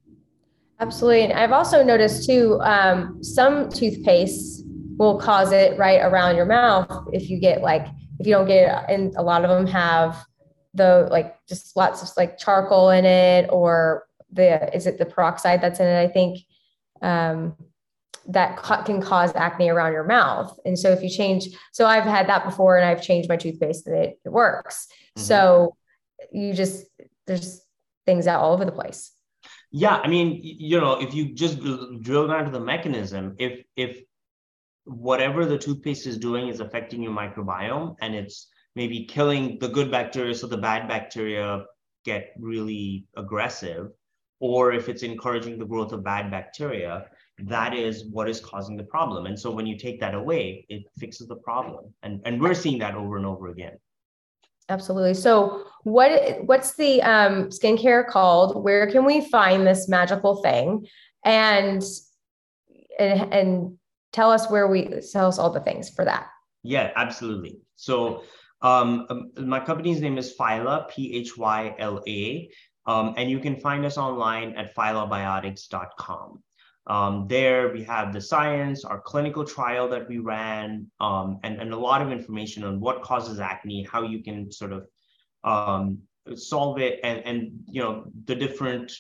Absolutely. 0.78 1.22
And 1.22 1.32
I've 1.32 1.52
also 1.52 1.82
noticed 1.82 2.26
too, 2.26 2.60
um, 2.60 3.22
some 3.22 3.68
toothpastes 3.68 4.60
will 4.98 5.18
cause 5.18 5.52
it 5.52 5.76
right 5.78 6.00
around 6.00 6.36
your 6.36 6.46
mouth 6.46 7.08
if 7.12 7.28
you 7.28 7.40
get 7.40 7.62
like, 7.62 7.86
if 8.18 8.26
you 8.26 8.32
don't 8.32 8.46
get 8.46 8.68
it, 8.68 8.94
and 8.94 9.14
a 9.16 9.22
lot 9.22 9.44
of 9.44 9.50
them 9.50 9.66
have 9.66 10.24
the 10.74 11.08
like 11.10 11.36
just 11.46 11.76
lots 11.76 12.02
of 12.02 12.08
like 12.16 12.38
charcoal 12.38 12.90
in 12.90 13.04
it 13.04 13.48
or 13.50 14.06
the, 14.32 14.74
is 14.76 14.86
it 14.86 14.98
the 14.98 15.06
peroxide 15.06 15.60
that's 15.60 15.80
in 15.80 15.86
it? 15.86 16.02
I 16.02 16.08
think. 16.08 16.40
Um, 17.02 17.56
that 18.28 18.60
can 18.84 19.00
cause 19.00 19.32
acne 19.36 19.68
around 19.68 19.92
your 19.92 20.02
mouth. 20.02 20.58
And 20.64 20.76
so 20.76 20.90
if 20.90 21.00
you 21.00 21.08
change, 21.08 21.46
so 21.70 21.86
I've 21.86 22.02
had 22.02 22.28
that 22.28 22.44
before 22.44 22.76
and 22.76 22.84
I've 22.84 23.00
changed 23.00 23.28
my 23.28 23.36
toothpaste 23.36 23.86
and 23.86 23.96
it, 23.96 24.18
it 24.24 24.30
works. 24.30 24.88
Mm-hmm. 25.16 25.22
So 25.22 25.76
you 26.32 26.52
just, 26.52 26.86
there's 27.28 27.62
things 28.04 28.26
out 28.26 28.40
all 28.40 28.52
over 28.52 28.64
the 28.64 28.72
place. 28.72 29.12
Yeah. 29.70 30.00
I 30.02 30.08
mean, 30.08 30.40
you 30.42 30.80
know, 30.80 31.00
if 31.00 31.14
you 31.14 31.34
just 31.34 31.60
drill 32.02 32.26
down 32.26 32.46
to 32.46 32.50
the 32.50 32.58
mechanism, 32.58 33.36
if, 33.38 33.64
if 33.76 34.02
whatever 34.86 35.44
the 35.44 35.58
toothpaste 35.58 36.06
is 36.06 36.16
doing 36.16 36.48
is 36.48 36.60
affecting 36.60 37.02
your 37.02 37.12
microbiome 37.12 37.96
and 38.00 38.14
it's 38.14 38.48
maybe 38.76 39.04
killing 39.04 39.58
the 39.58 39.68
good 39.68 39.90
bacteria 39.90 40.34
so 40.34 40.46
the 40.46 40.56
bad 40.56 40.88
bacteria 40.88 41.64
get 42.04 42.32
really 42.38 43.04
aggressive, 43.16 43.88
or 44.38 44.72
if 44.72 44.88
it's 44.88 45.02
encouraging 45.02 45.58
the 45.58 45.64
growth 45.66 45.92
of 45.92 46.04
bad 46.04 46.30
bacteria, 46.30 47.06
that 47.38 47.74
is 47.74 48.04
what 48.12 48.30
is 48.30 48.40
causing 48.40 48.76
the 48.76 48.84
problem. 48.84 49.26
And 49.26 49.38
so 49.38 49.50
when 49.50 49.66
you 49.66 49.76
take 49.76 50.00
that 50.00 50.14
away, 50.14 50.64
it 50.68 50.84
fixes 50.98 51.26
the 51.26 51.36
problem. 51.36 51.92
And, 52.02 52.22
and 52.24 52.40
we're 52.40 52.54
seeing 52.54 52.78
that 52.78 52.94
over 52.94 53.16
and 53.16 53.26
over 53.26 53.48
again. 53.48 53.76
Absolutely. 54.68 55.14
So 55.14 55.64
what 55.84 56.44
what's 56.44 56.74
the 56.74 57.00
um, 57.02 57.50
skincare 57.50 58.04
called? 58.04 58.64
Where 58.64 58.90
can 58.90 59.04
we 59.04 59.20
find 59.28 59.64
this 59.64 59.88
magical 59.88 60.42
thing? 60.42 60.88
And 61.24 61.84
and, 62.98 63.32
and 63.32 63.78
tell 64.12 64.30
us 64.30 64.50
where 64.50 64.68
we 64.68 65.00
tell 65.12 65.28
us 65.28 65.38
all 65.38 65.50
the 65.50 65.60
things 65.60 65.90
for 65.90 66.04
that. 66.04 66.28
Yeah, 66.62 66.92
absolutely. 66.96 67.60
So 67.76 68.22
um, 68.62 69.06
um 69.10 69.30
my 69.36 69.60
company's 69.60 70.00
name 70.00 70.18
is 70.18 70.34
Phyla, 70.36 70.88
P 70.88 71.14
H 71.14 71.36
Y 71.36 71.74
L 71.78 72.02
A. 72.06 72.50
Um, 72.86 73.14
and 73.16 73.28
you 73.30 73.40
can 73.40 73.56
find 73.56 73.84
us 73.84 73.98
online 73.98 74.54
at 74.54 74.74
phylabiotics.com. 74.74 76.42
Um, 76.86 77.26
there 77.28 77.72
we 77.72 77.82
have 77.82 78.12
the 78.12 78.20
science, 78.20 78.84
our 78.84 79.00
clinical 79.00 79.44
trial 79.44 79.88
that 79.88 80.08
we 80.08 80.18
ran, 80.18 80.88
um, 81.00 81.40
and, 81.42 81.60
and 81.60 81.72
a 81.72 81.76
lot 81.76 82.00
of 82.00 82.12
information 82.12 82.62
on 82.62 82.78
what 82.78 83.02
causes 83.02 83.40
acne, 83.40 83.88
how 83.90 84.02
you 84.02 84.22
can 84.22 84.52
sort 84.52 84.72
of 84.72 84.86
um, 85.42 85.98
solve 86.36 86.78
it, 86.78 87.00
and, 87.02 87.18
and 87.24 87.60
you 87.66 87.82
know 87.82 88.04
the 88.26 88.36
different 88.36 88.92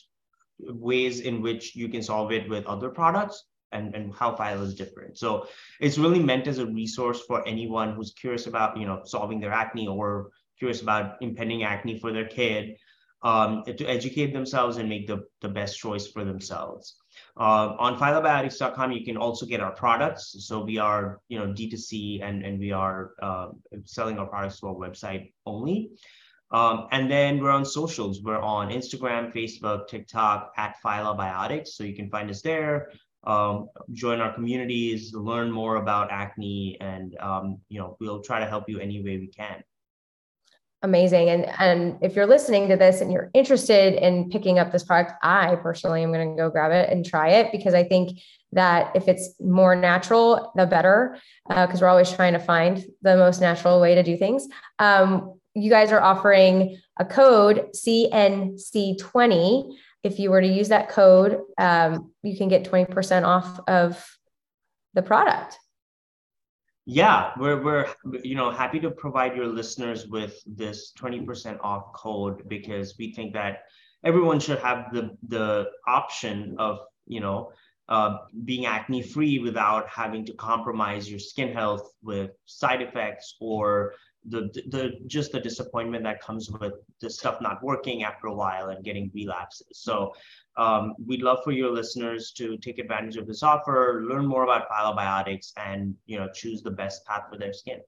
ways 0.58 1.20
in 1.20 1.40
which 1.42 1.76
you 1.76 1.88
can 1.88 2.02
solve 2.02 2.32
it 2.32 2.48
with 2.48 2.66
other 2.66 2.88
products 2.88 3.44
and, 3.76 3.94
and 3.94 4.14
how 4.14 4.34
Phyla 4.34 4.62
is 4.62 4.74
different. 4.74 5.18
So 5.18 5.46
it's 5.80 5.98
really 5.98 6.22
meant 6.22 6.46
as 6.46 6.58
a 6.58 6.66
resource 6.66 7.20
for 7.28 7.46
anyone 7.46 7.94
who's 7.94 8.12
curious 8.12 8.46
about 8.46 8.76
you 8.76 8.86
know 8.86 9.02
solving 9.04 9.40
their 9.40 9.52
acne 9.52 9.86
or 9.86 10.30
curious 10.58 10.82
about 10.82 11.16
impending 11.20 11.62
acne 11.62 11.98
for 11.98 12.12
their 12.12 12.26
kid 12.26 12.76
um, 13.22 13.64
to 13.64 13.84
educate 13.86 14.32
themselves 14.32 14.76
and 14.76 14.88
make 14.88 15.06
the, 15.06 15.24
the 15.40 15.48
best 15.48 15.78
choice 15.78 16.06
for 16.06 16.24
themselves. 16.24 16.96
Uh, 17.36 17.74
on 17.78 17.98
phylabiotics.com, 17.98 18.92
you 18.92 19.04
can 19.04 19.16
also 19.16 19.46
get 19.46 19.60
our 19.60 19.72
products. 19.72 20.36
So 20.46 20.62
we 20.62 20.78
are, 20.78 21.20
you 21.28 21.38
know, 21.38 21.46
D2C 21.46 22.22
and, 22.22 22.44
and 22.44 22.58
we 22.58 22.72
are 22.72 23.12
uh, 23.20 23.48
selling 23.84 24.18
our 24.18 24.26
products 24.26 24.60
to 24.60 24.68
our 24.68 24.74
website 24.74 25.32
only. 25.44 25.90
Um, 26.52 26.86
and 26.92 27.10
then 27.10 27.40
we're 27.40 27.50
on 27.50 27.64
socials. 27.64 28.22
We're 28.22 28.38
on 28.38 28.70
Instagram, 28.70 29.34
Facebook, 29.34 29.88
TikTok 29.88 30.52
at 30.56 30.76
Phylabiotics. 30.84 31.68
So 31.68 31.84
you 31.84 31.96
can 31.96 32.08
find 32.08 32.30
us 32.30 32.42
there. 32.42 32.92
Um, 33.26 33.68
join 33.92 34.20
our 34.20 34.32
communities, 34.32 35.12
learn 35.12 35.50
more 35.50 35.76
about 35.76 36.10
acne, 36.10 36.78
and 36.80 37.16
um, 37.18 37.58
you 37.68 37.78
know 37.78 37.96
we'll 38.00 38.22
try 38.22 38.40
to 38.40 38.46
help 38.46 38.68
you 38.68 38.78
any 38.78 39.02
way 39.02 39.18
we 39.18 39.26
can. 39.26 39.62
Amazing. 40.82 41.30
And 41.30 41.46
and 41.58 41.98
if 42.02 42.14
you're 42.14 42.26
listening 42.26 42.68
to 42.68 42.76
this 42.76 43.00
and 43.00 43.10
you're 43.10 43.30
interested 43.34 43.94
in 43.94 44.30
picking 44.30 44.58
up 44.58 44.70
this 44.70 44.84
product 44.84 45.12
i 45.22 45.56
personally 45.56 46.02
am 46.02 46.12
going 46.12 46.36
to 46.36 46.38
go 46.40 46.50
grab 46.50 46.70
it 46.70 46.90
and 46.90 47.04
try 47.04 47.30
it 47.30 47.50
because 47.50 47.74
i 47.74 47.82
think 47.82 48.20
that 48.52 48.94
if 48.94 49.08
it's 49.08 49.40
more 49.40 49.74
natural 49.74 50.52
the 50.54 50.66
better 50.66 51.18
because 51.48 51.82
uh, 51.82 51.84
we're 51.84 51.88
always 51.88 52.12
trying 52.12 52.34
to 52.34 52.38
find 52.38 52.84
the 53.02 53.16
most 53.16 53.40
natural 53.40 53.80
way 53.80 53.94
to 53.94 54.02
do 54.02 54.16
things. 54.16 54.48
Um, 54.78 55.38
you 55.54 55.70
guys 55.70 55.92
are 55.92 56.00
offering 56.00 56.78
a 56.98 57.04
code 57.04 57.68
cnc20 57.74 59.74
if 60.06 60.18
you 60.20 60.30
were 60.30 60.40
to 60.40 60.46
use 60.46 60.68
that 60.68 60.88
code 60.88 61.40
um, 61.58 62.12
you 62.22 62.36
can 62.36 62.48
get 62.48 62.64
20% 62.64 63.24
off 63.24 63.60
of 63.68 64.04
the 64.94 65.02
product. 65.02 65.58
Yeah, 66.86 67.32
we're 67.36 67.60
we're 67.62 67.86
you 68.22 68.36
know 68.36 68.50
happy 68.52 68.78
to 68.80 68.90
provide 68.92 69.36
your 69.36 69.48
listeners 69.48 70.06
with 70.06 70.40
this 70.46 70.92
20% 70.96 71.58
off 71.60 71.92
code 71.94 72.48
because 72.48 72.94
we 72.96 73.12
think 73.12 73.34
that 73.34 73.64
everyone 74.04 74.38
should 74.38 74.60
have 74.60 74.92
the 74.92 75.10
the 75.26 75.66
option 75.88 76.54
of 76.58 76.78
you 77.08 77.20
know 77.20 77.50
uh, 77.88 78.18
being 78.44 78.66
acne 78.66 79.02
free 79.02 79.40
without 79.40 79.88
having 79.88 80.24
to 80.26 80.32
compromise 80.34 81.10
your 81.10 81.18
skin 81.18 81.52
health 81.52 81.90
with 82.02 82.30
side 82.46 82.82
effects 82.82 83.34
or 83.40 83.94
the, 84.28 84.50
the 84.68 84.98
just 85.06 85.32
the 85.32 85.40
disappointment 85.40 86.04
that 86.04 86.20
comes 86.20 86.50
with 86.50 86.72
the 87.00 87.10
stuff 87.10 87.40
not 87.40 87.62
working 87.62 88.02
after 88.02 88.26
a 88.26 88.34
while 88.34 88.68
and 88.70 88.84
getting 88.84 89.10
relapses. 89.14 89.68
So 89.72 90.12
um, 90.56 90.94
we'd 91.04 91.22
love 91.22 91.38
for 91.44 91.52
your 91.52 91.70
listeners 91.70 92.32
to 92.32 92.56
take 92.58 92.78
advantage 92.78 93.16
of 93.16 93.26
this 93.26 93.42
offer, 93.42 94.04
learn 94.08 94.26
more 94.26 94.44
about 94.44 94.68
phylabiotics, 94.68 95.52
and 95.56 95.94
you 96.06 96.18
know 96.18 96.28
choose 96.34 96.62
the 96.62 96.70
best 96.70 97.04
path 97.06 97.24
for 97.30 97.38
their 97.38 97.52
skin. 97.52 97.80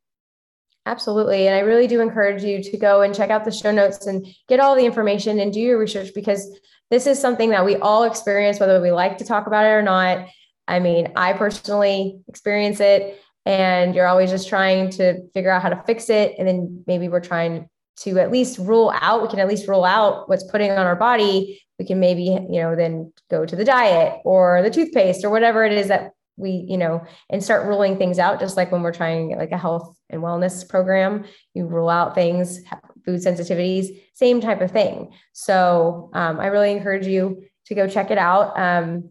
Absolutely. 0.87 1.47
And 1.47 1.55
I 1.55 1.61
really 1.61 1.87
do 1.87 2.01
encourage 2.01 2.43
you 2.43 2.63
to 2.63 2.77
go 2.79 3.03
and 3.03 3.15
check 3.15 3.29
out 3.29 3.45
the 3.45 3.53
show 3.53 3.71
notes 3.71 4.07
and 4.07 4.27
get 4.49 4.59
all 4.59 4.75
the 4.75 4.87
information 4.87 5.39
and 5.41 5.53
do 5.53 5.61
your 5.61 5.79
research 5.79 6.15
because 6.15 6.59
this 6.91 7.07
is 7.07 7.21
something 7.21 7.51
that 7.51 7.67
we 7.67 7.77
all 7.77 8.05
experience, 8.05 8.59
whether 8.59 8.81
we 8.81 8.91
like 8.91 9.19
to 9.19 9.25
talk 9.25 9.47
about 9.47 9.67
it 9.67 9.71
or 9.71 9.83
not. 9.83 10.27
I 10.67 10.81
mean, 10.81 11.13
I 11.15 11.35
personally 11.35 12.21
experience 12.27 12.81
it, 12.81 13.21
and 13.49 13.95
you're 13.95 14.07
always 14.07 14.29
just 14.29 14.47
trying 14.47 14.91
to 14.91 15.27
figure 15.31 15.51
out 15.51 15.63
how 15.63 15.71
to 15.71 15.83
fix 15.87 16.11
it. 16.11 16.35
And 16.39 16.47
then 16.47 16.85
maybe 16.87 17.09
we're 17.09 17.21
trying 17.21 17.67
to 18.01 18.19
at 18.19 18.31
least 18.31 18.59
rule 18.59 18.93
out, 19.01 19.23
we 19.23 19.29
can 19.29 19.39
at 19.39 19.49
least 19.49 19.67
rule 19.67 19.87
out 19.87 20.29
what's 20.29 20.45
putting 20.45 20.71
on 20.71 20.87
our 20.87 20.95
body. 20.95 21.61
We 21.79 21.87
can 21.87 21.99
maybe 21.99 22.25
you 22.25 22.61
know 22.61 22.77
then 22.77 23.13
go 23.31 23.47
to 23.47 23.57
the 23.57 23.65
diet 23.65 24.21
or 24.25 24.63
the 24.63 24.71
toothpaste 24.71 25.25
or 25.25 25.31
whatever 25.31 25.65
it 25.65 25.73
is 25.73 25.89
that 25.89 26.13
we 26.37 26.67
you 26.69 26.77
know 26.77 27.05
and 27.31 27.43
start 27.43 27.67
ruling 27.67 27.97
things 27.97 28.19
out. 28.19 28.39
Just 28.39 28.57
like 28.57 28.71
when 28.71 28.83
we're 28.83 28.93
trying 28.93 29.35
like 29.37 29.53
a 29.53 29.59
health 29.59 29.97
and 30.11 30.21
wellness 30.21 30.69
program 30.69 31.25
you 31.55 31.67
rule 31.67 31.89
out 31.89 32.15
things 32.15 32.61
food 33.05 33.21
sensitivities 33.21 34.03
same 34.13 34.41
type 34.41 34.61
of 34.61 34.71
thing. 34.71 35.13
So 35.33 36.11
um, 36.13 36.39
i 36.39 36.47
really 36.49 36.73
encourage 36.73 37.07
you 37.07 37.45
to 37.67 37.75
go 37.75 37.89
check 37.89 38.11
it 38.11 38.19
out 38.19 38.59
um, 38.59 39.11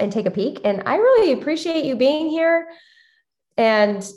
and 0.00 0.10
take 0.10 0.26
a 0.26 0.30
peek. 0.30 0.60
And 0.64 0.82
i 0.86 0.96
really 0.96 1.32
appreciate 1.32 1.84
you 1.84 1.96
being 1.96 2.30
here 2.30 2.66
and 3.58 4.08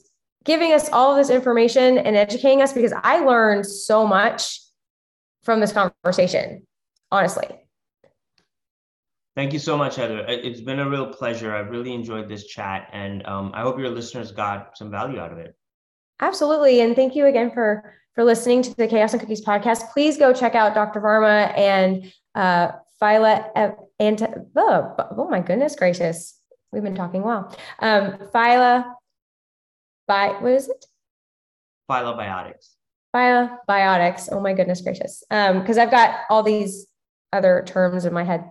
giving 0.46 0.72
us 0.72 0.90
all 0.90 1.12
of 1.12 1.18
this 1.18 1.30
information 1.30 1.98
and 1.98 2.16
educating 2.16 2.62
us 2.62 2.72
because 2.72 2.94
i 3.04 3.20
learned 3.20 3.66
so 3.66 4.08
much 4.08 4.62
from 5.44 5.60
this 5.60 5.74
conversation 5.74 6.66
honestly 7.12 7.48
Thank 9.34 9.54
you 9.54 9.60
so 9.60 9.78
much, 9.78 9.96
Heather. 9.96 10.26
It's 10.28 10.60
been 10.60 10.80
a 10.80 10.90
real 10.90 11.08
pleasure. 11.08 11.56
I've 11.56 11.70
really 11.70 11.94
enjoyed 11.94 12.28
this 12.28 12.48
chat, 12.48 12.90
and 12.92 13.26
um, 13.26 13.52
I 13.56 13.62
hope 13.62 13.80
your 13.80 13.90
listeners 13.90 14.34
got 14.34 14.78
some 14.78 14.92
value 14.92 15.20
out 15.22 15.32
of 15.32 15.38
it. 15.38 15.56
Absolutely, 16.20 16.82
and 16.82 16.98
thank 16.98 17.16
you 17.16 17.28
again 17.28 17.50
for 17.50 17.94
for 18.14 18.24
listening 18.24 18.62
to 18.62 18.76
the 18.76 18.88
Chaos 18.88 19.14
and 19.14 19.22
Cookies 19.22 19.44
podcast. 19.44 19.92
Please 19.94 20.18
go 20.18 20.34
check 20.34 20.54
out 20.54 20.74
Dr. 20.74 21.00
Varma 21.00 21.58
and 21.58 22.12
uh, 22.36 22.74
Phyla. 23.02 23.76
And 24.00 24.46
oh, 24.56 24.96
oh 25.18 25.30
my 25.30 25.40
goodness 25.40 25.76
gracious, 25.76 26.38
we've 26.72 26.84
been 26.84 26.96
talking 26.96 27.24
well. 27.24 27.56
Um, 27.80 28.18
Phyla, 28.34 28.94
by 30.08 30.30
what 30.40 30.52
is 30.54 30.70
it? 30.70 30.86
Phylabiotics. 31.90 32.76
Phyla 33.16 33.58
biotics. 33.68 34.30
Oh 34.32 34.40
my 34.40 34.54
goodness 34.54 34.82
gracious. 34.82 35.24
Um, 35.30 35.60
because 35.60 35.78
I've 35.78 35.92
got 35.92 36.22
all 36.30 36.44
these 36.44 36.88
other 37.34 37.64
terms 37.66 38.06
in 38.06 38.14
my 38.14 38.24
head 38.24 38.46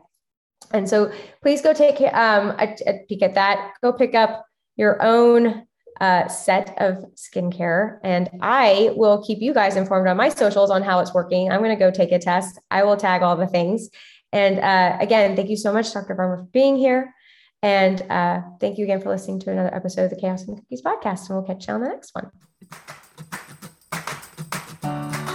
and 0.73 0.89
so 0.89 1.13
please 1.43 1.63
go 1.63 1.73
take 1.73 2.01
um, 2.15 2.51
a, 2.59 2.77
a, 2.87 3.05
peek 3.09 3.23
at 3.23 3.35
that. 3.35 3.73
Go 3.83 3.93
pick 3.93 4.15
up 4.15 4.45
your 4.77 5.03
own 5.03 5.67
uh, 6.01 6.29
set 6.29 6.75
of 6.79 7.05
skincare. 7.15 7.99
And 8.05 8.31
I 8.41 8.93
will 8.95 9.23
keep 9.23 9.41
you 9.41 9.53
guys 9.53 9.77
informed 9.77 10.09
on 10.09 10.17
my 10.17 10.29
socials 10.29 10.71
on 10.71 10.83
how 10.83 11.01
it's 11.01 11.13
working. 11.13 11.51
I'm 11.51 11.61
going 11.61 11.77
to 11.77 11.79
go 11.79 11.91
take 11.91 12.13
a 12.13 12.19
test. 12.19 12.59
I 12.71 12.85
will 12.85 12.97
tag 12.97 13.23
all 13.23 13.37
the 13.37 13.47
things. 13.47 13.91
And 14.33 14.61
uh, 14.61 14.97
again, 15.01 15.35
thank 15.35 15.51
you 15.51 15.57
so 15.57 15.73
much, 15.73 15.93
Dr. 15.93 16.15
Varma, 16.15 16.39
for 16.39 16.49
being 16.53 16.77
here. 16.77 17.13
And 17.63 18.03
uh, 18.11 18.43
thank 18.59 18.79
you 18.79 18.85
again 18.85 19.01
for 19.01 19.11
listening 19.11 19.39
to 19.41 19.51
another 19.51 19.75
episode 19.75 20.05
of 20.05 20.11
the 20.11 20.17
Chaos 20.17 20.45
and 20.45 20.57
Cookies 20.57 20.83
podcast. 20.83 21.29
And 21.29 21.39
we'll 21.39 21.43
catch 21.43 21.69
you 21.69 21.75
on 21.75 21.81
the 21.83 21.89
next 21.89 22.15
one. 22.15 22.31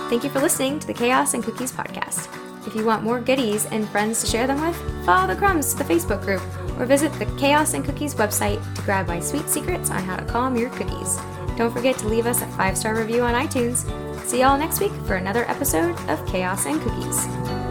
Thank 0.09 0.23
you 0.23 0.29
for 0.29 0.39
listening 0.39 0.79
to 0.79 0.87
the 0.87 0.93
Chaos 0.93 1.33
and 1.33 1.43
Cookies 1.43 1.71
podcast. 1.71 2.29
If 2.67 2.75
you 2.75 2.83
want 2.83 3.03
more 3.03 3.19
goodies 3.19 3.65
and 3.67 3.87
friends 3.89 4.21
to 4.21 4.27
share 4.27 4.47
them 4.47 4.61
with, 4.61 5.05
follow 5.05 5.27
the 5.27 5.35
crumbs 5.35 5.73
to 5.73 5.83
the 5.83 5.93
Facebook 5.93 6.21
group 6.23 6.41
or 6.79 6.85
visit 6.85 7.13
the 7.13 7.25
Chaos 7.37 7.73
and 7.73 7.85
Cookies 7.85 8.15
website 8.15 8.61
to 8.75 8.81
grab 8.81 9.07
my 9.07 9.19
sweet 9.19 9.47
secrets 9.47 9.91
on 9.91 10.03
how 10.03 10.15
to 10.15 10.25
calm 10.25 10.55
your 10.55 10.71
cookies. 10.71 11.19
Don't 11.57 11.71
forget 11.71 11.97
to 11.99 12.07
leave 12.07 12.25
us 12.25 12.41
a 12.41 12.47
five 12.47 12.77
star 12.77 12.95
review 12.95 13.21
on 13.21 13.33
iTunes. 13.33 13.85
See 14.25 14.41
y'all 14.41 14.57
next 14.57 14.79
week 14.79 14.91
for 15.05 15.15
another 15.15 15.49
episode 15.49 15.97
of 16.09 16.25
Chaos 16.27 16.65
and 16.65 16.81
Cookies. 16.81 17.64